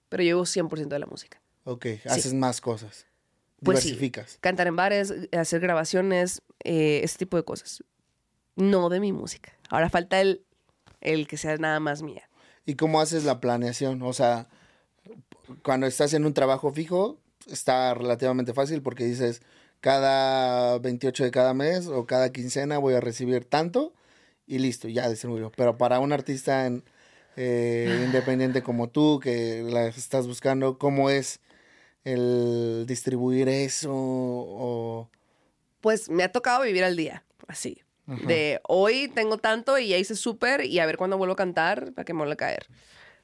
pero 0.09 0.23
yo 0.23 0.37
vivo 0.37 0.45
100% 0.45 0.89
de 0.89 0.99
la 0.99 1.07
música. 1.07 1.41
Ok, 1.65 1.87
haces 2.05 2.35
más 2.35 2.61
cosas. 2.61 3.07
Pues 3.63 3.81
sí. 3.81 3.91
Diversificas. 3.91 4.39
Cantar 4.41 4.67
en 4.67 4.77
bares, 4.77 5.15
hacer 5.33 5.61
grabaciones, 5.61 6.43
eh, 6.65 7.01
ese 7.03 7.19
tipo 7.19 7.37
de 7.37 7.45
cosas. 7.45 7.83
No 8.57 8.89
de 8.89 9.01
mi 9.01 9.13
música. 9.13 9.53
Ahora 9.71 9.89
falta 9.89 10.21
el, 10.21 10.45
el 11.01 11.29
que 11.29 11.37
sea 11.37 11.57
nada 11.57 11.81
más 11.81 12.03
mía. 12.03 12.29
¿Y 12.67 12.75
cómo 12.75 13.01
haces 13.01 13.25
la 13.25 13.41
planeación? 13.41 14.03
O 14.03 14.13
sea, 14.13 14.49
cuando 15.63 15.87
estás 15.87 16.13
en 16.15 16.27
un 16.27 16.35
trabajo 16.35 16.73
fijo, 16.73 17.19
está 17.47 17.95
relativamente 17.95 18.53
fácil 18.53 18.83
porque 18.83 19.05
dices, 19.05 19.43
cada 19.81 20.79
28 20.79 21.25
de 21.25 21.31
cada 21.31 21.55
mes 21.55 21.87
o 21.87 22.07
cada 22.07 22.31
quincena 22.31 22.79
voy 22.79 22.95
a 22.95 23.01
recibir 23.01 23.45
tanto 23.45 23.95
y 24.49 24.59
listo, 24.59 24.89
ya 24.89 25.09
distribuyo. 25.09 25.53
Pero 25.57 25.77
para 25.79 26.01
un 26.01 26.13
artista 26.13 26.67
en- 26.67 26.83
eh, 27.37 28.03
independiente 28.07 28.63
como 28.63 28.89
tú, 28.89 29.21
que 29.23 29.63
la 29.63 29.87
estás 29.87 30.27
buscando, 30.27 30.79
¿cómo 30.79 31.11
es 31.11 31.41
el 32.05 32.85
distribuir 32.87 33.49
eso? 33.49 33.93
O... 33.93 35.11
Pues 35.81 36.09
me 36.11 36.25
ha 36.25 36.33
tocado 36.33 36.63
vivir 36.63 36.83
al 36.85 36.97
día, 36.97 37.25
así. 37.47 37.83
De 38.27 38.59
hoy 38.67 39.09
tengo 39.15 39.37
tanto 39.37 39.79
y 39.79 39.89
ya 39.89 39.99
hice 39.99 40.17
súper 40.17 40.65
y 40.65 40.79
a 40.81 40.87
ver 40.87 40.97
cuándo 40.97 41.19
vuelvo 41.19 41.35
a 41.35 41.37
cantar 41.37 41.93
para 41.93 42.07
que 42.07 42.15
me 42.15 42.21
vuelva 42.21 42.33
a 42.33 42.37
caer. 42.39 42.67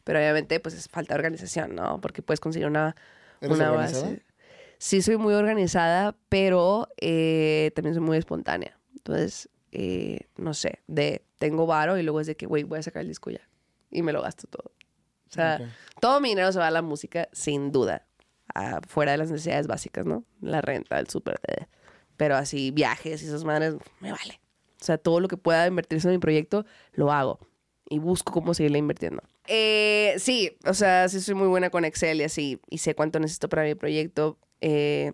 Pero 0.04 0.18
obviamente 0.18 0.60
pues 0.60 0.74
es 0.74 0.88
falta 0.88 1.14
de 1.14 1.18
organización, 1.18 1.74
¿no? 1.74 2.00
Porque 2.02 2.20
puedes 2.20 2.38
conseguir 2.38 2.68
una, 2.68 2.94
¿Eres 3.40 3.56
una 3.56 3.72
organizada? 3.72 4.08
base. 4.10 4.22
Sí 4.76 5.00
soy 5.00 5.16
muy 5.16 5.32
organizada, 5.32 6.14
pero 6.28 6.86
eh, 7.00 7.72
también 7.74 7.94
soy 7.94 8.02
muy 8.04 8.18
espontánea. 8.18 8.78
Entonces, 8.94 9.48
eh, 9.74 10.28
no 10.36 10.54
sé, 10.54 10.82
de 10.86 11.26
tengo 11.38 11.66
varo 11.66 11.98
y 11.98 12.02
luego 12.04 12.20
es 12.20 12.28
de 12.28 12.36
que, 12.36 12.46
güey, 12.46 12.62
voy 12.62 12.78
a 12.78 12.82
sacar 12.82 13.02
el 13.02 13.08
disco 13.08 13.30
ya. 13.30 13.40
Y 13.90 14.02
me 14.02 14.12
lo 14.12 14.22
gasto 14.22 14.46
todo. 14.46 14.72
O 15.28 15.32
sea, 15.34 15.60
todo 16.00 16.20
mi 16.20 16.28
dinero 16.28 16.52
se 16.52 16.60
va 16.60 16.68
a 16.68 16.70
la 16.70 16.80
música, 16.80 17.28
sin 17.32 17.72
duda. 17.72 18.06
fuera 18.86 19.12
de 19.12 19.18
las 19.18 19.32
necesidades 19.32 19.66
básicas, 19.66 20.06
¿no? 20.06 20.24
La 20.40 20.60
renta, 20.60 20.98
el 21.00 21.08
súper. 21.08 21.40
eh. 21.48 21.66
Pero 22.16 22.36
así, 22.36 22.70
viajes 22.70 23.20
y 23.22 23.26
esas 23.26 23.42
madres, 23.42 23.74
me 23.98 24.12
vale. 24.12 24.40
O 24.80 24.84
sea, 24.84 24.96
todo 24.96 25.18
lo 25.18 25.26
que 25.26 25.36
pueda 25.36 25.66
invertirse 25.66 26.06
en 26.06 26.14
mi 26.14 26.18
proyecto, 26.20 26.64
lo 26.92 27.10
hago. 27.10 27.40
Y 27.90 27.98
busco 27.98 28.32
cómo 28.32 28.54
seguirle 28.54 28.78
invirtiendo. 28.78 29.22
Eh, 29.48 30.14
sí, 30.18 30.56
o 30.66 30.74
sea, 30.74 31.08
sí 31.08 31.20
soy 31.20 31.34
muy 31.34 31.48
buena 31.48 31.70
con 31.70 31.84
Excel 31.84 32.20
y 32.20 32.24
así. 32.24 32.60
Y 32.70 32.78
sé 32.78 32.94
cuánto 32.94 33.18
necesito 33.18 33.48
para 33.48 33.64
mi 33.64 33.74
proyecto. 33.74 34.38
eh, 34.60 35.10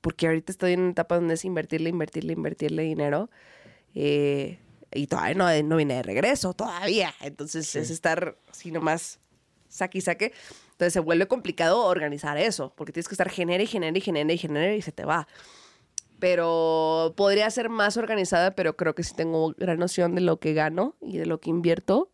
porque 0.00 0.26
ahorita 0.26 0.50
estoy 0.50 0.72
en 0.72 0.80
una 0.80 0.90
etapa 0.90 1.16
donde 1.16 1.34
es 1.34 1.44
invertirle, 1.44 1.90
invertirle, 1.90 2.32
invertirle 2.32 2.82
dinero. 2.82 3.30
Eh, 3.94 4.58
y 4.92 5.06
todavía 5.06 5.34
no, 5.34 5.62
no 5.68 5.76
viene 5.76 5.94
de 5.94 6.02
regreso, 6.02 6.52
todavía. 6.54 7.14
Entonces 7.20 7.74
es 7.76 7.90
estar 7.90 8.36
así 8.50 8.70
nomás 8.70 9.18
saque 9.68 9.98
y 9.98 10.00
saque. 10.00 10.32
Entonces 10.72 10.92
se 10.92 11.00
vuelve 11.00 11.28
complicado 11.28 11.84
organizar 11.84 12.36
eso, 12.38 12.72
porque 12.76 12.92
tienes 12.92 13.08
que 13.08 13.14
estar 13.14 13.30
genere 13.30 13.64
y 13.64 13.66
genere 13.66 13.98
y 13.98 14.00
genere 14.00 14.34
y 14.34 14.38
genere 14.38 14.76
y 14.76 14.82
se 14.82 14.92
te 14.92 15.04
va. 15.04 15.28
Pero 16.18 17.14
podría 17.16 17.48
ser 17.50 17.68
más 17.70 17.96
organizada, 17.96 18.50
pero 18.52 18.76
creo 18.76 18.94
que 18.94 19.02
sí 19.02 19.14
tengo 19.14 19.54
gran 19.56 19.78
noción 19.78 20.14
de 20.14 20.20
lo 20.20 20.38
que 20.38 20.52
gano 20.52 20.96
y 21.00 21.18
de 21.18 21.26
lo 21.26 21.40
que 21.40 21.50
invierto. 21.50 22.10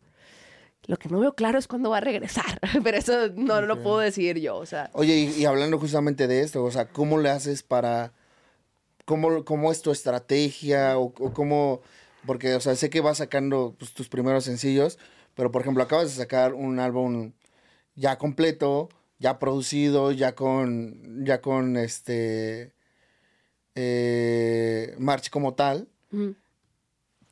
Lo 0.87 0.99
que 0.99 1.09
no 1.09 1.19
veo 1.19 1.35
claro 1.35 1.59
es 1.59 1.67
cuándo 1.67 1.91
va 1.91 1.97
a 1.97 2.01
regresar, 2.01 2.61
pero 2.85 2.97
eso 2.97 3.29
no, 3.35 3.61
no 3.61 3.67
lo 3.67 3.83
puedo 3.83 3.99
decidir 3.99 4.39
yo, 4.39 4.57
o 4.57 4.67
sea. 4.67 4.91
Oye, 4.93 5.17
y, 5.17 5.43
y 5.43 5.45
hablando 5.45 5.79
justamente 5.79 6.29
de 6.29 6.43
esto, 6.43 6.63
o 6.63 6.71
sea, 6.71 6.89
¿cómo 6.89 7.19
le 7.19 7.31
haces 7.31 7.63
para... 7.63 8.13
¿Cómo, 9.07 9.45
cómo 9.45 9.73
es 9.73 9.81
tu 9.81 9.91
estrategia? 9.91 10.99
O, 10.99 11.15
o 11.19 11.33
cómo... 11.33 11.81
Porque, 12.27 12.55
o 12.55 12.61
sea, 12.61 12.75
sé 12.75 12.91
que 12.91 13.01
vas 13.01 13.19
sacando 13.19 13.75
pues, 13.79 13.93
tus 13.93 14.09
primeros 14.09 14.45
sencillos, 14.45 14.99
pero, 15.35 15.51
por 15.51 15.63
ejemplo, 15.63 15.83
acabas 15.83 16.09
de 16.09 16.23
sacar 16.23 16.53
un 16.55 16.79
álbum 16.81 17.33
ya 17.95 18.19
completo, 18.19 18.89
ya 19.19 19.39
producido, 19.39 20.13
ya 20.13 20.35
con... 20.35 21.25
Ya 21.25 21.41
con, 21.41 21.77
este... 21.79 22.73
Eh, 23.75 24.95
March 24.99 25.31
como 25.31 25.55
tal. 25.55 25.89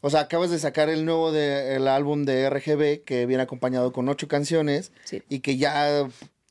O 0.00 0.10
sea, 0.10 0.20
acabas 0.20 0.50
de 0.50 0.58
sacar 0.58 0.90
el 0.90 1.06
nuevo 1.06 1.32
de, 1.32 1.76
el 1.76 1.88
álbum 1.88 2.24
de 2.24 2.50
RGB 2.50 3.04
que 3.04 3.24
viene 3.24 3.42
acompañado 3.42 3.92
con 3.92 4.08
ocho 4.10 4.28
canciones 4.28 4.92
Sí. 5.04 5.22
y 5.30 5.40
que 5.40 5.56
ya 5.56 6.06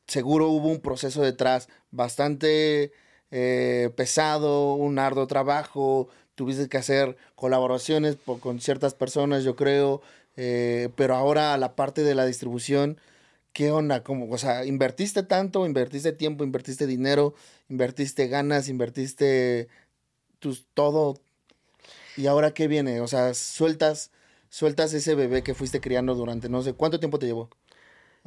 seguro 0.08 0.48
hubo 0.48 0.68
un 0.68 0.80
proceso 0.80 1.22
detrás 1.22 1.68
bastante 1.92 2.92
eh, 3.36 3.90
pesado, 3.96 4.74
un 4.74 5.00
arduo 5.00 5.26
trabajo, 5.26 6.08
tuviste 6.36 6.68
que 6.68 6.78
hacer 6.78 7.16
colaboraciones 7.34 8.16
con 8.40 8.60
ciertas 8.60 8.94
personas, 8.94 9.42
yo 9.42 9.56
creo, 9.56 10.02
eh, 10.36 10.90
pero 10.94 11.16
ahora 11.16 11.58
la 11.58 11.74
parte 11.74 12.04
de 12.04 12.14
la 12.14 12.26
distribución, 12.26 12.96
¿qué 13.52 13.72
onda? 13.72 14.04
¿Cómo? 14.04 14.30
O 14.30 14.38
sea, 14.38 14.64
invertiste 14.64 15.24
tanto, 15.24 15.66
invertiste 15.66 16.12
tiempo, 16.12 16.44
invertiste 16.44 16.86
dinero, 16.86 17.34
invertiste 17.68 18.28
ganas, 18.28 18.68
invertiste 18.68 19.66
tus, 20.38 20.66
todo, 20.74 21.20
¿Y 22.16 22.26
ahora 22.26 22.54
qué 22.54 22.68
viene? 22.68 23.00
O 23.00 23.08
sea, 23.08 23.34
sueltas, 23.34 24.10
sueltas 24.48 24.94
ese 24.94 25.14
bebé 25.14 25.42
que 25.42 25.54
fuiste 25.54 25.80
criando 25.80 26.14
durante 26.14 26.48
no 26.48 26.62
sé 26.62 26.74
cuánto 26.74 27.00
tiempo 27.00 27.18
te 27.18 27.26
llevó. 27.26 27.50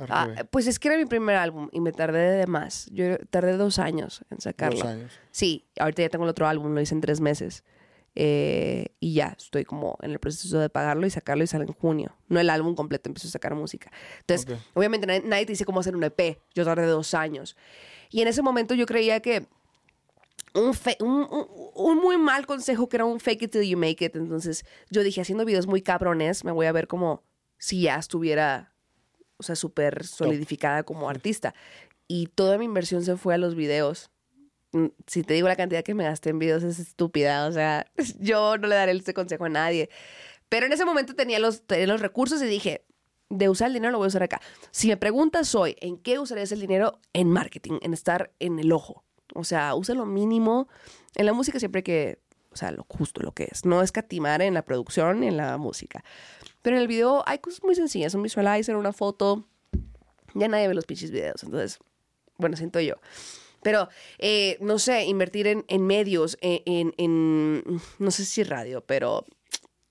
Ah, 0.10 0.28
pues 0.52 0.68
es 0.68 0.78
que 0.80 0.90
era 0.90 0.98
mi 0.98 1.06
primer 1.06 1.36
álbum 1.36 1.70
y 1.72 1.80
me 1.82 1.92
tardé 1.92 2.20
de 2.38 2.48
más. 2.48 2.88
Yo 2.92 3.18
tardé 3.30 3.58
dos 3.58 3.80
años 3.80 4.24
en 4.30 4.40
sacarlo. 4.42 4.78
Dos 4.80 4.86
años. 4.88 5.12
Sí, 5.32 5.66
ahorita 5.80 6.04
ya 6.04 6.10
tengo 6.10 6.26
el 6.26 6.30
otro 6.30 6.48
álbum, 6.48 6.74
lo 6.74 6.82
hice 6.82 6.94
en 6.94 7.02
tres 7.02 7.20
meses. 7.20 7.64
Eh, 8.20 8.88
y 9.00 9.14
ya, 9.14 9.36
estoy 9.38 9.64
como 9.64 9.98
en 10.02 10.12
el 10.12 10.20
proceso 10.20 10.60
de 10.60 10.70
pagarlo 10.70 11.06
y 11.06 11.10
sacarlo 11.12 11.44
y 11.44 11.48
sale 11.48 11.66
en 11.66 11.74
junio. 11.74 12.16
No 12.30 12.40
el 12.40 12.50
álbum 12.50 12.74
completo, 12.76 13.10
empiezo 13.10 13.28
a 13.28 13.32
sacar 13.32 13.54
música. 13.56 13.92
Entonces, 14.22 14.52
Ok. 14.52 14.60
obviamente 14.76 15.06
nadie, 15.08 15.22
nadie 15.24 15.46
te 15.46 15.52
dice 15.54 15.66
cómo 15.66 15.80
hacer 15.80 15.96
un 15.96 16.04
EP. 16.04 16.40
Yo 16.56 16.64
tardé 16.66 16.86
dos 16.88 17.14
años. 17.14 17.56
Y 18.10 18.22
en 18.22 18.28
ese 18.28 18.42
momento 18.42 18.74
yo 18.74 18.86
creía 18.88 19.20
que 19.20 19.48
un, 20.54 20.74
fe- 20.74 20.98
un, 21.00 21.28
un- 21.30 21.48
un 21.76 21.98
muy 21.98 22.18
mal 22.18 22.46
consejo 22.48 22.90
que 22.90 22.98
era 22.98 23.06
un 23.06 23.20
fake 23.20 23.44
it 23.44 23.52
till 23.52 23.64
you 23.64 23.78
make 23.78 24.04
it. 24.04 24.16
Entonces 24.16 24.66
yo 24.90 25.04
dije, 25.04 25.22
haciendo 25.22 25.46
videos 25.46 25.68
muy 25.68 25.82
cabrones, 25.82 26.44
me 26.44 26.52
voy 26.52 26.66
a 26.66 26.72
ver 26.72 26.88
como 26.88 27.24
si 27.60 27.82
ya 27.82 27.98
estuviera, 27.98 28.74
o 29.38 29.44
sea, 29.44 29.56
súper 29.56 30.06
solidificada 30.06 30.84
como 30.84 31.10
artista. 31.10 31.54
Y 32.08 32.28
toda 32.28 32.58
mi 32.58 32.66
inversión 32.66 33.04
se 33.04 33.18
fue 33.18 33.36
a 33.36 33.38
los 33.38 33.56
videos. 33.56 34.10
Mm, 34.72 34.88
Si 35.06 35.24
te 35.24 35.34
digo 35.34 35.48
la 35.48 35.56
cantidad 35.56 35.84
que 35.84 35.94
me 35.94 36.04
gasté 36.04 36.30
en 36.30 36.40
videos 36.40 36.64
es 36.64 36.80
estúpida. 36.80 37.48
O 37.48 37.52
sea, 37.52 37.86
yo 38.20 38.58
no 38.58 38.68
le 38.68 38.76
daré 38.76 38.92
este 38.94 39.14
consejo 39.14 39.46
a 39.46 39.50
nadie. 39.50 39.90
Pero 40.50 40.66
en 40.66 40.74
ese 40.74 40.86
momento 40.86 41.14
tenía 41.14 41.40
los, 41.40 41.64
tenía 41.64 41.88
los 41.88 42.02
recursos 42.02 42.42
y 42.42 42.46
dije, 42.46 42.86
de 43.30 43.50
usar 43.50 43.68
el 43.68 43.74
dinero 43.74 43.92
lo 43.92 43.98
voy 43.98 44.06
a 44.06 44.08
usar 44.08 44.24
acá. 44.24 44.42
Si 44.72 44.88
me 44.88 44.98
preguntas 44.98 45.54
hoy, 45.56 45.76
¿en 45.82 45.98
qué 45.98 46.20
usarías 46.20 46.52
el 46.54 46.62
dinero? 46.62 47.00
En 47.14 47.30
marketing, 47.30 47.80
en 47.82 47.94
estar 47.94 48.32
en 48.40 48.60
el 48.60 48.72
ojo. 48.72 49.04
O 49.34 49.44
sea, 49.44 49.76
usa 49.76 49.94
lo 49.96 50.06
mínimo. 50.06 50.70
En 51.16 51.26
la 51.26 51.34
música 51.34 51.60
siempre 51.60 51.84
que, 51.84 52.20
o 52.52 52.56
sea, 52.56 52.72
lo 52.72 52.86
justo, 52.88 53.22
lo 53.22 53.34
que 53.34 53.50
es. 53.52 53.66
No 53.66 53.82
escatimar 53.82 54.42
en 54.42 54.54
la 54.54 54.62
producción, 54.62 55.24
en 55.24 55.36
la 55.36 55.58
música. 55.58 56.04
Pero 56.62 56.76
en 56.76 56.82
el 56.82 56.88
video 56.88 57.24
hay 57.28 57.40
cosas 57.40 57.64
muy 57.64 57.76
sencillas. 57.76 58.14
Un 58.14 58.24
visualizer, 58.24 58.76
una 58.76 58.94
foto. 58.94 59.46
Ya 60.34 60.48
nadie 60.48 60.68
ve 60.68 60.74
los 60.74 60.86
pinches 60.86 61.12
videos. 61.12 61.44
Entonces, 61.44 61.80
bueno, 62.38 62.58
siento 62.58 62.80
yo. 62.80 62.96
Pero, 63.64 63.90
eh, 64.20 64.58
no 64.62 64.78
sé, 64.80 65.06
invertir 65.06 65.48
en, 65.48 65.66
en 65.68 65.86
medios, 65.88 66.38
en, 66.42 66.62
en- 66.66 66.94
en- 66.98 67.82
no 68.00 68.12
sé 68.12 68.24
si 68.26 68.44
radio, 68.44 68.82
pero, 68.86 69.26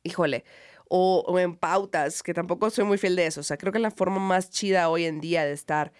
híjole, 0.05 0.44
o, 0.88 1.24
o 1.26 1.38
en 1.38 1.57
pautas, 1.57 2.22
que 2.22 2.33
tampoco 2.33 2.70
soy 2.70 2.85
muy 2.85 2.96
fiel 2.96 3.16
de 3.16 3.26
eso. 3.26 3.40
O 3.40 3.42
sea, 3.44 3.57
creo 3.57 3.72
que 3.72 3.81
la 3.81 3.90
forma 3.90 4.20
más 4.20 4.50
chida 4.50 4.88
hoy 4.88 5.05
en 5.05 5.20
día 5.20 5.44
de 5.44 5.52
estar 5.52 5.92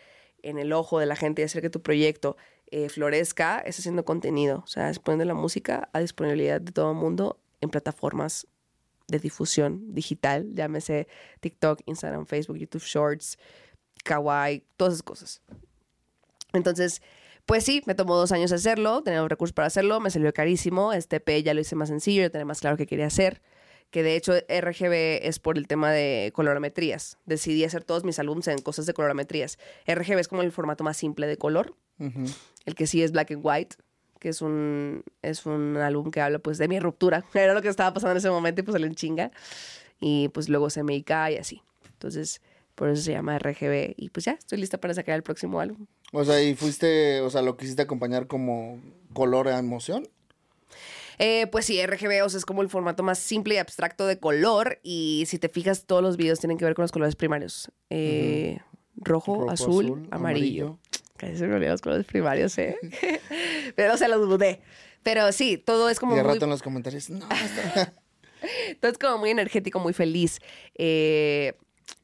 en 0.43 0.59
el 0.59 0.73
ojo 0.73 1.01
de 1.01 1.07
la 1.07 1.17
gente 1.17 1.43
y 1.43 1.45
hacer 1.45 1.61
que 1.61 1.71
tu 1.71 1.83
proyecto 1.83 2.37
eh, 2.71 2.89
florezca 2.89 3.59
es 3.61 3.79
haciendo 3.81 4.05
contenido. 4.05 4.63
O 4.65 4.67
sea, 4.69 4.89
es 4.91 5.01
poniendo 5.01 5.25
la 5.25 5.35
música 5.35 5.89
a 5.93 5.99
disponibilidad 6.01 6.61
de 6.61 6.71
todo 6.73 6.93
el 6.93 6.97
mundo 6.97 7.41
en 7.61 7.71
plataformas 7.71 8.47
de 9.09 9.19
difusión 9.19 9.95
digital, 9.95 10.51
llámese 10.55 11.09
TikTok, 11.41 11.81
Instagram, 11.87 12.27
Facebook, 12.27 12.59
YouTube 12.59 12.83
Shorts, 12.83 13.39
Kawaii, 14.05 14.65
todas 14.77 14.95
esas 14.95 15.03
cosas. 15.03 15.43
Entonces, 16.53 17.03
pues 17.45 17.65
sí, 17.65 17.83
me 17.87 17.95
tomó 17.95 18.17
dos 18.17 18.33
años 18.33 18.51
hacerlo, 18.53 19.03
tenía 19.03 19.21
los 19.21 19.29
recursos 19.29 19.53
para 19.53 19.67
hacerlo, 19.67 20.01
me 20.01 20.11
salió 20.11 20.33
carísimo. 20.33 20.93
Este 20.93 21.21
P 21.21 21.43
ya 21.43 21.55
lo 21.55 21.61
hice 21.61 21.77
más 21.77 21.89
sencillo, 21.89 22.23
ya 22.23 22.31
tenía 22.31 22.45
más 22.45 22.61
claro 22.61 22.77
qué 22.77 22.87
quería 22.87 23.07
hacer. 23.07 23.41
Que 23.91 24.03
de 24.03 24.17
hecho 24.17 24.33
RGB 24.35 25.21
es 25.23 25.39
por 25.39 25.57
el 25.57 25.69
tema 25.69 25.93
de 25.93 26.33
colorometrías. 26.35 27.19
Decidí 27.25 27.63
hacer 27.63 27.85
todos 27.85 28.03
mis 28.03 28.19
álbumes 28.19 28.49
en 28.49 28.59
cosas 28.59 28.87
de 28.87 28.95
colorometrías. 28.95 29.59
RGB 29.87 30.19
es 30.19 30.29
como 30.29 30.43
el 30.43 30.51
formato 30.51 30.83
más 30.83 30.97
simple 30.97 31.29
de 31.29 31.37
color. 31.37 31.77
El 31.99 32.75
que 32.75 32.89
sí 32.89 33.03
es 33.03 33.13
Black 33.13 33.31
and 33.31 33.41
White, 33.45 33.77
que 34.19 34.29
es 34.29 34.43
un, 34.43 35.03
es 35.23 35.47
un 35.47 35.77
álbum 35.77 36.11
que 36.11 36.21
habla 36.21 36.39
pues 36.39 36.59
de 36.59 36.69
mi 36.69 36.81
ruptura. 36.81 37.25
Era 37.35 37.55
lo 37.55 37.63
que 37.63 37.69
estaba 37.69 37.93
pasando 37.93 38.13
en 38.13 38.19
ese 38.19 38.31
momento 38.31 38.61
y 38.61 38.65
pues 38.65 38.75
salió 38.75 38.87
en 38.87 38.95
chinga. 38.95 39.31
Y 40.01 40.29
pues 40.29 40.49
luego 40.49 40.71
se 40.71 40.83
me 40.83 40.97
y 40.97 41.05
así. 41.39 41.63
Entonces, 41.93 42.43
por 42.75 42.89
eso 42.89 43.03
se 43.03 43.13
llama 43.13 43.39
RGB. 43.39 43.95
Y 43.97 44.11
pues 44.11 44.27
ya, 44.27 44.33
estoy 44.33 44.59
lista 44.59 44.79
para 44.79 44.95
sacar 44.95 45.17
el 45.17 45.23
próximo 45.23 45.61
álbum. 45.61 45.87
O 46.13 46.25
sea, 46.25 46.43
y 46.43 46.55
fuiste, 46.55 47.21
o 47.21 47.31
sea, 47.31 47.43
lo 47.43 47.57
quisiste 47.57 47.83
acompañar 47.83 48.27
como 48.27 48.81
color 49.13 49.49
a 49.49 49.59
emoción. 49.59 50.09
Eh, 51.19 51.47
pues 51.47 51.65
sí, 51.65 51.85
RGB 51.85 52.23
o 52.25 52.29
sea, 52.29 52.39
es 52.39 52.45
como 52.45 52.61
el 52.61 52.69
formato 52.69 53.03
más 53.03 53.19
simple 53.19 53.55
y 53.55 53.59
abstracto 53.59 54.07
de 54.07 54.19
color. 54.19 54.79
Y 54.83 55.25
si 55.27 55.39
te 55.39 55.49
fijas, 55.49 55.85
todos 55.87 56.03
los 56.03 56.17
videos 56.17 56.39
tienen 56.39 56.59
que 56.59 56.65
ver 56.65 56.75
con 56.75 56.83
los 56.83 56.93
colores 56.93 57.17
primarios. 57.17 57.71
Eh, 57.91 58.59
rojo, 58.97 59.37
Rojo, 59.37 59.51
azul, 59.51 59.85
azul, 59.87 60.09
amarillo. 60.11 60.79
Casi 61.17 61.37
se 61.37 61.47
me 61.47 61.55
olvidan 61.55 61.73
los 61.73 61.81
colores 61.81 62.07
primarios, 62.07 62.57
¿eh? 62.59 62.77
Pero 63.77 63.95
o 63.95 63.97
sea, 63.97 64.09
los 64.09 64.29
dudé. 64.29 64.61
Pero 65.03 65.31
sí, 65.33 65.59
todo 65.59 65.89
es 65.89 66.01
como 66.01 66.17
y 66.17 66.19
al 66.19 66.25
muy 66.25 66.35
rato 66.35 66.45
en 66.47 66.51
los 66.51 66.63
comentarios, 66.63 67.11
no, 67.11 67.27
está... 67.31 67.95
Entonces, 68.69 68.99
como 68.99 69.19
muy 69.19 69.31
energético, 69.31 69.79
muy 69.79 69.93
feliz, 69.93 70.41
eh, 70.75 71.55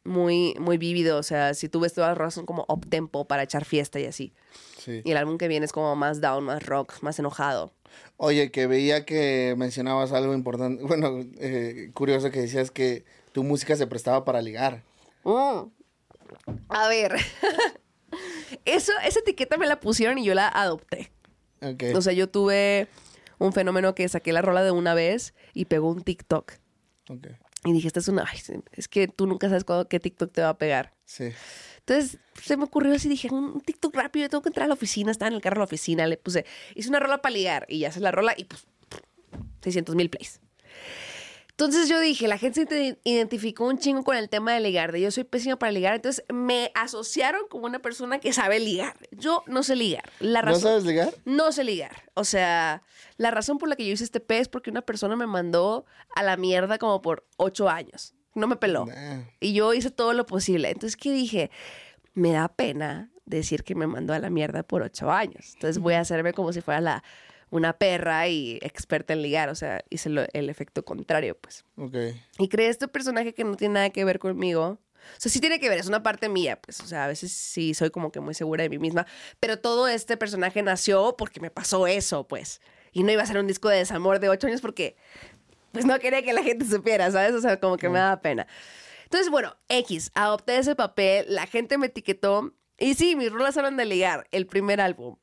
muy, 0.04 0.54
muy 0.58 0.78
vívido. 0.78 1.18
O 1.18 1.22
sea, 1.22 1.54
si 1.54 1.68
tú 1.68 1.80
ves 1.80 1.92
todas 1.92 2.10
las 2.10 2.18
rolas 2.18 2.34
son 2.34 2.46
como 2.46 2.64
up 2.68 2.88
tempo 2.88 3.26
para 3.26 3.42
echar 3.42 3.64
fiesta 3.64 4.00
y 4.00 4.06
así. 4.06 4.32
sí. 4.78 5.02
Y 5.04 5.10
el 5.10 5.16
álbum 5.16 5.38
que 5.38 5.48
viene 5.48 5.66
es 5.66 5.72
como 5.72 5.94
más 5.96 6.20
down, 6.20 6.44
más 6.44 6.64
rock, 6.64 6.94
más 7.02 7.18
enojado. 7.18 7.72
Oye, 8.16 8.50
que 8.50 8.66
veía 8.66 9.04
que 9.04 9.54
mencionabas 9.56 10.12
algo 10.12 10.34
importante, 10.34 10.82
bueno, 10.86 11.24
eh, 11.38 11.90
curioso 11.94 12.30
que 12.30 12.40
decías 12.40 12.70
que 12.70 13.04
tu 13.32 13.42
música 13.42 13.76
se 13.76 13.86
prestaba 13.86 14.24
para 14.24 14.42
ligar. 14.42 14.82
Mm. 15.24 15.70
A 16.68 16.88
ver. 16.88 17.14
Eso, 18.64 18.92
esa 19.04 19.20
etiqueta 19.20 19.56
me 19.56 19.66
la 19.66 19.80
pusieron 19.80 20.18
y 20.18 20.24
yo 20.24 20.34
la 20.34 20.48
adopté. 20.48 21.12
Ok. 21.60 21.84
O 21.94 22.02
sea, 22.02 22.12
yo 22.12 22.28
tuve 22.28 22.88
un 23.38 23.52
fenómeno 23.52 23.94
que 23.94 24.08
saqué 24.08 24.32
la 24.32 24.42
rola 24.42 24.62
de 24.62 24.70
una 24.70 24.94
vez 24.94 25.34
y 25.54 25.66
pegó 25.66 25.90
un 25.90 26.02
TikTok. 26.02 26.52
ok. 27.08 27.28
Y 27.64 27.72
dije, 27.72 27.86
esta 27.86 28.00
es 28.00 28.08
una... 28.08 28.24
ay, 28.28 28.40
es 28.72 28.88
que 28.88 29.06
tú 29.06 29.28
nunca 29.28 29.48
sabes 29.48 29.62
cuándo, 29.62 29.88
qué 29.88 30.00
TikTok 30.00 30.32
te 30.32 30.42
va 30.42 30.48
a 30.48 30.58
pegar. 30.58 30.94
Sí. 31.04 31.32
Entonces 31.78 32.18
se 32.40 32.56
me 32.56 32.64
ocurrió 32.64 32.92
así, 32.94 33.08
dije, 33.08 33.28
un 33.32 33.60
TikTok 33.60 33.94
rápido, 33.94 34.28
tengo 34.28 34.42
que 34.42 34.48
entrar 34.48 34.64
a 34.64 34.68
la 34.68 34.74
oficina, 34.74 35.10
estaba 35.10 35.28
en 35.28 35.34
el 35.34 35.40
carro 35.40 35.56
a 35.56 35.58
la 35.60 35.64
oficina, 35.64 36.06
le 36.06 36.16
puse, 36.16 36.44
hice 36.74 36.88
una 36.88 36.98
rola 36.98 37.18
para 37.22 37.32
ligar 37.34 37.66
y 37.68 37.80
ya 37.80 37.88
haces 37.88 38.02
la 38.02 38.10
rola 38.10 38.34
y 38.36 38.44
pues 38.44 38.66
600 39.62 39.94
mil 39.94 40.10
plays. 40.10 40.40
Entonces 41.52 41.88
yo 41.88 42.00
dije, 42.00 42.26
la 42.28 42.38
gente 42.38 42.66
se 42.66 42.82
ide- 42.82 42.98
identificó 43.04 43.66
un 43.66 43.78
chingo 43.78 44.02
con 44.02 44.16
el 44.16 44.28
tema 44.28 44.52
de 44.54 44.60
ligar, 44.60 44.90
de 44.90 45.00
yo 45.00 45.10
soy 45.10 45.24
pésima 45.24 45.56
para 45.56 45.70
ligar, 45.70 45.94
entonces 45.94 46.24
me 46.32 46.72
asociaron 46.74 47.42
como 47.48 47.66
una 47.66 47.78
persona 47.80 48.18
que 48.18 48.32
sabe 48.32 48.58
ligar. 48.58 48.96
Yo 49.12 49.44
no 49.46 49.62
sé 49.62 49.76
ligar. 49.76 50.10
La 50.18 50.42
¿No 50.42 50.54
sabes 50.56 50.84
ligar? 50.84 51.12
no 51.24 51.52
sé 51.52 51.62
ligar. 51.64 52.04
O 52.14 52.24
sea, 52.24 52.82
la 53.16 53.30
razón 53.30 53.58
por 53.58 53.68
la 53.68 53.76
que 53.76 53.86
yo 53.86 53.92
hice 53.92 54.02
este 54.04 54.18
P 54.20 54.38
es 54.38 54.48
porque 54.48 54.70
una 54.70 54.82
persona 54.82 55.14
me 55.14 55.26
mandó 55.26 55.84
a 56.16 56.22
la 56.22 56.36
mierda 56.36 56.78
como 56.78 57.00
por 57.02 57.26
ocho 57.36 57.68
años. 57.68 58.14
No 58.34 58.46
me 58.48 58.56
peló. 58.56 58.86
Nah. 58.86 59.20
Y 59.38 59.52
yo 59.52 59.74
hice 59.74 59.90
todo 59.90 60.14
lo 60.14 60.24
posible. 60.24 60.70
Entonces, 60.70 60.96
¿qué 60.96 61.12
dije? 61.12 61.50
Me 62.14 62.32
da 62.32 62.48
pena 62.48 63.10
decir 63.26 63.62
que 63.62 63.74
me 63.74 63.86
mandó 63.86 64.14
a 64.14 64.18
la 64.18 64.30
mierda 64.30 64.62
por 64.62 64.82
ocho 64.82 65.10
años. 65.12 65.52
Entonces 65.54 65.78
voy 65.78 65.94
a 65.94 66.00
hacerme 66.00 66.32
como 66.32 66.52
si 66.52 66.62
fuera 66.62 66.80
la, 66.80 67.04
una 67.52 67.74
perra 67.74 68.26
y 68.28 68.58
experta 68.62 69.12
en 69.12 69.22
ligar. 69.22 69.48
O 69.50 69.54
sea, 69.54 69.84
hice 69.90 70.08
lo- 70.08 70.24
el 70.32 70.48
efecto 70.50 70.84
contrario, 70.84 71.36
pues. 71.38 71.64
Ok. 71.76 71.94
Y 72.38 72.48
creé 72.48 72.68
este 72.68 72.88
personaje 72.88 73.34
que 73.34 73.44
no 73.44 73.56
tiene 73.56 73.74
nada 73.74 73.90
que 73.90 74.04
ver 74.04 74.18
conmigo. 74.18 74.78
O 75.16 75.20
sea, 75.20 75.30
sí 75.30 75.38
tiene 75.40 75.60
que 75.60 75.68
ver, 75.68 75.78
es 75.78 75.86
una 75.86 76.02
parte 76.02 76.28
mía, 76.28 76.60
pues. 76.60 76.80
O 76.80 76.86
sea, 76.86 77.04
a 77.04 77.08
veces 77.08 77.30
sí 77.32 77.74
soy 77.74 77.90
como 77.90 78.10
que 78.10 78.20
muy 78.20 78.34
segura 78.34 78.62
de 78.62 78.68
mí 78.70 78.78
misma. 78.78 79.06
Pero 79.38 79.58
todo 79.58 79.86
este 79.86 80.16
personaje 80.16 80.62
nació 80.62 81.14
porque 81.18 81.40
me 81.40 81.50
pasó 81.50 81.86
eso, 81.86 82.26
pues. 82.26 82.60
Y 82.92 83.02
no 83.02 83.12
iba 83.12 83.22
a 83.22 83.26
ser 83.26 83.38
un 83.38 83.46
disco 83.46 83.68
de 83.68 83.76
desamor 83.78 84.18
de 84.18 84.28
ocho 84.28 84.46
años 84.46 84.60
porque, 84.60 84.96
pues 85.72 85.84
no 85.84 85.98
quería 85.98 86.22
que 86.22 86.32
la 86.32 86.42
gente 86.42 86.64
supiera, 86.64 87.10
¿sabes? 87.10 87.32
O 87.34 87.40
sea, 87.40 87.58
como 87.60 87.76
que 87.76 87.88
me 87.88 87.98
daba 87.98 88.20
pena. 88.22 88.46
Entonces, 89.04 89.28
bueno, 89.30 89.56
X, 89.68 90.10
adopté 90.14 90.56
ese 90.56 90.74
papel, 90.74 91.26
la 91.28 91.46
gente 91.46 91.76
me 91.78 91.86
etiquetó. 91.88 92.54
Y 92.78 92.94
sí, 92.94 93.14
mis 93.14 93.30
rolas 93.30 93.56
hablan 93.58 93.76
de 93.76 93.84
ligar, 93.84 94.26
el 94.30 94.46
primer 94.46 94.80
álbum. 94.80 95.16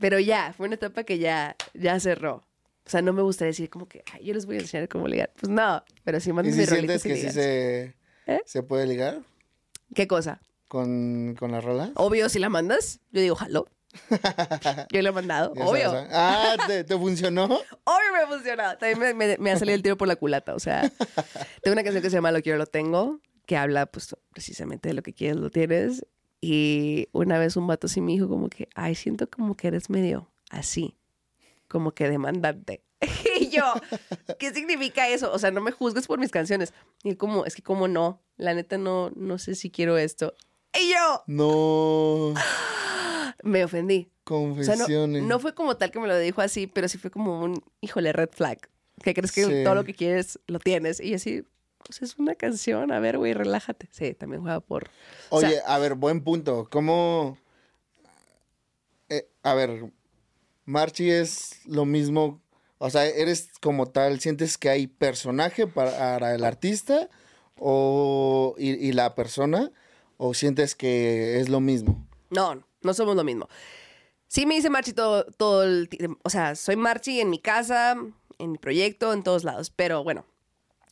Pero 0.00 0.18
ya, 0.18 0.52
fue 0.56 0.66
una 0.66 0.74
etapa 0.74 1.04
que 1.04 1.18
ya, 1.18 1.54
ya 1.74 2.00
cerró. 2.00 2.42
O 2.86 2.90
sea, 2.90 3.02
no 3.02 3.12
me 3.12 3.22
gustaría 3.22 3.50
decir 3.50 3.70
como 3.70 3.86
que, 3.86 4.02
"Ay, 4.12 4.24
yo 4.24 4.34
les 4.34 4.46
voy 4.46 4.56
a 4.56 4.60
enseñar 4.60 4.88
cómo 4.88 5.06
ligar. 5.06 5.30
Pues 5.38 5.48
no, 5.50 5.84
pero 6.02 6.18
sí 6.18 6.30
¿Y 6.42 6.52
si 6.52 6.66
sientes 6.66 7.02
que 7.04 7.16
sí 7.16 7.30
se, 7.30 7.94
¿Eh? 8.26 8.40
se 8.46 8.62
puede 8.64 8.86
ligar 8.86 9.20
¿Qué 9.94 10.08
cosa? 10.08 10.40
con, 10.66 11.36
con 11.38 11.52
la 11.52 11.60
rola? 11.60 11.92
Obvio, 11.94 12.28
si 12.28 12.38
la 12.38 12.48
mandas, 12.48 13.00
yo 13.12 13.20
digo, 13.20 13.34
jalo. 13.36 13.66
Yo 14.92 15.02
lo 15.02 15.08
he 15.08 15.12
mandado, 15.12 15.52
Ya 15.56 15.64
obvio. 15.66 15.90
sabes, 15.90 16.08
¿ah? 16.12 16.54
Ah, 16.58 16.66
¿te, 16.68 16.84
te 16.84 16.96
funcionó? 16.96 17.44
Obvio 17.46 18.12
me 18.12 18.18
ha 18.20 18.26
funcionado. 18.28 18.78
También 18.78 18.98
me, 19.00 19.14
me- 19.14 19.36
me 19.38 19.50
ha 19.50 19.58
salido 19.58 19.74
el 19.74 19.82
tiro 19.82 19.96
por 19.96 20.06
la 20.06 20.14
culata. 20.14 20.54
O 20.54 20.60
sea, 20.60 20.82
tengo 21.62 21.72
una 21.72 21.82
canción 21.82 22.00
que 22.02 22.08
se 22.08 22.16
llama 22.16 22.30
Lo 22.30 22.40
quiero, 22.40 22.56
lo 22.56 22.66
tengo, 22.66 23.18
que 23.46 23.56
habla 23.56 23.86
pues 23.86 24.14
precisamente 24.32 24.88
de 24.88 24.94
lo 24.94 25.02
que 25.02 25.12
quieres, 25.12 25.36
lo 25.38 25.50
tienes. 25.50 26.06
Y 26.40 27.08
una 27.12 27.38
vez 27.38 27.56
un 27.56 27.66
vato 27.66 27.86
sí 27.88 28.00
me 28.00 28.12
dijo 28.12 28.28
como 28.28 28.48
que, 28.48 28.68
ay, 28.74 28.94
siento 28.94 29.28
como 29.28 29.56
que 29.56 29.68
eres 29.68 29.90
medio 29.90 30.30
así, 30.50 30.96
como 31.68 31.92
que 31.92 32.08
demandante. 32.08 32.82
y 33.40 33.48
yo, 33.50 33.62
¿qué 34.38 34.52
significa 34.52 35.08
eso? 35.08 35.32
O 35.32 35.38
sea, 35.38 35.50
no 35.50 35.60
me 35.60 35.70
juzgues 35.72 36.06
por 36.06 36.18
mis 36.18 36.30
canciones. 36.30 36.72
Y 37.02 37.10
él 37.10 37.16
como, 37.16 37.44
es 37.44 37.54
que 37.54 37.62
como 37.62 37.88
no, 37.88 38.22
la 38.36 38.54
neta 38.54 38.78
no, 38.78 39.10
no 39.16 39.38
sé 39.38 39.54
si 39.54 39.70
quiero 39.70 39.98
esto. 39.98 40.34
Y 40.78 40.90
yo, 40.92 41.22
No. 41.26 42.34
me 43.42 43.64
ofendí. 43.64 44.10
O 44.24 44.54
sea, 44.62 44.76
no, 44.76 44.84
Confesiones. 44.84 45.22
no 45.24 45.40
fue 45.40 45.54
como 45.54 45.76
tal 45.76 45.90
que 45.90 45.98
me 45.98 46.06
lo 46.06 46.16
dijo 46.16 46.40
así, 46.40 46.66
pero 46.68 46.88
sí 46.88 46.98
fue 46.98 47.10
como 47.10 47.40
un, 47.42 47.62
híjole, 47.80 48.12
red 48.12 48.28
flag. 48.32 48.58
Que 49.02 49.12
crees 49.14 49.32
que 49.32 49.44
Sí. 49.44 49.64
todo 49.64 49.74
lo 49.74 49.84
que 49.84 49.94
quieres 49.94 50.38
lo 50.46 50.58
tienes. 50.60 51.00
Y 51.00 51.14
así, 51.14 51.42
pues 51.84 52.02
es 52.02 52.18
una 52.18 52.34
canción, 52.34 52.92
a 52.92 53.00
ver, 53.00 53.18
güey, 53.18 53.34
relájate. 53.34 53.88
Sí, 53.90 54.14
también 54.14 54.42
juega 54.42 54.60
por... 54.60 54.90
o 55.30 55.40
sea, 55.40 55.48
Oye, 55.48 55.60
a 55.66 55.78
ver, 55.78 55.94
buen 55.94 56.22
punto. 56.22 56.68
¿Cómo? 56.70 57.38
Eh, 59.08 59.28
a 59.42 59.54
ver, 59.54 59.92
Marchi 60.64 61.10
es 61.10 61.60
lo 61.66 61.84
mismo. 61.84 62.40
O 62.78 62.88
sea, 62.90 63.06
eres 63.06 63.50
como 63.60 63.86
tal, 63.86 64.20
¿sientes 64.20 64.56
que 64.56 64.70
hay 64.70 64.86
personaje 64.86 65.66
para 65.66 66.34
el 66.34 66.44
artista 66.44 67.08
o, 67.58 68.54
y, 68.56 68.70
y 68.70 68.92
la 68.92 69.14
persona? 69.14 69.70
¿O 70.16 70.34
sientes 70.34 70.74
que 70.74 71.40
es 71.40 71.48
lo 71.48 71.60
mismo? 71.60 72.06
No, 72.30 72.62
no 72.82 72.94
somos 72.94 73.16
lo 73.16 73.24
mismo. 73.24 73.48
Sí 74.28 74.46
me 74.46 74.54
dice 74.54 74.70
Marchi 74.70 74.92
todo, 74.92 75.24
todo 75.24 75.64
el 75.64 75.88
tiempo. 75.88 76.20
O 76.22 76.30
sea, 76.30 76.54
soy 76.54 76.76
Marchi 76.76 77.20
en 77.20 77.30
mi 77.30 77.38
casa, 77.38 77.96
en 78.38 78.52
mi 78.52 78.58
proyecto, 78.58 79.12
en 79.12 79.24
todos 79.24 79.44
lados. 79.44 79.70
Pero 79.70 80.04
bueno, 80.04 80.24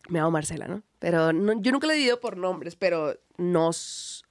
me 0.09 0.19
llamo 0.19 0.31
Marcela, 0.33 0.67
¿no? 0.69 0.83
Pero 0.99 1.33
no- 1.33 1.61
yo 1.61 1.73
nunca 1.73 1.87
le 1.87 1.93
he 1.95 1.97
dividido 1.97 2.21
por 2.21 2.37
nombres, 2.37 2.77
pero 2.77 3.19
no... 3.37 3.71
s- 3.71 4.23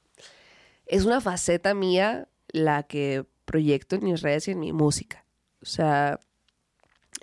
Es 0.86 1.06
una 1.06 1.22
faceta 1.22 1.74
mía 1.74 2.28
la 2.50 2.84
que 2.84 3.26
proyecto 3.46 3.96
en 3.96 4.04
mis 4.06 4.22
redes 4.22 4.48
y 4.48 4.52
en 4.52 4.60
mi 4.60 4.74
música. 4.74 5.26
O 5.62 5.66
sea, 5.66 6.20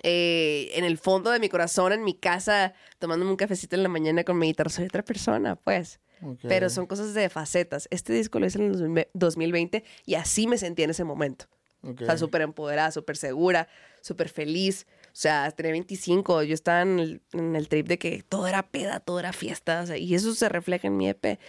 eh, 0.03 0.71
en 0.75 0.83
el 0.85 0.97
fondo 0.97 1.31
de 1.31 1.39
mi 1.39 1.49
corazón, 1.49 1.91
en 1.93 2.03
mi 2.03 2.13
casa, 2.13 2.73
tomándome 2.99 3.31
un 3.31 3.37
cafecito 3.37 3.75
en 3.75 3.83
la 3.83 3.89
mañana 3.89 4.23
con 4.23 4.37
mi 4.37 4.47
guitarra, 4.47 4.69
soy 4.69 4.85
otra 4.85 5.03
persona, 5.03 5.55
pues. 5.55 5.99
Pero 6.47 6.69
son 6.69 6.85
cosas 6.87 7.13
de 7.13 7.29
facetas. 7.29 7.87
Este 7.91 8.13
disco 8.13 8.39
lo 8.39 8.45
hice 8.47 8.57
en 8.59 8.73
el 8.97 9.07
2020 9.13 9.83
y 10.05 10.15
así 10.15 10.47
me 10.47 10.57
sentí 10.57 10.83
en 10.83 10.89
ese 10.91 11.03
momento. 11.03 11.45
Ok. 11.83 12.01
O 12.01 12.05
sea, 12.05 12.17
súper 12.17 12.41
empoderada, 12.41 12.91
súper 12.91 13.17
segura, 13.17 13.67
súper 14.01 14.29
feliz. 14.29 14.87
O 15.15 15.17
sea, 15.17 15.49
tenía 15.51 15.71
25. 15.71 16.43
Yo 16.43 16.53
estaba 16.53 16.81
en 16.81 16.99
el, 16.99 17.21
en 17.31 17.55
el 17.55 17.69
trip 17.69 17.87
de 17.87 17.97
que 17.97 18.21
todo 18.27 18.47
era 18.47 18.69
peda, 18.69 18.99
todo 18.99 19.17
era 19.19 19.31
fiesta. 19.31 19.81
o 19.81 19.85
sea, 19.85 19.95
y 19.97 20.13
eso 20.13 20.35
se 20.35 20.49
refleja 20.49 20.87
en 20.87 20.97
mi 20.97 21.07
EP. 21.07 21.39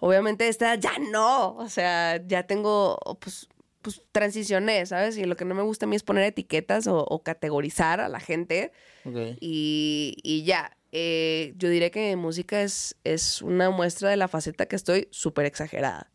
Obviamente 0.00 0.48
esta 0.48 0.74
ya 0.74 0.98
no. 1.12 1.54
O 1.58 1.68
sea, 1.68 2.20
ya 2.26 2.42
tengo, 2.48 2.98
pues, 3.20 3.48
pues 3.82 4.02
transicioné, 4.10 4.84
¿sabes? 4.84 5.16
Y 5.16 5.24
lo 5.26 5.36
que 5.36 5.44
no 5.44 5.54
me 5.54 5.62
gusta 5.62 5.86
a 5.86 5.88
mí 5.88 5.94
es 5.94 6.02
poner 6.02 6.24
etiquetas 6.24 6.88
o, 6.88 6.98
o 7.04 7.22
categorizar 7.22 8.00
a 8.00 8.08
la 8.08 8.18
gente. 8.18 8.72
Ok. 9.04 9.36
Y, 9.40 10.16
y 10.24 10.42
ya, 10.42 10.76
eh, 10.90 11.54
yo 11.56 11.68
diré 11.68 11.92
que 11.92 12.00
mi 12.08 12.16
música 12.16 12.62
es, 12.62 12.96
es 13.04 13.42
una 13.42 13.70
muestra 13.70 14.10
de 14.10 14.16
la 14.16 14.26
faceta 14.26 14.66
que 14.66 14.74
estoy 14.74 15.06
súper 15.12 15.46
exagerada. 15.46 16.10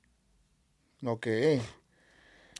Ok. 1.06 1.28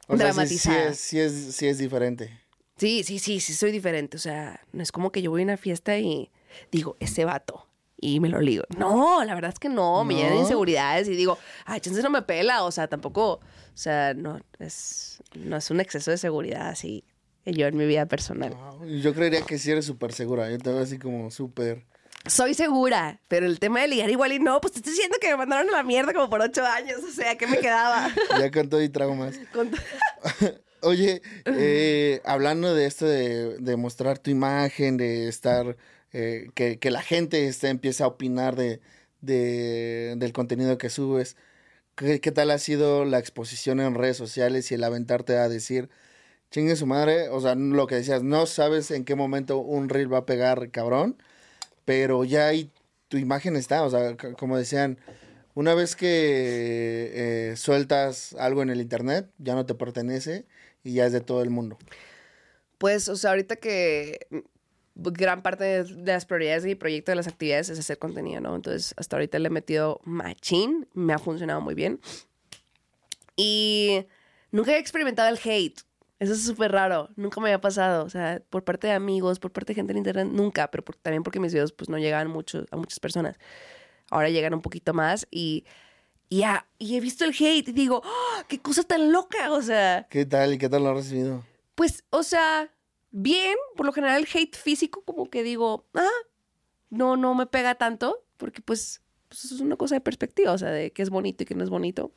O 0.08 0.16
sea, 0.18 0.18
sí- 0.18 0.18
Dramatizada. 0.18 0.94
Sí, 0.94 1.20
es, 1.20 1.34
sí, 1.34 1.50
es, 1.50 1.56
sí 1.56 1.68
es 1.68 1.78
diferente. 1.78 2.40
Sí, 2.78 3.04
sí, 3.04 3.20
sí, 3.20 3.40
sí, 3.40 3.54
soy 3.54 3.72
diferente. 3.72 4.18
O 4.18 4.20
sea, 4.20 4.62
no 4.72 4.84
es 4.84 4.92
como 4.92 5.12
que 5.12 5.22
yo 5.22 5.32
voy 5.32 5.42
a 5.42 5.46
una 5.46 5.58
fiesta 5.58 5.98
y 5.98 6.32
digo, 6.72 6.98
ese 7.00 7.26
vato. 7.26 7.68
Y 8.00 8.20
me 8.20 8.28
lo 8.28 8.42
ligo. 8.42 8.66
No, 8.78 9.24
la 9.24 9.34
verdad 9.34 9.52
es 9.54 9.60
que 9.60 9.70
no. 9.70 10.04
Me 10.04 10.16
llenan 10.16 10.38
inseguridades 10.38 11.08
y 11.08 11.16
digo, 11.16 11.38
ay, 11.66 11.80
chance 11.80 12.02
no 12.02 12.10
me 12.10 12.22
pela. 12.22 12.64
O 12.66 12.72
sea, 12.72 12.88
tampoco. 12.90 13.36
O 13.36 13.78
sea, 13.78 14.14
no 14.14 14.42
es, 14.60 15.24
no 15.36 15.56
es 15.56 15.72
un 15.72 15.80
exceso 15.80 16.12
de 16.12 16.18
seguridad 16.18 16.68
así 16.68 17.06
yo 17.46 17.68
en 17.68 17.78
mi 17.78 17.86
vida 17.86 18.06
personal. 18.06 18.54
Wow, 18.54 18.86
Yo 18.86 19.14
creería 19.14 19.42
que 19.42 19.58
sí 19.58 19.72
eres 19.72 19.86
súper 19.86 20.14
segura. 20.14 20.50
Yo 20.50 20.58
te 20.58 20.70
veo 20.70 20.80
así 20.82 20.98
como 20.98 21.30
súper. 21.32 21.86
Soy 22.26 22.54
segura, 22.54 23.20
pero 23.28 23.46
el 23.46 23.60
tema 23.60 23.82
de 23.82 23.90
ligar 23.90 24.10
igual 24.10 24.32
y 24.32 24.40
no, 24.40 24.62
pues 24.62 24.72
te 24.74 24.80
estoy 24.80 24.94
diciendo 24.94 25.18
que 25.20 25.28
me 25.30 25.36
mandaron 25.36 25.68
a 25.70 25.78
la 25.78 25.84
mierda 25.84 26.14
como 26.14 26.30
por 26.30 26.42
ocho 26.42 26.66
años. 26.66 27.00
O 27.04 27.12
sea, 27.12 27.38
¿qué 27.38 27.48
me 27.48 27.58
quedaba? 27.60 28.10
Ya 28.40 28.50
con 28.50 28.70
todo 28.70 28.82
y 28.82 28.88
traumas. 28.90 29.38
Con- 29.54 29.72
Oye, 30.84 31.22
eh, 31.54 32.22
hablando 32.26 32.76
de 32.76 32.86
esto 32.86 33.06
de, 33.06 33.58
de 33.60 33.78
mostrar 33.78 34.20
tu 34.20 34.30
imagen, 34.32 34.98
de 34.98 35.30
estar, 35.30 35.78
eh, 36.12 36.50
que, 36.56 36.78
que 36.78 36.92
la 36.92 37.02
gente 37.02 37.48
este, 37.48 37.70
empiece 37.70 38.04
a 38.04 38.08
opinar 38.08 38.56
de, 38.58 38.82
de- 39.22 40.16
del 40.18 40.34
contenido 40.34 40.78
que 40.78 40.90
subes, 40.90 41.38
¿qué, 41.96 42.22
qué 42.22 42.32
tal 42.32 42.52
ha 42.52 42.60
sido 42.60 43.06
la 43.06 43.20
exposición 43.20 43.80
en 43.82 43.96
redes 43.96 44.18
sociales 44.18 44.72
y 44.72 44.76
el 44.76 44.84
aventarte 44.86 45.38
a 45.38 45.50
decir, 45.50 45.90
chingue 46.52 46.76
su 46.78 46.88
madre? 46.88 47.30
O 47.30 47.42
sea, 47.42 47.56
lo 47.56 47.88
que 47.88 47.96
decías, 47.96 48.24
no 48.24 48.46
sabes 48.48 48.92
en 48.92 49.06
qué 49.06 49.16
momento 49.16 49.60
un 49.60 49.90
reel 49.90 50.14
va 50.14 50.20
a 50.20 50.26
pegar 50.28 50.72
cabrón, 50.72 51.18
pero 51.86 52.24
ya 52.24 52.48
ahí 52.48 52.72
tu 53.10 53.18
imagen 53.18 53.56
está, 53.56 53.84
o 53.84 53.90
sea, 53.90 54.16
como 54.40 54.58
decían, 54.58 54.98
una 55.56 55.76
vez 55.76 55.96
que 55.96 57.52
eh, 57.52 57.56
sueltas 57.58 58.36
algo 58.40 58.62
en 58.64 58.70
el 58.70 58.82
internet, 58.82 59.30
ya 59.38 59.56
no 59.56 59.66
te 59.66 59.76
pertenece 59.76 60.46
y 60.84 60.94
ya 60.94 61.06
es 61.06 61.14
de 61.14 61.22
todo 61.22 61.42
el 61.42 61.50
mundo. 61.50 61.78
Pues, 62.78 63.08
o 63.10 63.16
sea, 63.16 63.32
ahorita 63.32 63.56
que 63.56 64.28
gran 64.96 65.42
parte 65.42 65.64
de, 65.64 65.84
de 65.84 66.12
las 66.12 66.26
prioridades 66.26 66.64
de 66.64 66.70
mi 66.70 66.76
proyecto, 66.76 67.12
de 67.12 67.16
las 67.16 67.28
actividades, 67.28 67.70
es 67.70 67.80
hacer 67.80 67.98
contenido, 67.98 68.42
¿no? 68.42 68.56
Entonces, 68.56 68.94
hasta 68.98 69.16
ahorita 69.16 69.40
le 69.40 69.48
he 69.48 69.52
metido 69.52 70.02
machín, 70.04 70.88
me 70.94 71.14
ha 71.14 71.20
funcionado 71.20 71.62
muy 71.62 71.74
bien. 71.76 72.00
Y 73.36 74.06
nunca 74.52 74.74
he 74.74 74.78
experimentado 74.80 75.30
el 75.30 75.40
hate. 75.44 75.80
Eso 76.20 76.34
es 76.34 76.46
súper 76.46 76.72
raro, 76.72 77.10
nunca 77.18 77.42
me 77.42 77.50
había 77.50 77.60
pasado, 77.60 78.06
o 78.06 78.10
sea, 78.10 78.42
por 78.50 78.64
parte 78.64 78.88
de 78.88 78.94
amigos, 78.94 79.40
por 79.40 79.52
parte 79.52 79.74
de 79.74 79.76
gente 79.76 79.92
en 79.92 79.98
internet, 79.98 80.28
nunca, 80.32 80.72
pero 80.72 80.86
por- 80.86 80.96
también 80.96 81.22
porque 81.22 81.40
mis 81.40 81.52
videos 81.52 81.74
pues 81.74 81.90
no 81.90 81.98
llegaban 81.98 82.30
mucho, 82.30 82.66
a 82.72 82.78
muchas 82.78 83.00
personas. 83.02 83.38
Ahora 84.10 84.30
llegan 84.30 84.54
un 84.54 84.62
poquito 84.62 84.94
más 84.94 85.28
y, 85.32 85.66
y, 86.34 86.38
ya- 86.40 86.68
y 86.80 86.96
he 86.96 87.00
visto 87.00 87.26
el 87.26 87.32
hate 87.38 87.68
y 87.70 87.72
digo, 87.74 88.02
¡Ah! 88.04 88.44
¡qué 88.48 88.60
cosa 88.60 88.84
tan 88.84 89.12
loca! 89.12 89.52
O 89.52 89.62
sea, 89.62 90.08
¿Qué 90.10 90.26
tal 90.26 90.54
y 90.54 90.58
qué 90.58 90.70
tal 90.70 90.84
lo 90.84 90.90
has 90.90 90.96
recibido? 90.98 91.44
pues, 91.76 92.04
o 92.12 92.24
sea, 92.24 92.72
bien, 93.12 93.56
por 93.76 93.86
lo 93.86 93.94
general 93.94 94.22
el 94.22 94.28
hate 94.34 94.56
físico 94.56 95.04
como 95.04 95.30
que 95.30 95.44
digo, 95.44 95.86
ah, 95.96 96.08
no, 96.90 97.18
no 97.18 97.34
me 97.36 97.46
pega 97.46 97.76
tanto, 97.76 98.24
porque 98.38 98.62
pues, 98.62 99.02
pues 99.28 99.46
eso 99.46 99.56
es 99.56 99.62
una 99.62 99.76
cosa 99.76 99.96
de 99.96 100.02
perspectiva, 100.02 100.52
o 100.54 100.58
sea, 100.58 100.70
de 100.70 100.92
qué 100.92 101.02
es 101.02 101.10
bonito 101.10 101.44
y 101.44 101.46
qué 101.46 101.56
no 101.56 101.64
es 101.64 101.70
bonito. 101.70 102.12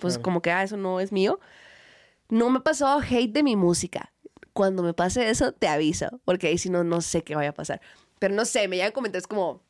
Pues 0.00 0.14
Claro. 0.14 0.22
como 0.22 0.42
que, 0.42 0.50
ah, 0.50 0.62
eso 0.64 0.76
no 0.76 0.98
es 1.00 1.12
mío. 1.12 1.38
No 2.28 2.50
me 2.50 2.58
ha 2.58 2.62
pasado 2.62 2.98
hate 3.00 3.32
de 3.32 3.42
mi 3.44 3.54
música. 3.56 4.12
Cuando 4.52 4.82
me 4.82 4.92
pase 4.94 5.30
eso, 5.30 5.52
te 5.52 5.68
aviso, 5.68 6.20
porque 6.24 6.48
ahí 6.48 6.58
sí 6.58 6.68
no, 6.70 6.82
no 6.84 7.00
sé 7.00 7.22
qué 7.22 7.34
vaya 7.36 7.50
a 7.50 7.54
pasar. 7.54 7.80
Pero 8.18 8.34
no 8.34 8.44
sé, 8.44 8.66
me 8.68 8.76
llegan 8.76 8.92
comentarios 8.92 9.26
como, 9.28 9.62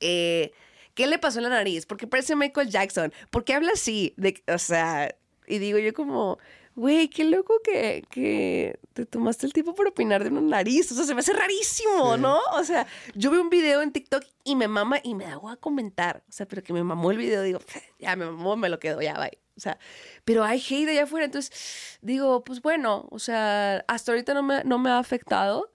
eh, 0.00 0.52
¿qué 0.98 1.06
le 1.06 1.20
pasó 1.20 1.38
en 1.38 1.44
la 1.44 1.50
nariz? 1.50 1.86
¿Por 1.86 1.96
qué 1.96 2.08
parece 2.08 2.34
Michael 2.34 2.70
Jackson? 2.70 3.12
¿Por 3.30 3.44
qué 3.44 3.54
habla 3.54 3.70
así? 3.72 4.14
De, 4.16 4.42
o 4.52 4.58
sea, 4.58 5.14
y 5.46 5.60
digo 5.60 5.78
yo 5.78 5.94
como, 5.94 6.40
güey, 6.74 7.06
qué 7.06 7.22
loco 7.22 7.60
que, 7.62 8.04
que 8.10 8.80
te 8.94 9.06
tomaste 9.06 9.46
el 9.46 9.52
tiempo 9.52 9.76
por 9.76 9.86
opinar 9.86 10.24
de 10.24 10.30
una 10.30 10.40
nariz. 10.40 10.90
O 10.90 10.96
sea, 10.96 11.04
se 11.04 11.14
me 11.14 11.20
hace 11.20 11.32
rarísimo, 11.32 12.16
Sí. 12.16 12.20
¿no? 12.20 12.40
O 12.54 12.64
sea, 12.64 12.88
yo 13.14 13.30
veo 13.30 13.40
un 13.40 13.48
video 13.48 13.80
en 13.80 13.92
TikTok 13.92 14.24
y 14.42 14.56
me 14.56 14.66
mama 14.66 14.98
y 15.04 15.14
me 15.14 15.26
da 15.26 15.38
a 15.48 15.54
comentar. 15.54 16.24
O 16.28 16.32
sea, 16.32 16.48
pero 16.48 16.64
que 16.64 16.72
me 16.72 16.82
mamó 16.82 17.12
el 17.12 17.18
video, 17.18 17.42
digo, 17.42 17.60
ya 18.00 18.16
me 18.16 18.26
mamó, 18.26 18.56
me 18.56 18.68
lo 18.68 18.80
quedo, 18.80 19.00
ya, 19.00 19.14
bye. 19.20 19.38
O 19.56 19.60
sea, 19.60 19.78
pero 20.24 20.42
hay 20.42 20.58
hate 20.60 20.88
allá 20.88 21.04
afuera, 21.04 21.26
entonces 21.26 21.98
digo, 22.02 22.42
pues 22.42 22.60
bueno, 22.60 23.06
o 23.12 23.20
sea, 23.20 23.84
hasta 23.86 24.10
ahorita 24.10 24.34
no 24.34 24.42
me, 24.42 24.64
no 24.64 24.80
me 24.80 24.90
ha 24.90 24.98
afectado, 24.98 25.72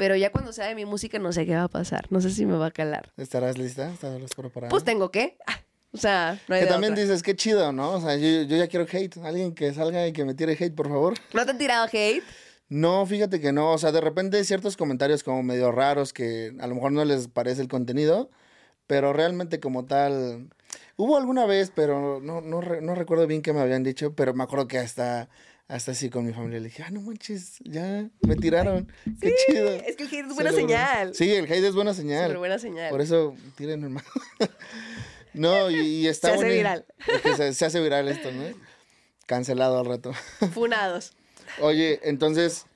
pero 0.00 0.16
ya 0.16 0.32
cuando 0.32 0.52
sea 0.52 0.66
de 0.66 0.74
mi 0.74 0.86
música 0.86 1.18
no 1.18 1.30
sé 1.32 1.44
qué 1.44 1.54
va 1.54 1.64
a 1.64 1.68
pasar, 1.68 2.06
no 2.10 2.20
sé 2.22 2.30
si 2.30 2.46
me 2.46 2.56
va 2.56 2.66
a 2.66 2.70
calar. 2.70 3.12
¿Estarás 3.18 3.58
lista? 3.58 3.92
¿Estarás 3.92 4.34
preparada? 4.34 4.70
Pues 4.70 4.82
tengo 4.82 5.10
que, 5.10 5.36
ah, 5.46 5.60
o 5.92 5.98
sea, 5.98 6.40
no 6.48 6.54
hay 6.54 6.62
que 6.62 6.64
de 6.66 6.72
también 6.72 6.94
otra. 6.94 7.04
dices, 7.04 7.22
qué 7.22 7.36
chido, 7.36 7.70
¿no? 7.72 7.92
O 7.92 8.00
sea, 8.00 8.16
yo, 8.16 8.42
yo 8.42 8.56
ya 8.56 8.66
quiero 8.66 8.86
hate. 8.90 9.18
Alguien 9.18 9.54
que 9.54 9.72
salga 9.74 10.06
y 10.06 10.12
que 10.12 10.24
me 10.24 10.32
tire 10.34 10.56
hate, 10.58 10.74
por 10.74 10.88
favor. 10.88 11.14
¿No 11.34 11.44
te 11.44 11.50
han 11.50 11.58
tirado 11.58 11.86
hate? 11.92 12.24
No, 12.70 13.04
fíjate 13.04 13.40
que 13.40 13.52
no. 13.52 13.72
O 13.72 13.78
sea, 13.78 13.92
de 13.92 14.00
repente 14.00 14.42
ciertos 14.44 14.76
comentarios 14.76 15.22
como 15.22 15.42
medio 15.42 15.70
raros 15.70 16.12
que 16.12 16.54
a 16.60 16.66
lo 16.66 16.74
mejor 16.76 16.92
no 16.92 17.04
les 17.04 17.28
parece 17.28 17.60
el 17.60 17.68
contenido, 17.68 18.30
pero 18.86 19.12
realmente 19.12 19.60
como 19.60 19.84
tal... 19.84 20.48
Hubo 20.96 21.16
alguna 21.16 21.46
vez, 21.46 21.72
pero 21.74 22.20
no, 22.20 22.40
no, 22.42 22.60
re- 22.60 22.80
no 22.82 22.94
recuerdo 22.94 23.26
bien 23.26 23.40
qué 23.42 23.52
me 23.52 23.60
habían 23.60 23.82
dicho, 23.82 24.14
pero 24.14 24.34
me 24.34 24.42
acuerdo 24.44 24.68
que 24.68 24.78
hasta, 24.78 25.28
hasta 25.70 25.92
así 25.92 26.10
con 26.10 26.26
mi 26.26 26.32
familia 26.32 26.58
le 26.60 26.66
dije, 26.66 26.82
ah, 26.84 26.90
no 26.90 27.00
manches, 27.00 27.58
ya 27.64 28.08
me 28.22 28.36
tiraron. 28.36 28.90
Qué 29.20 29.34
chido. 29.46 29.68
Es 29.70 29.96
que 29.96 30.02
el 30.04 30.08
hate 30.08 30.26
es 30.28 30.34
buena 30.34 30.52
señal. 30.52 31.14
Sí, 31.14 31.30
el 31.32 31.44
hate 31.44 31.64
es 31.64 31.74
buena 31.74 31.94
señal. 31.94 32.24
Súper 32.24 32.38
buena 32.38 32.58
señal. 32.58 32.90
Por 32.90 33.00
eso 33.00 33.34
tiren 33.56 33.84
hermano. 33.84 34.06
no, 35.34 35.70
y, 35.70 35.76
y 35.76 36.06
está 36.08 36.28
Se 36.28 36.34
hace 36.34 36.42
bonito. 36.44 36.56
viral. 36.58 36.84
Es 37.06 37.20
que 37.22 37.36
se, 37.36 37.54
se 37.54 37.64
hace 37.66 37.80
viral 37.80 38.08
esto, 38.08 38.32
¿no? 38.32 38.42
Cancelado 39.26 39.78
al 39.78 39.86
rato. 39.86 40.12
Funados. 40.54 41.12
Oye, 41.60 42.00
entonces, 42.02 42.66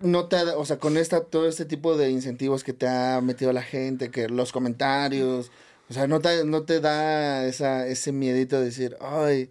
no 0.00 0.26
te, 0.28 0.36
ha- 0.36 0.56
o 0.56 0.64
sea, 0.64 0.78
con 0.78 0.96
esta, 0.96 1.20
todo 1.24 1.48
este 1.48 1.64
tipo 1.64 1.96
de 1.96 2.10
incentivos 2.10 2.64
que 2.64 2.72
te 2.72 2.86
ha 2.88 3.20
metido 3.20 3.52
la 3.52 3.62
gente, 3.62 4.10
que 4.10 4.28
los 4.28 4.52
comentarios, 4.52 5.50
o 5.90 5.92
sea, 5.94 6.06
no 6.06 6.20
te, 6.20 6.44
no 6.44 6.62
te 6.62 6.80
da 6.80 7.44
esa, 7.46 7.86
ese 7.86 8.12
miedito 8.12 8.58
de 8.58 8.66
decir, 8.66 8.96
ay, 9.00 9.50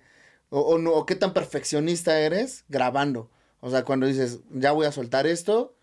o, 0.50 0.62
o 0.62 0.78
no, 0.78 0.92
o 0.92 1.06
qué 1.06 1.16
tan 1.16 1.34
perfeccionista 1.34 2.20
eres 2.20 2.64
grabando. 2.70 3.30
O 3.60 3.70
sea, 3.70 3.84
cuando 3.84 4.06
dices, 4.06 4.40
ya 4.52 4.72
voy 4.72 4.86
a 4.86 4.92
soltar 4.92 5.28
esto 5.28 5.76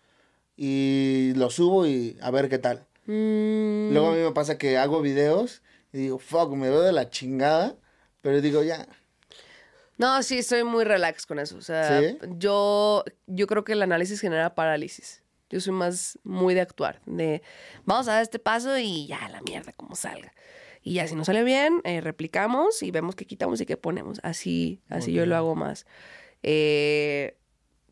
y 0.57 1.33
lo 1.35 1.49
subo 1.49 1.85
y 1.85 2.17
a 2.21 2.31
ver 2.31 2.49
qué 2.49 2.57
tal. 2.57 2.85
Mm, 3.05 3.91
Luego 3.91 4.07
a 4.09 4.13
mí 4.13 4.21
me 4.21 4.31
pasa 4.31 4.57
que 4.57 4.77
hago 4.77 5.01
videos 5.01 5.61
y 5.93 5.97
digo, 5.99 6.17
fuck, 6.19 6.51
me 6.53 6.69
veo 6.69 6.81
de 6.81 6.91
la 6.93 7.09
chingada, 7.09 7.75
pero 8.21 8.41
digo, 8.41 8.63
ya, 8.63 8.87
No, 9.97 10.21
sí, 10.23 10.43
soy 10.43 10.63
muy 10.63 10.83
relax 10.83 11.25
con 11.25 11.39
eso. 11.39 11.57
O 11.57 11.61
sea, 11.61 11.99
¿Sí? 12.01 12.17
yo, 12.37 13.03
yo 13.27 13.47
creo 13.47 13.63
que 13.63 13.73
el 13.73 13.81
análisis 13.81 14.19
genera 14.19 14.55
parálisis. 14.55 15.21
Yo 15.49 15.59
soy 15.61 15.73
más 15.73 16.17
muy 16.23 16.53
de 16.55 16.61
actuar, 16.61 17.01
de 17.05 17.43
vamos 17.85 18.07
a 18.07 18.13
dar 18.13 18.23
este 18.23 18.39
paso 18.39 18.77
y 18.77 19.05
ya 19.07 19.29
la 19.29 19.41
mierda 19.41 19.71
como 19.73 19.95
salga. 19.95 20.33
Y 20.87 20.93
ya 20.93 21.07
si 21.07 21.15
no 21.15 21.25
sale 21.25 21.43
bien, 21.43 21.81
eh, 21.83 21.99
replicamos 21.99 22.83
y 22.83 22.91
vemos 22.91 23.15
qué 23.15 23.25
quitamos 23.25 23.59
y 23.59 23.65
qué 23.65 23.75
ponemos. 23.75 24.19
Así, 24.21 24.81
así 24.87 25.11
yo 25.13 25.25
lo 25.25 25.35
hago 25.35 25.55
más. 25.55 25.87
Eh, 26.43 27.35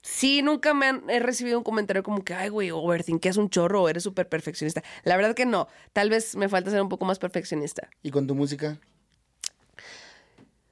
sí, 0.04 0.44
nunca 0.44 0.76
me 0.76 0.86
han 0.86 1.10
he 1.10 1.20
recibido 1.20 1.58
un 1.58 1.64
comentario 1.64 2.04
como 2.04 2.24
que, 2.24 2.36
ay, 2.36 2.50
güey, 2.50 2.70
overthink, 2.70 3.26
es 3.26 3.38
un 3.38 3.50
chorro, 3.50 3.82
o 3.82 3.90
eres 3.90 4.04
súper 4.04 4.30
perfeccionista. 4.30 4.84
La 5.06 5.18
verdad 5.18 5.34
que 5.34 5.48
no. 5.48 5.68
Tal 5.92 6.12
vez 6.12 6.36
me 6.36 6.48
falta 6.50 6.70
ser 6.70 6.84
un 6.84 6.90
poco 6.90 7.04
más 7.04 7.18
perfeccionista. 7.18 7.90
¿Y 8.04 8.12
con 8.12 8.28
tu 8.28 8.36
música? 8.36 8.78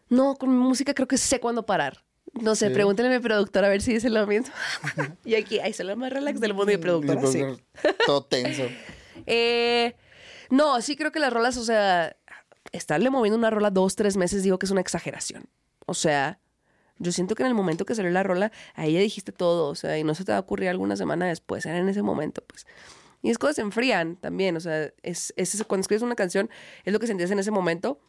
No, 0.10 0.36
con 0.36 0.50
mi 0.50 0.64
música 0.64 0.94
creo 0.94 1.08
que 1.08 1.18
sé 1.18 1.40
cuándo 1.40 1.66
parar. 1.66 2.04
No 2.34 2.54
sé, 2.54 2.68
Sí. 2.68 2.74
pregúntenle 2.76 3.16
a 3.16 3.18
mi 3.18 3.24
productora 3.24 3.66
a 3.66 3.70
ver 3.72 3.82
si 3.82 3.94
dice 3.94 4.12
lo 4.12 4.28
mismo. 4.28 4.54
y 5.26 5.34
aquí, 5.36 5.60
ahí 5.60 5.74
se 5.74 5.84
lo 5.84 5.96
más 5.98 6.14
relax 6.14 6.40
del 6.40 6.54
mundo 6.54 6.72
y 6.72 6.76
mi 6.78 6.82
productora, 6.82 7.26
sí. 7.26 7.42
Todo 8.06 8.24
tenso. 8.26 8.64
Eh, 9.28 9.94
no, 10.52 10.82
sí 10.82 10.96
creo 10.96 11.12
que 11.12 11.20
las 11.20 11.34
rolas, 11.34 11.58
o 11.58 11.64
sea, 11.64 12.16
estarle 12.72 13.10
moviendo 13.10 13.38
una 13.38 13.50
rola 13.50 13.72
dos, 13.72 13.96
tres 13.96 14.18
meses, 14.18 14.44
digo 14.44 14.60
que 14.60 14.66
es 14.66 14.72
una 14.72 14.82
exageración. 14.82 15.46
O 15.86 15.94
sea, 15.94 16.40
yo 17.00 17.12
siento 17.12 17.36
que 17.36 17.44
en 17.44 17.48
el 17.48 17.56
momento 17.56 17.86
que 17.86 17.96
salió 17.96 18.12
la 18.12 18.22
rola, 18.22 18.52
ahí 18.76 18.94
ya 18.94 19.00
dijiste 19.00 19.32
todo, 19.32 19.70
o 19.70 19.76
sea, 19.76 19.98
y 19.98 20.04
no 20.04 20.14
se 20.14 20.24
te 20.26 20.32
va 20.32 20.38
a 20.38 20.42
ocurrir 20.42 20.70
alguna 20.70 20.96
semana 20.96 21.28
después, 21.28 21.66
era 21.66 21.78
en 21.78 21.90
ese 21.90 22.04
momento, 22.04 22.44
pues. 22.46 22.68
Y 23.24 23.30
es 23.30 23.38
cosas 23.38 23.56
se 23.56 23.62
enfrían 23.62 24.18
también, 24.18 24.58
o 24.58 24.60
sea, 24.60 24.92
es, 25.04 25.34
es 25.36 25.64
cuando 25.68 25.82
escribes 25.82 26.04
una 26.04 26.16
canción, 26.16 26.50
es 26.84 26.92
lo 26.94 27.00
que 27.00 27.08
sentías 27.08 27.32
en 27.32 27.40
ese 27.40 27.52
momento. 27.52 28.00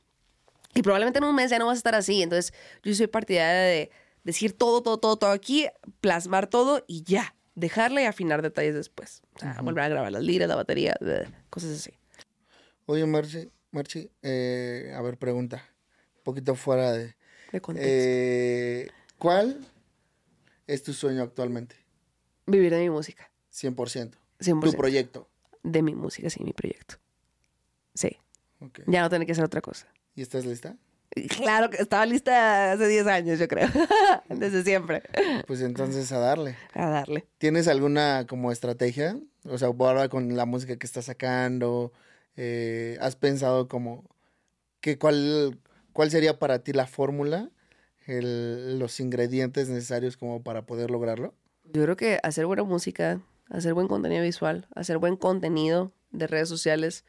Y 0.75 0.83
probablemente 0.83 1.19
en 1.19 1.25
un 1.25 1.35
mes 1.35 1.51
ya 1.51 1.59
no 1.59 1.67
vas 1.67 1.77
a 1.77 1.79
estar 1.79 1.95
así. 1.95 2.23
Entonces, 2.23 2.55
yo 2.83 2.95
soy 2.95 3.07
partidaria 3.07 3.61
de 3.61 3.91
decir 4.25 4.57
todo, 4.57 4.83
todo, 4.83 4.99
todo, 4.99 5.17
todo 5.17 5.31
aquí, 5.31 5.67
plasmar 6.01 6.47
todo 6.47 6.83
y 6.87 7.03
ya. 7.03 7.35
Dejarle 7.55 8.03
y 8.03 8.07
afinar 8.07 8.41
detalles 8.41 8.75
después. 8.75 9.21
O 9.35 9.41
sea, 9.41 9.61
volver 9.61 9.85
a 9.85 9.89
grabar 9.89 10.11
las 10.11 10.23
liras, 10.23 10.49
la 10.49 10.57
batería, 10.57 10.97
cosas 11.51 11.73
así. 11.73 11.93
Oye, 12.87 13.07
Marchi, 13.07 13.51
Marchi, 13.71 14.11
eh, 14.23 14.93
a 14.95 15.01
ver, 15.03 15.17
pregunta. 15.17 15.65
Un 16.19 16.23
poquito 16.23 16.55
fuera 16.55 16.93
de... 16.93 17.15
De 17.53 17.61
contexto. 17.61 17.91
Eh, 17.91 18.89
¿Cuál 19.19 19.65
es 20.67 20.83
tu 20.83 20.93
sueño 20.93 21.23
actualmente? 21.23 21.77
Vivir 22.47 22.73
de 22.73 22.81
mi 22.81 22.91
música. 22.91 23.31
100%. 23.53 24.13
100%. 24.41 24.71
Tu 24.71 24.77
proyecto. 24.77 25.29
De 25.63 25.83
mi 25.83 25.95
música, 25.95 26.29
sí, 26.31 26.43
mi 26.43 26.53
proyecto. 26.53 26.97
Sí. 27.95 28.17
Ok. 28.61 28.81
Ya 28.87 29.03
no 29.03 29.11
tiene 29.11 29.27
que 29.27 29.35
ser 29.35 29.45
otra 29.45 29.61
cosa. 29.61 29.87
¿Y 30.15 30.23
estás 30.23 30.45
lista? 30.45 30.77
Claro 31.29 31.69
que 31.69 31.77
estaba 31.77 32.07
lista 32.07 32.73
hace 32.73 32.89
10 32.89 33.07
años, 33.07 33.39
yo 33.39 33.47
creo. 33.47 33.69
Desde 34.29 34.63
siempre. 34.63 35.03
Pues 35.47 35.61
entonces 35.61 36.11
a 36.11 36.19
darle. 36.19 36.57
A 36.73 36.89
darle. 36.89 37.27
¿Tienes 37.39 37.69
alguna 37.69 38.27
como 38.27 38.51
estrategia? 38.51 39.19
O 39.45 39.59
sea, 39.59 39.69
ahora 39.69 40.09
con 40.09 40.37
la 40.37 40.47
música 40.47 40.77
que 40.77 40.87
estás 40.87 41.05
sacando, 41.07 41.93
eh, 42.37 42.99
¿has 43.01 43.17
pensado 43.17 43.69
como 43.69 44.05
que 44.81 44.99
cuál, 44.99 45.59
cuál 45.93 46.11
sería 46.11 46.39
para 46.39 46.61
ti 46.61 46.73
la 46.73 46.87
fórmula, 46.87 47.51
los 48.07 49.01
ingredientes 49.01 49.69
necesarios 49.69 50.17
como 50.17 50.43
para 50.43 50.67
poder 50.67 50.91
lograrlo? 50.91 51.35
Yo 51.65 51.83
creo 51.83 51.97
que 51.97 52.19
hacer 52.23 52.47
buena 52.47 52.65
música, 52.65 53.21
hacer 53.49 53.75
buen 53.75 53.89
contenido 53.89 54.23
visual, 54.23 54.67
hacer 54.75 54.99
buen 54.99 55.17
contenido 55.17 55.93
de 56.11 56.27
redes 56.27 56.49
sociales, 56.49 57.05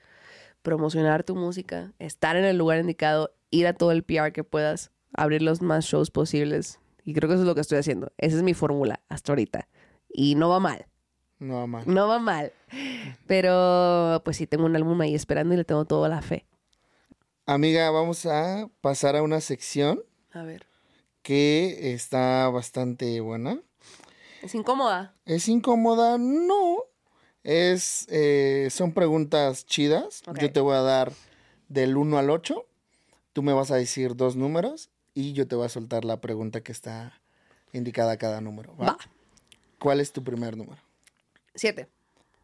promocionar 0.61 1.23
tu 1.23 1.35
música, 1.35 1.93
estar 1.99 2.35
en 2.35 2.45
el 2.45 2.57
lugar 2.57 2.79
indicado, 2.79 3.33
ir 3.49 3.67
a 3.67 3.73
todo 3.73 3.91
el 3.91 4.03
PR 4.03 4.31
que 4.31 4.43
puedas, 4.43 4.91
abrir 5.13 5.41
los 5.41 5.61
más 5.61 5.85
shows 5.85 6.11
posibles. 6.11 6.79
Y 7.03 7.13
creo 7.13 7.27
que 7.27 7.35
eso 7.35 7.43
es 7.43 7.47
lo 7.47 7.55
que 7.55 7.61
estoy 7.61 7.79
haciendo. 7.79 8.11
Esa 8.17 8.37
es 8.37 8.43
mi 8.43 8.53
fórmula 8.53 9.01
hasta 9.09 9.33
ahorita. 9.33 9.67
Y 10.07 10.35
no 10.35 10.49
va 10.49 10.59
mal, 10.59 10.87
No, 11.43 11.67
mal. 11.67 11.83
no 11.85 12.07
va 12.07 12.19
mal. 12.19 12.53
Pero 13.27 14.21
pues 14.23 14.37
sí, 14.37 14.47
tengo 14.47 14.65
un 14.65 14.75
álbum 14.75 14.99
ahí 15.01 15.13
esperando 15.13 15.53
y 15.53 15.57
le 15.57 15.65
tengo 15.65 15.85
toda 15.85 16.07
la 16.09 16.21
fe. 16.21 16.45
Amiga, 17.45 17.91
vamos 17.91 18.25
a 18.25 18.69
pasar 18.79 19.17
a 19.17 19.21
una 19.21 19.41
sección 19.41 20.01
A 20.31 20.43
ver. 20.43 20.65
que 21.21 21.93
está 21.93 22.47
bastante 22.49 23.19
buena. 23.19 23.59
¿Es 24.41 24.55
incómoda? 24.55 25.13
¿Es 25.25 25.49
incómoda? 25.49 26.17
No. 26.17 26.77
Es, 27.43 28.07
eh, 28.09 28.69
son 28.71 28.93
preguntas 28.93 29.65
chidas. 29.65 30.23
Yo 30.39 30.51
te 30.53 30.61
voy 30.61 30.75
a 30.75 30.81
dar 30.81 31.11
del 31.67 31.97
1 31.97 32.17
al 32.17 32.29
8. 32.29 32.65
Tú 33.33 33.43
me 33.43 33.51
vas 33.51 33.71
a 33.71 33.75
decir 33.75 34.15
dos 34.15 34.37
números 34.37 34.89
y 35.13 35.33
yo 35.33 35.45
te 35.47 35.55
voy 35.55 35.65
a 35.65 35.69
soltar 35.69 36.05
la 36.05 36.21
pregunta 36.21 36.61
que 36.61 36.71
está 36.71 37.19
indicada 37.73 38.13
a 38.13 38.17
cada 38.17 38.39
número. 38.39 38.75
¿va? 38.77 38.85
Va. 38.85 38.97
¿Cuál 39.79 39.99
es 39.99 40.13
tu 40.13 40.23
primer 40.23 40.55
número? 40.55 40.81
Siete. 41.55 41.87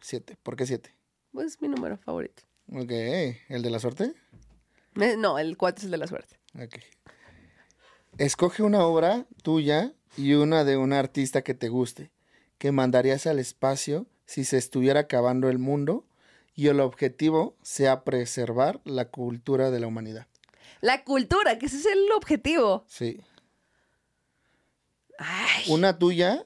7. 0.01 0.37
¿Por 0.43 0.55
qué 0.55 0.65
7? 0.65 0.93
Pues 1.31 1.61
mi 1.61 1.67
número 1.67 1.97
favorito. 1.97 2.43
Ok. 2.71 2.91
¿El 3.49 3.61
de 3.61 3.69
la 3.69 3.79
suerte? 3.79 4.13
Eh, 4.99 5.15
No, 5.17 5.39
el 5.39 5.57
cuatro 5.57 5.79
es 5.79 5.85
el 5.85 5.91
de 5.91 5.97
la 5.97 6.07
suerte. 6.07 6.37
Ok. 6.55 6.75
Escoge 8.17 8.63
una 8.63 8.83
obra 8.85 9.25
tuya 9.43 9.93
y 10.17 10.33
una 10.33 10.63
de 10.63 10.77
un 10.77 10.93
artista 10.93 11.41
que 11.41 11.53
te 11.53 11.69
guste, 11.69 12.11
que 12.57 12.71
mandarías 12.71 13.27
al 13.27 13.39
espacio 13.39 14.07
si 14.25 14.43
se 14.43 14.57
estuviera 14.57 15.01
acabando 15.01 15.49
el 15.49 15.57
mundo 15.59 16.05
y 16.55 16.67
el 16.67 16.79
objetivo 16.79 17.55
sea 17.61 18.03
preservar 18.03 18.81
la 18.83 19.05
cultura 19.05 19.71
de 19.71 19.79
la 19.79 19.87
humanidad. 19.87 20.27
La 20.81 21.03
cultura, 21.03 21.57
que 21.57 21.67
ese 21.67 21.77
es 21.77 21.85
el 21.85 22.11
objetivo. 22.15 22.85
Sí. 22.87 23.21
Ay. 25.17 25.65
Una 25.69 25.97
tuya 25.97 26.45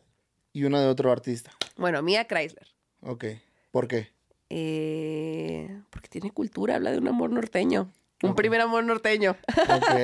y 0.51 0.63
una 0.65 0.81
de 0.81 0.87
otro 0.87 1.11
artista. 1.11 1.51
Bueno, 1.75 2.01
Mía 2.01 2.25
Chrysler. 2.27 2.67
Ok. 3.01 3.25
¿Por 3.71 3.87
qué? 3.87 4.09
Eh, 4.49 5.81
porque 5.89 6.07
tiene 6.09 6.31
cultura, 6.31 6.75
habla 6.75 6.91
de 6.91 6.97
un 6.99 7.07
amor 7.07 7.29
norteño. 7.31 7.91
Un 8.21 8.35
primer 8.35 8.61
amor 8.61 8.83
norteño. 8.85 9.35
Ok. 9.67 9.99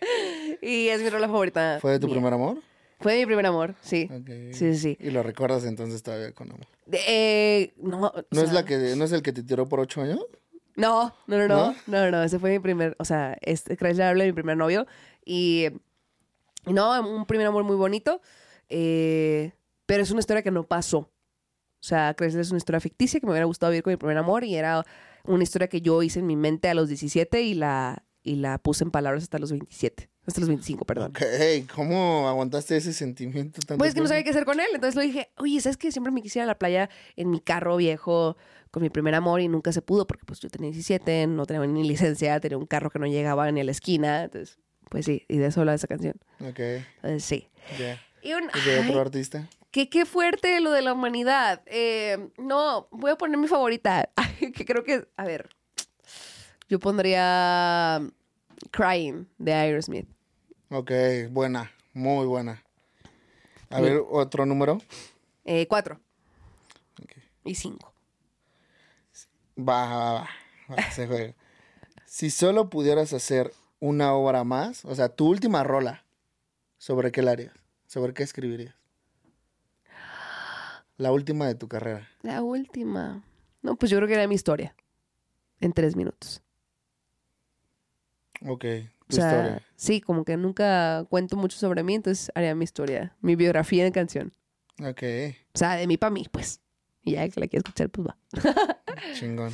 y 0.62 0.88
es 0.88 1.02
mi 1.02 1.10
rola 1.10 1.26
favorita. 1.26 1.78
¿Fue 1.80 1.92
de 1.92 1.98
tu 1.98 2.06
mía. 2.06 2.14
primer 2.16 2.32
amor? 2.32 2.62
Fue 3.00 3.12
de 3.12 3.18
mi 3.20 3.26
primer 3.26 3.46
amor, 3.46 3.74
sí. 3.82 4.08
Ok. 4.10 4.28
Sí, 4.54 4.72
sí, 4.74 4.78
sí. 4.78 4.96
Y 5.00 5.10
lo 5.10 5.22
recuerdas 5.22 5.64
entonces 5.64 6.02
todavía 6.02 6.32
con 6.32 6.50
amor. 6.50 6.66
De- 6.86 7.00
eh, 7.06 7.74
no, 7.76 8.06
o 8.06 8.24
¿No 8.30 8.40
es 8.42 8.52
la 8.52 8.64
que 8.64 8.94
no 8.96 9.04
es 9.04 9.12
el 9.12 9.22
que 9.22 9.32
te 9.32 9.42
tiró 9.42 9.68
por 9.68 9.80
ocho 9.80 10.00
años? 10.00 10.24
No, 10.76 11.14
no, 11.26 11.36
no, 11.38 11.48
no, 11.48 11.56
¿No? 11.72 11.74
no, 11.86 12.10
no, 12.10 12.22
ese 12.22 12.38
fue 12.38 12.50
mi 12.50 12.58
primer, 12.60 12.96
o 13.00 13.04
sea, 13.04 13.36
este 13.42 13.76
Chrysler 13.76 14.06
habla 14.08 14.24
de 14.24 14.30
mi 14.30 14.34
primer 14.34 14.56
novio 14.56 14.86
y 15.24 15.66
no, 16.66 17.00
un 17.00 17.26
primer 17.26 17.46
amor 17.48 17.64
muy 17.64 17.76
bonito, 17.76 18.20
eh, 18.68 19.52
pero 19.88 20.02
es 20.02 20.10
una 20.10 20.20
historia 20.20 20.42
que 20.42 20.50
no 20.50 20.64
pasó. 20.64 20.98
O 20.98 21.10
sea, 21.80 22.14
Chrysler 22.14 22.42
es 22.42 22.50
una 22.50 22.58
historia 22.58 22.78
ficticia 22.78 23.20
que 23.20 23.26
me 23.26 23.32
hubiera 23.32 23.46
gustado 23.46 23.70
vivir 23.70 23.82
con 23.82 23.90
mi 23.90 23.96
primer 23.96 24.18
amor 24.18 24.44
y 24.44 24.54
era 24.54 24.84
una 25.24 25.42
historia 25.42 25.68
que 25.68 25.80
yo 25.80 26.02
hice 26.02 26.18
en 26.18 26.26
mi 26.26 26.36
mente 26.36 26.68
a 26.68 26.74
los 26.74 26.88
17 26.88 27.40
y 27.40 27.54
la, 27.54 28.04
y 28.22 28.36
la 28.36 28.58
puse 28.58 28.84
en 28.84 28.90
palabras 28.90 29.22
hasta 29.22 29.38
los 29.38 29.50
27, 29.50 30.10
hasta 30.26 30.40
los 30.40 30.48
25, 30.50 30.84
perdón. 30.84 31.12
Ok. 31.12 31.22
¿Cómo 31.74 32.28
aguantaste 32.28 32.76
ese 32.76 32.92
sentimiento 32.92 33.60
tanto 33.60 33.78
Pues 33.78 33.88
es 33.88 33.94
que 33.94 34.02
no 34.02 34.08
sabía 34.08 34.24
qué 34.24 34.30
hacer 34.30 34.44
con 34.44 34.60
él. 34.60 34.66
Entonces 34.74 34.94
lo 34.94 35.00
dije, 35.00 35.30
oye, 35.38 35.58
¿sabes 35.62 35.78
qué? 35.78 35.90
Siempre 35.90 36.12
me 36.12 36.20
quisiera 36.20 36.44
ir 36.44 36.48
a 36.48 36.52
la 36.52 36.58
playa 36.58 36.90
en 37.16 37.30
mi 37.30 37.40
carro 37.40 37.78
viejo 37.78 38.36
con 38.70 38.82
mi 38.82 38.90
primer 38.90 39.14
amor 39.14 39.40
y 39.40 39.48
nunca 39.48 39.72
se 39.72 39.80
pudo 39.80 40.06
porque 40.06 40.26
pues 40.26 40.40
yo 40.40 40.50
tenía 40.50 40.70
17, 40.70 41.28
no 41.28 41.46
tenía 41.46 41.66
ni 41.66 41.88
licencia, 41.88 42.38
tenía 42.40 42.58
un 42.58 42.66
carro 42.66 42.90
que 42.90 42.98
no 42.98 43.06
llegaba 43.06 43.50
ni 43.52 43.62
a 43.62 43.64
la 43.64 43.70
esquina. 43.70 44.24
Entonces, 44.24 44.58
pues 44.90 45.06
sí, 45.06 45.24
y 45.28 45.38
de 45.38 45.46
eso 45.46 45.60
habla 45.60 45.72
esa 45.72 45.86
canción. 45.86 46.16
Ok. 46.40 46.60
Entonces 46.96 47.24
sí. 47.24 47.48
Y 48.22 48.32
un, 48.34 48.50
¿Y 48.54 48.68
de 48.68 48.80
otro 48.80 48.94
ay, 48.94 48.98
artista? 48.98 49.48
Qué, 49.70 49.88
qué 49.88 50.06
fuerte 50.06 50.60
lo 50.60 50.72
de 50.72 50.82
la 50.82 50.92
humanidad. 50.92 51.62
Eh, 51.66 52.30
no, 52.38 52.88
voy 52.90 53.10
a 53.10 53.16
poner 53.16 53.38
mi 53.38 53.48
favorita. 53.48 54.10
que 54.54 54.64
creo 54.64 54.84
que, 54.84 55.08
a 55.16 55.24
ver, 55.24 55.50
yo 56.68 56.78
pondría 56.78 58.00
Crying 58.70 59.26
de 59.38 59.52
Aerosmith. 59.54 60.08
Ok, 60.70 60.90
buena, 61.30 61.72
muy 61.94 62.26
buena. 62.26 62.62
A 63.70 63.80
ver, 63.80 64.02
otro 64.10 64.46
número. 64.46 64.80
Eh, 65.44 65.66
cuatro 65.66 66.00
Ok. 67.02 67.12
y 67.44 67.54
cinco. 67.54 67.92
Va, 69.58 69.86
va, 69.86 70.12
va, 70.12 70.28
va, 70.70 70.90
se 70.90 71.06
juega. 71.06 71.34
Si 72.06 72.30
solo 72.30 72.70
pudieras 72.70 73.12
hacer 73.12 73.52
una 73.80 74.14
obra 74.14 74.44
más, 74.44 74.84
o 74.84 74.94
sea, 74.94 75.08
tu 75.08 75.28
última 75.28 75.64
rola, 75.64 76.04
¿sobre 76.78 77.12
qué 77.12 77.22
la 77.22 77.32
harías? 77.32 77.54
¿Sobre 77.86 78.14
qué 78.14 78.22
escribirías? 78.22 78.74
La 80.98 81.10
última 81.12 81.46
de 81.46 81.54
tu 81.54 81.66
carrera. 81.68 82.06
La 82.22 82.42
última. 82.42 83.24
No, 83.62 83.76
pues 83.76 83.90
yo 83.90 83.96
creo 83.96 84.06
que 84.08 84.14
era 84.14 84.26
mi 84.28 84.34
historia. 84.34 84.74
En 85.60 85.72
tres 85.72 85.96
minutos. 85.96 86.42
Ok, 88.46 88.64
O 88.64 89.04
tu 89.08 89.16
sea, 89.16 89.30
historia. 89.30 89.62
sí, 89.76 90.00
como 90.00 90.24
que 90.24 90.36
nunca 90.36 91.04
cuento 91.08 91.36
mucho 91.36 91.58
sobre 91.58 91.82
mí, 91.82 91.94
entonces 91.96 92.30
haría 92.34 92.54
mi 92.54 92.64
historia, 92.64 93.16
mi 93.20 93.34
biografía 93.34 93.84
en 93.86 93.92
canción. 93.92 94.32
Ok, 94.84 95.02
O 95.54 95.58
sea, 95.58 95.74
de 95.74 95.86
mí 95.88 95.96
para 95.96 96.10
mí, 96.10 96.26
pues. 96.30 96.60
Y 97.02 97.12
ya 97.12 97.28
que 97.28 97.40
la 97.40 97.48
quiera 97.48 97.62
escuchar, 97.66 97.90
pues 97.90 98.06
va. 98.08 98.16
chingón. 99.14 99.52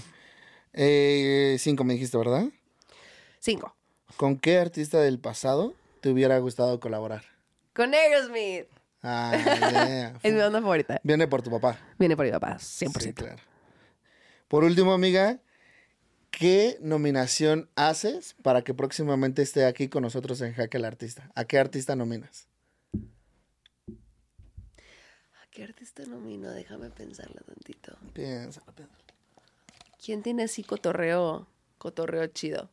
Eh, 0.74 1.56
cinco 1.58 1.84
me 1.84 1.94
dijiste, 1.94 2.18
¿verdad? 2.18 2.48
Cinco. 3.38 3.74
¿Con 4.16 4.38
qué 4.38 4.58
artista 4.58 5.00
del 5.00 5.18
pasado 5.18 5.74
te 6.00 6.10
hubiera 6.10 6.38
gustado 6.40 6.78
colaborar? 6.80 7.24
Con 7.74 7.94
Aerosmith. 7.94 8.66
Ah, 9.04 9.36
yeah. 9.36 10.18
Es 10.22 10.32
mi 10.32 10.38
banda 10.40 10.60
favorita. 10.60 10.98
Viene 11.04 11.28
por 11.28 11.42
tu 11.42 11.50
papá. 11.50 11.78
Viene 11.98 12.16
por 12.16 12.24
mi 12.24 12.32
papá, 12.32 12.56
100%. 12.56 13.00
Sí, 13.00 13.12
claro. 13.12 13.36
Por 14.48 14.64
último, 14.64 14.92
amiga, 14.92 15.40
¿qué 16.30 16.78
nominación 16.80 17.68
haces 17.76 18.34
para 18.42 18.62
que 18.62 18.72
próximamente 18.72 19.42
esté 19.42 19.66
aquí 19.66 19.88
con 19.88 20.02
nosotros 20.02 20.40
en 20.40 20.54
Jaque 20.54 20.78
al 20.78 20.86
Artista? 20.86 21.30
¿A 21.34 21.44
qué 21.44 21.58
artista 21.58 21.94
nominas? 21.94 22.48
¿Qué 25.54 25.62
artista 25.62 26.04
nomino? 26.06 26.50
Déjame 26.50 26.90
pensarlo 26.90 27.40
tantito. 27.46 27.96
Piénsalo, 28.12 28.72
piénsalo. 28.72 29.04
¿Quién 30.04 30.20
tiene 30.24 30.42
así 30.42 30.64
cotorreo, 30.64 31.46
cotorreo 31.78 32.26
chido? 32.26 32.70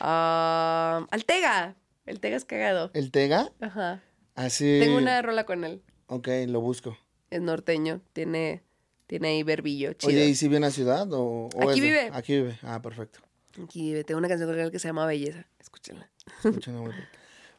Ah, 0.00 1.04
Altega. 1.10 1.74
El 2.06 2.20
Tega 2.20 2.36
es 2.36 2.44
cagado. 2.44 2.92
¿El 2.94 3.10
Tega? 3.10 3.50
Ajá. 3.60 4.02
Así. 4.38 4.78
Tengo 4.80 4.96
una 4.98 5.20
rola 5.22 5.44
con 5.44 5.64
él. 5.64 5.82
Ok, 6.06 6.28
lo 6.46 6.60
busco. 6.60 6.96
Es 7.30 7.40
norteño. 7.40 8.00
Tiene, 8.12 8.62
tiene 9.06 9.28
ahí 9.28 9.42
verbillo 9.42 9.92
chido. 9.94 10.12
Oye, 10.12 10.26
¿y 10.26 10.34
si 10.34 10.48
viene 10.48 10.66
a 10.66 10.70
ciudad 10.70 11.12
o, 11.12 11.48
o 11.54 11.62
Aquí 11.70 11.80
es 11.80 11.84
vive. 11.84 12.10
Aquí 12.12 12.32
vive. 12.34 12.58
Ah, 12.62 12.80
perfecto. 12.80 13.20
Aquí 13.62 13.82
vive. 13.82 14.04
Tengo 14.04 14.18
una 14.18 14.28
canción 14.28 14.48
con 14.48 14.58
él 14.58 14.70
que 14.70 14.78
se 14.78 14.88
llama 14.88 15.06
Belleza. 15.06 15.46
Escúchenla. 15.60 16.08
Escuchando 16.44 16.82
muy 16.82 16.92
bien. 16.92 17.04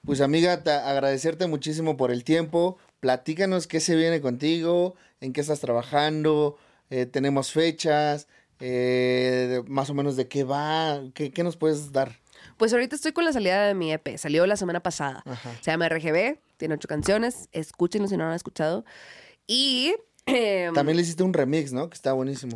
Pues 0.05 0.21
amiga, 0.21 0.63
te- 0.63 0.71
agradecerte 0.71 1.47
muchísimo 1.47 1.97
por 1.97 2.11
el 2.11 2.23
tiempo. 2.23 2.77
Platícanos 3.01 3.67
qué 3.67 3.82
se 3.82 3.95
viene 3.97 4.21
contigo, 4.21 4.95
en 5.19 5.34
qué 5.34 5.41
estás 5.41 5.59
trabajando, 5.59 6.57
eh, 6.89 7.05
tenemos 7.05 7.51
fechas, 7.51 8.27
eh, 8.61 9.61
más 9.67 9.89
o 9.89 9.93
menos 9.93 10.15
de 10.15 10.27
qué 10.27 10.43
va, 10.45 11.01
qué, 11.13 11.32
qué 11.32 11.43
nos 11.43 11.57
puedes 11.57 11.91
dar. 11.91 12.17
Pues 12.57 12.71
ahorita 12.73 12.95
estoy 12.95 13.11
con 13.11 13.25
la 13.25 13.34
salida 13.34 13.65
de 13.67 13.73
mi 13.73 13.91
EP. 13.91 14.17
Salió 14.17 14.45
la 14.47 14.55
semana 14.57 14.82
pasada. 14.82 15.21
Ajá. 15.25 15.51
Se 15.61 15.71
llama 15.71 15.89
RGB. 15.89 16.39
Tiene 16.60 16.76
ocho 16.76 16.88
canciones. 16.88 17.47
Escúchenlo 17.53 18.07
si 18.07 18.18
no 18.18 18.26
lo 18.26 18.30
han 18.32 18.36
escuchado. 18.36 18.86
Y... 19.47 19.95
em, 20.28 20.74
También 20.74 20.97
le 20.97 21.01
hiciste 21.01 21.24
un 21.24 21.34
remix, 21.34 21.72
¿no? 21.74 21.89
Que 21.89 21.95
está 21.95 22.14
buenísimo. 22.14 22.55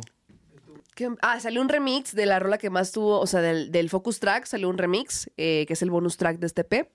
¿Qué? 0.94 1.10
Ah, 1.22 1.40
salió 1.40 1.60
un 1.60 1.68
remix 1.68 2.14
de 2.14 2.26
la 2.26 2.38
rola 2.38 2.58
que 2.58 2.70
más 2.70 2.92
tuvo, 2.92 3.18
o 3.18 3.26
sea, 3.26 3.40
del, 3.40 3.72
del 3.72 3.90
Focus 3.90 4.20
Track, 4.20 4.44
salió 4.44 4.68
un 4.68 4.78
remix, 4.78 5.28
eh, 5.36 5.64
que 5.66 5.72
es 5.72 5.82
el 5.82 5.90
bonus 5.90 6.16
track 6.18 6.38
de 6.38 6.46
este 6.46 6.60
EP. 6.60 6.88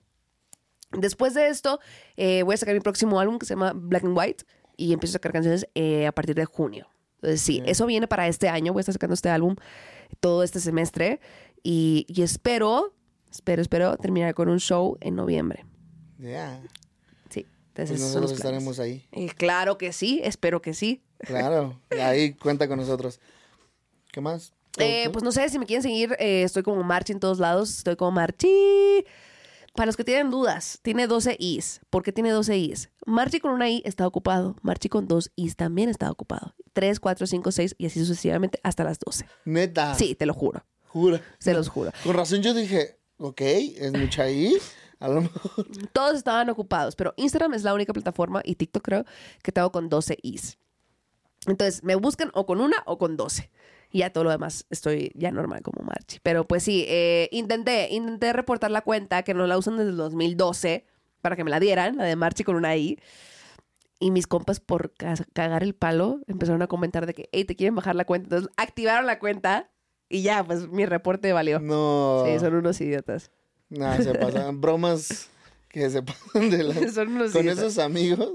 Después 0.92 1.34
de 1.34 1.48
esto, 1.48 1.80
eh, 2.16 2.42
voy 2.44 2.54
a 2.54 2.56
sacar 2.56 2.74
mi 2.74 2.80
próximo 2.80 3.20
álbum 3.20 3.38
que 3.38 3.44
se 3.46 3.54
llama 3.54 3.72
Black 3.74 4.04
and 4.04 4.16
White 4.16 4.44
y 4.76 4.92
empiezo 4.92 5.12
a 5.12 5.14
sacar 5.14 5.32
canciones 5.32 5.66
eh, 5.74 6.06
a 6.06 6.12
partir 6.12 6.34
de 6.36 6.44
junio. 6.46 6.88
Entonces, 7.16 7.42
sí, 7.42 7.60
eso 7.66 7.84
viene 7.86 8.08
para 8.08 8.26
este 8.28 8.48
año. 8.48 8.72
Voy 8.72 8.80
a 8.80 8.82
estar 8.82 8.94
sacando 8.94 9.14
este 9.14 9.28
álbum 9.28 9.56
todo 10.20 10.42
este 10.42 10.60
semestre 10.60 11.20
y, 11.62 12.06
y 12.08 12.22
espero, 12.22 12.94
espero, 13.30 13.60
espero 13.60 13.96
terminar 13.98 14.32
con 14.34 14.48
un 14.48 14.58
show 14.60 14.96
en 15.02 15.16
noviembre. 15.16 15.66
Ya. 16.18 16.62
Pues 17.88 17.90
entonces 17.90 18.14
los 18.14 18.22
nosotros 18.22 18.32
estaremos 18.32 18.78
ahí. 18.78 19.06
Eh, 19.12 19.30
claro 19.36 19.78
que 19.78 19.92
sí, 19.92 20.20
espero 20.22 20.60
que 20.60 20.74
sí. 20.74 21.02
Claro. 21.18 21.80
ahí 22.00 22.34
cuenta 22.34 22.68
con 22.68 22.78
nosotros. 22.78 23.20
¿Qué 24.12 24.20
más? 24.20 24.52
¿Todo 24.72 24.86
Eh, 24.86 25.08
pues 25.12 25.24
no 25.24 25.32
sé, 25.32 25.48
si 25.48 25.58
me 25.58 25.66
quieren 25.66 25.82
seguir, 25.82 26.16
eh, 26.18 26.42
estoy 26.42 26.62
como 26.62 26.82
Marchi 26.82 27.12
en 27.12 27.20
todos 27.20 27.38
lados. 27.38 27.78
Estoy 27.78 27.96
como 27.96 28.12
Marchi. 28.12 29.04
Para 29.74 29.86
los 29.86 29.96
que 29.96 30.04
tienen 30.04 30.30
dudas, 30.30 30.80
tiene 30.82 31.06
12 31.06 31.36
Is. 31.38 31.80
¿Por 31.90 32.02
qué 32.02 32.12
tiene 32.12 32.30
12 32.30 32.56
Is? 32.58 32.90
Marchi 33.06 33.38
con 33.38 33.52
una 33.52 33.70
I 33.70 33.82
está 33.84 34.06
ocupado. 34.06 34.56
Marchi 34.62 34.88
con 34.88 35.06
dos 35.06 35.30
Is 35.36 35.56
también 35.56 35.88
está 35.88 36.10
ocupado. 36.10 36.54
3, 36.72 36.98
4, 36.98 37.26
5, 37.26 37.52
6 37.52 37.74
y 37.78 37.86
así 37.86 38.00
sucesivamente 38.00 38.58
hasta 38.62 38.84
las 38.84 38.98
12. 38.98 39.26
Neta. 39.44 39.94
Sí, 39.94 40.14
te 40.14 40.26
lo 40.26 40.34
juro. 40.34 40.64
Jura. 40.88 41.22
Se 41.38 41.54
los 41.54 41.68
juro. 41.68 41.92
Con 42.02 42.16
razón 42.16 42.42
yo 42.42 42.52
dije, 42.52 42.98
ok, 43.18 43.40
es 43.40 43.92
mucha 43.92 44.24
ahí. 44.24 44.56
A 45.00 45.08
lo 45.08 45.22
mejor. 45.22 45.66
Todos 45.92 46.14
estaban 46.16 46.48
ocupados, 46.50 46.94
pero 46.96 47.12
Instagram 47.16 47.54
es 47.54 47.62
la 47.64 47.74
única 47.74 47.92
plataforma 47.92 48.42
y 48.44 48.54
TikTok 48.54 48.82
creo 48.84 49.04
que 49.42 49.50
tengo 49.52 49.72
con 49.72 49.88
12 49.88 50.18
Is. 50.22 50.58
Entonces, 51.46 51.82
me 51.82 51.94
buscan 51.94 52.30
o 52.34 52.44
con 52.46 52.60
una 52.60 52.76
o 52.86 52.98
con 52.98 53.16
12. 53.16 53.50
Y 53.92 54.00
ya 54.00 54.12
todo 54.12 54.24
lo 54.24 54.30
demás 54.30 54.66
estoy 54.70 55.10
ya 55.14 55.30
normal 55.32 55.62
como 55.62 55.82
Marchi. 55.84 56.18
Pero 56.22 56.46
pues 56.46 56.62
sí, 56.62 56.84
eh, 56.86 57.28
intenté, 57.32 57.88
intenté 57.90 58.32
reportar 58.32 58.70
la 58.70 58.82
cuenta 58.82 59.22
que 59.24 59.34
no 59.34 59.46
la 59.48 59.58
usan 59.58 59.76
desde 59.78 59.90
el 59.90 59.96
2012 59.96 60.84
para 61.22 61.34
que 61.34 61.42
me 61.44 61.50
la 61.50 61.58
dieran, 61.58 61.96
la 61.96 62.04
de 62.04 62.14
Marchi 62.14 62.44
con 62.44 62.54
una 62.56 62.76
I. 62.76 62.98
Y 63.98 64.10
mis 64.12 64.26
compas 64.26 64.60
por 64.60 64.92
ca- 64.92 65.14
cagar 65.32 65.62
el 65.62 65.74
palo 65.74 66.20
empezaron 66.28 66.62
a 66.62 66.66
comentar 66.68 67.04
de 67.06 67.14
que, 67.14 67.28
hey, 67.32 67.44
te 67.44 67.56
quieren 67.56 67.74
bajar 67.74 67.96
la 67.96 68.04
cuenta. 68.04 68.26
Entonces 68.26 68.50
activaron 68.56 69.06
la 69.06 69.18
cuenta 69.18 69.70
y 70.08 70.22
ya, 70.22 70.44
pues 70.44 70.68
mi 70.68 70.86
reporte 70.86 71.32
valió. 71.32 71.58
No. 71.58 72.22
Sí, 72.26 72.38
son 72.38 72.54
unos 72.54 72.80
idiotas. 72.80 73.30
No, 73.70 73.96
se 74.02 74.14
pasan. 74.14 74.60
Bromas 74.60 75.28
que 75.68 75.88
se 75.88 76.02
pasan 76.02 76.50
de 76.50 76.64
la... 76.64 76.74
Son 76.92 77.08
unos 77.08 77.32
Con 77.32 77.48
esos 77.48 77.78
amigos. 77.78 78.32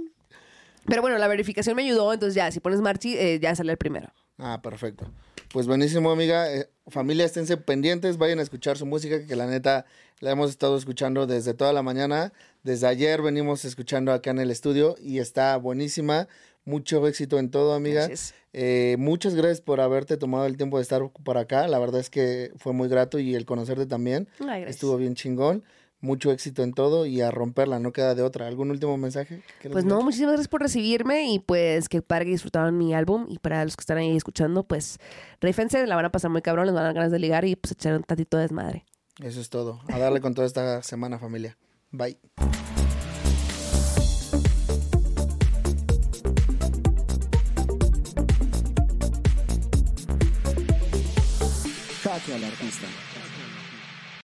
Pero 0.85 1.01
bueno, 1.01 1.17
la 1.17 1.27
verificación 1.27 1.75
me 1.75 1.83
ayudó, 1.83 2.13
entonces 2.13 2.35
ya, 2.35 2.51
si 2.51 2.59
pones 2.59 2.79
Marchi, 2.81 3.17
eh, 3.17 3.39
ya 3.39 3.55
sale 3.55 3.71
el 3.71 3.77
primero. 3.77 4.13
Ah, 4.37 4.61
perfecto. 4.61 5.11
Pues 5.51 5.67
buenísimo, 5.67 6.11
amiga. 6.11 6.53
Eh, 6.53 6.69
familia, 6.87 7.25
esténse 7.25 7.57
pendientes, 7.57 8.17
vayan 8.17 8.39
a 8.39 8.41
escuchar 8.41 8.77
su 8.77 8.85
música, 8.85 9.25
que 9.25 9.35
la 9.35 9.47
neta 9.47 9.85
la 10.19 10.31
hemos 10.31 10.49
estado 10.49 10.77
escuchando 10.77 11.27
desde 11.27 11.53
toda 11.53 11.73
la 11.73 11.81
mañana. 11.81 12.33
Desde 12.63 12.87
ayer 12.87 13.21
venimos 13.21 13.65
escuchando 13.65 14.11
acá 14.11 14.31
en 14.31 14.39
el 14.39 14.51
estudio 14.51 14.95
y 15.01 15.19
está 15.19 15.57
buenísima. 15.57 16.27
Mucho 16.65 17.07
éxito 17.07 17.37
en 17.37 17.51
todo, 17.51 17.73
amiga. 17.73 18.07
Gracias. 18.07 18.33
Eh, 18.51 18.95
muchas 18.97 19.35
gracias 19.35 19.61
por 19.61 19.81
haberte 19.81 20.17
tomado 20.17 20.45
el 20.45 20.57
tiempo 20.57 20.77
de 20.77 20.83
estar 20.83 21.01
por 21.11 21.37
acá. 21.37 21.67
La 21.67 21.77
verdad 21.77 21.99
es 21.99 22.09
que 22.09 22.51
fue 22.57 22.73
muy 22.73 22.87
grato 22.89 23.19
y 23.19 23.35
el 23.35 23.45
conocerte 23.45 23.85
también. 23.85 24.27
Ay. 24.47 24.63
Estuvo 24.63 24.97
bien 24.97 25.13
chingón. 25.13 25.63
Mucho 26.01 26.31
éxito 26.31 26.61
en 26.61 26.73
todo 26.73 27.05
y 27.05 27.21
a 27.21 27.31
romperla, 27.31 27.79
no 27.79 27.91
queda 27.91 28.15
de 28.15 28.21
otra. 28.21 28.47
¿Algún 28.47 28.69
último 28.69 28.95
mensaje? 28.97 29.41
Pues 29.71 29.85
no, 29.85 30.01
muchísimas 30.01 30.33
gracias 30.33 30.47
por 30.47 30.61
recibirme 30.61 31.31
y 31.31 31.39
pues 31.39 31.89
que 31.89 32.01
padre 32.01 32.25
que 32.25 32.31
disfrutaron 32.31 32.77
mi 32.77 32.93
álbum 32.93 33.25
y 33.29 33.39
para 33.39 33.63
los 33.63 33.75
que 33.75 33.81
están 33.81 33.97
ahí 33.97 34.15
escuchando, 34.15 34.63
pues 34.63 34.99
reífense, 35.41 35.87
la 35.87 35.95
van 35.95 36.05
a 36.05 36.11
pasar 36.11 36.29
muy 36.29 36.41
cabrón, 36.41 36.67
les 36.67 36.75
van 36.75 36.83
a 36.83 36.87
dar 36.87 36.95
ganas 36.95 37.11
de 37.11 37.19
ligar 37.19 37.45
y 37.45 37.55
pues 37.55 37.71
echar 37.71 37.95
un 37.95 38.03
tantito 38.03 38.37
de 38.37 38.43
desmadre. 38.43 38.85
Eso 39.23 39.39
es 39.39 39.49
todo. 39.49 39.81
A 39.87 39.97
darle 39.97 40.21
con 40.21 40.33
toda 40.33 40.45
esta 40.45 40.83
semana, 40.83 41.17
familia. 41.17 41.57
Bye. 41.91 42.19
homenaje 52.25 52.33
al 52.33 52.43
artista. 52.43 53.14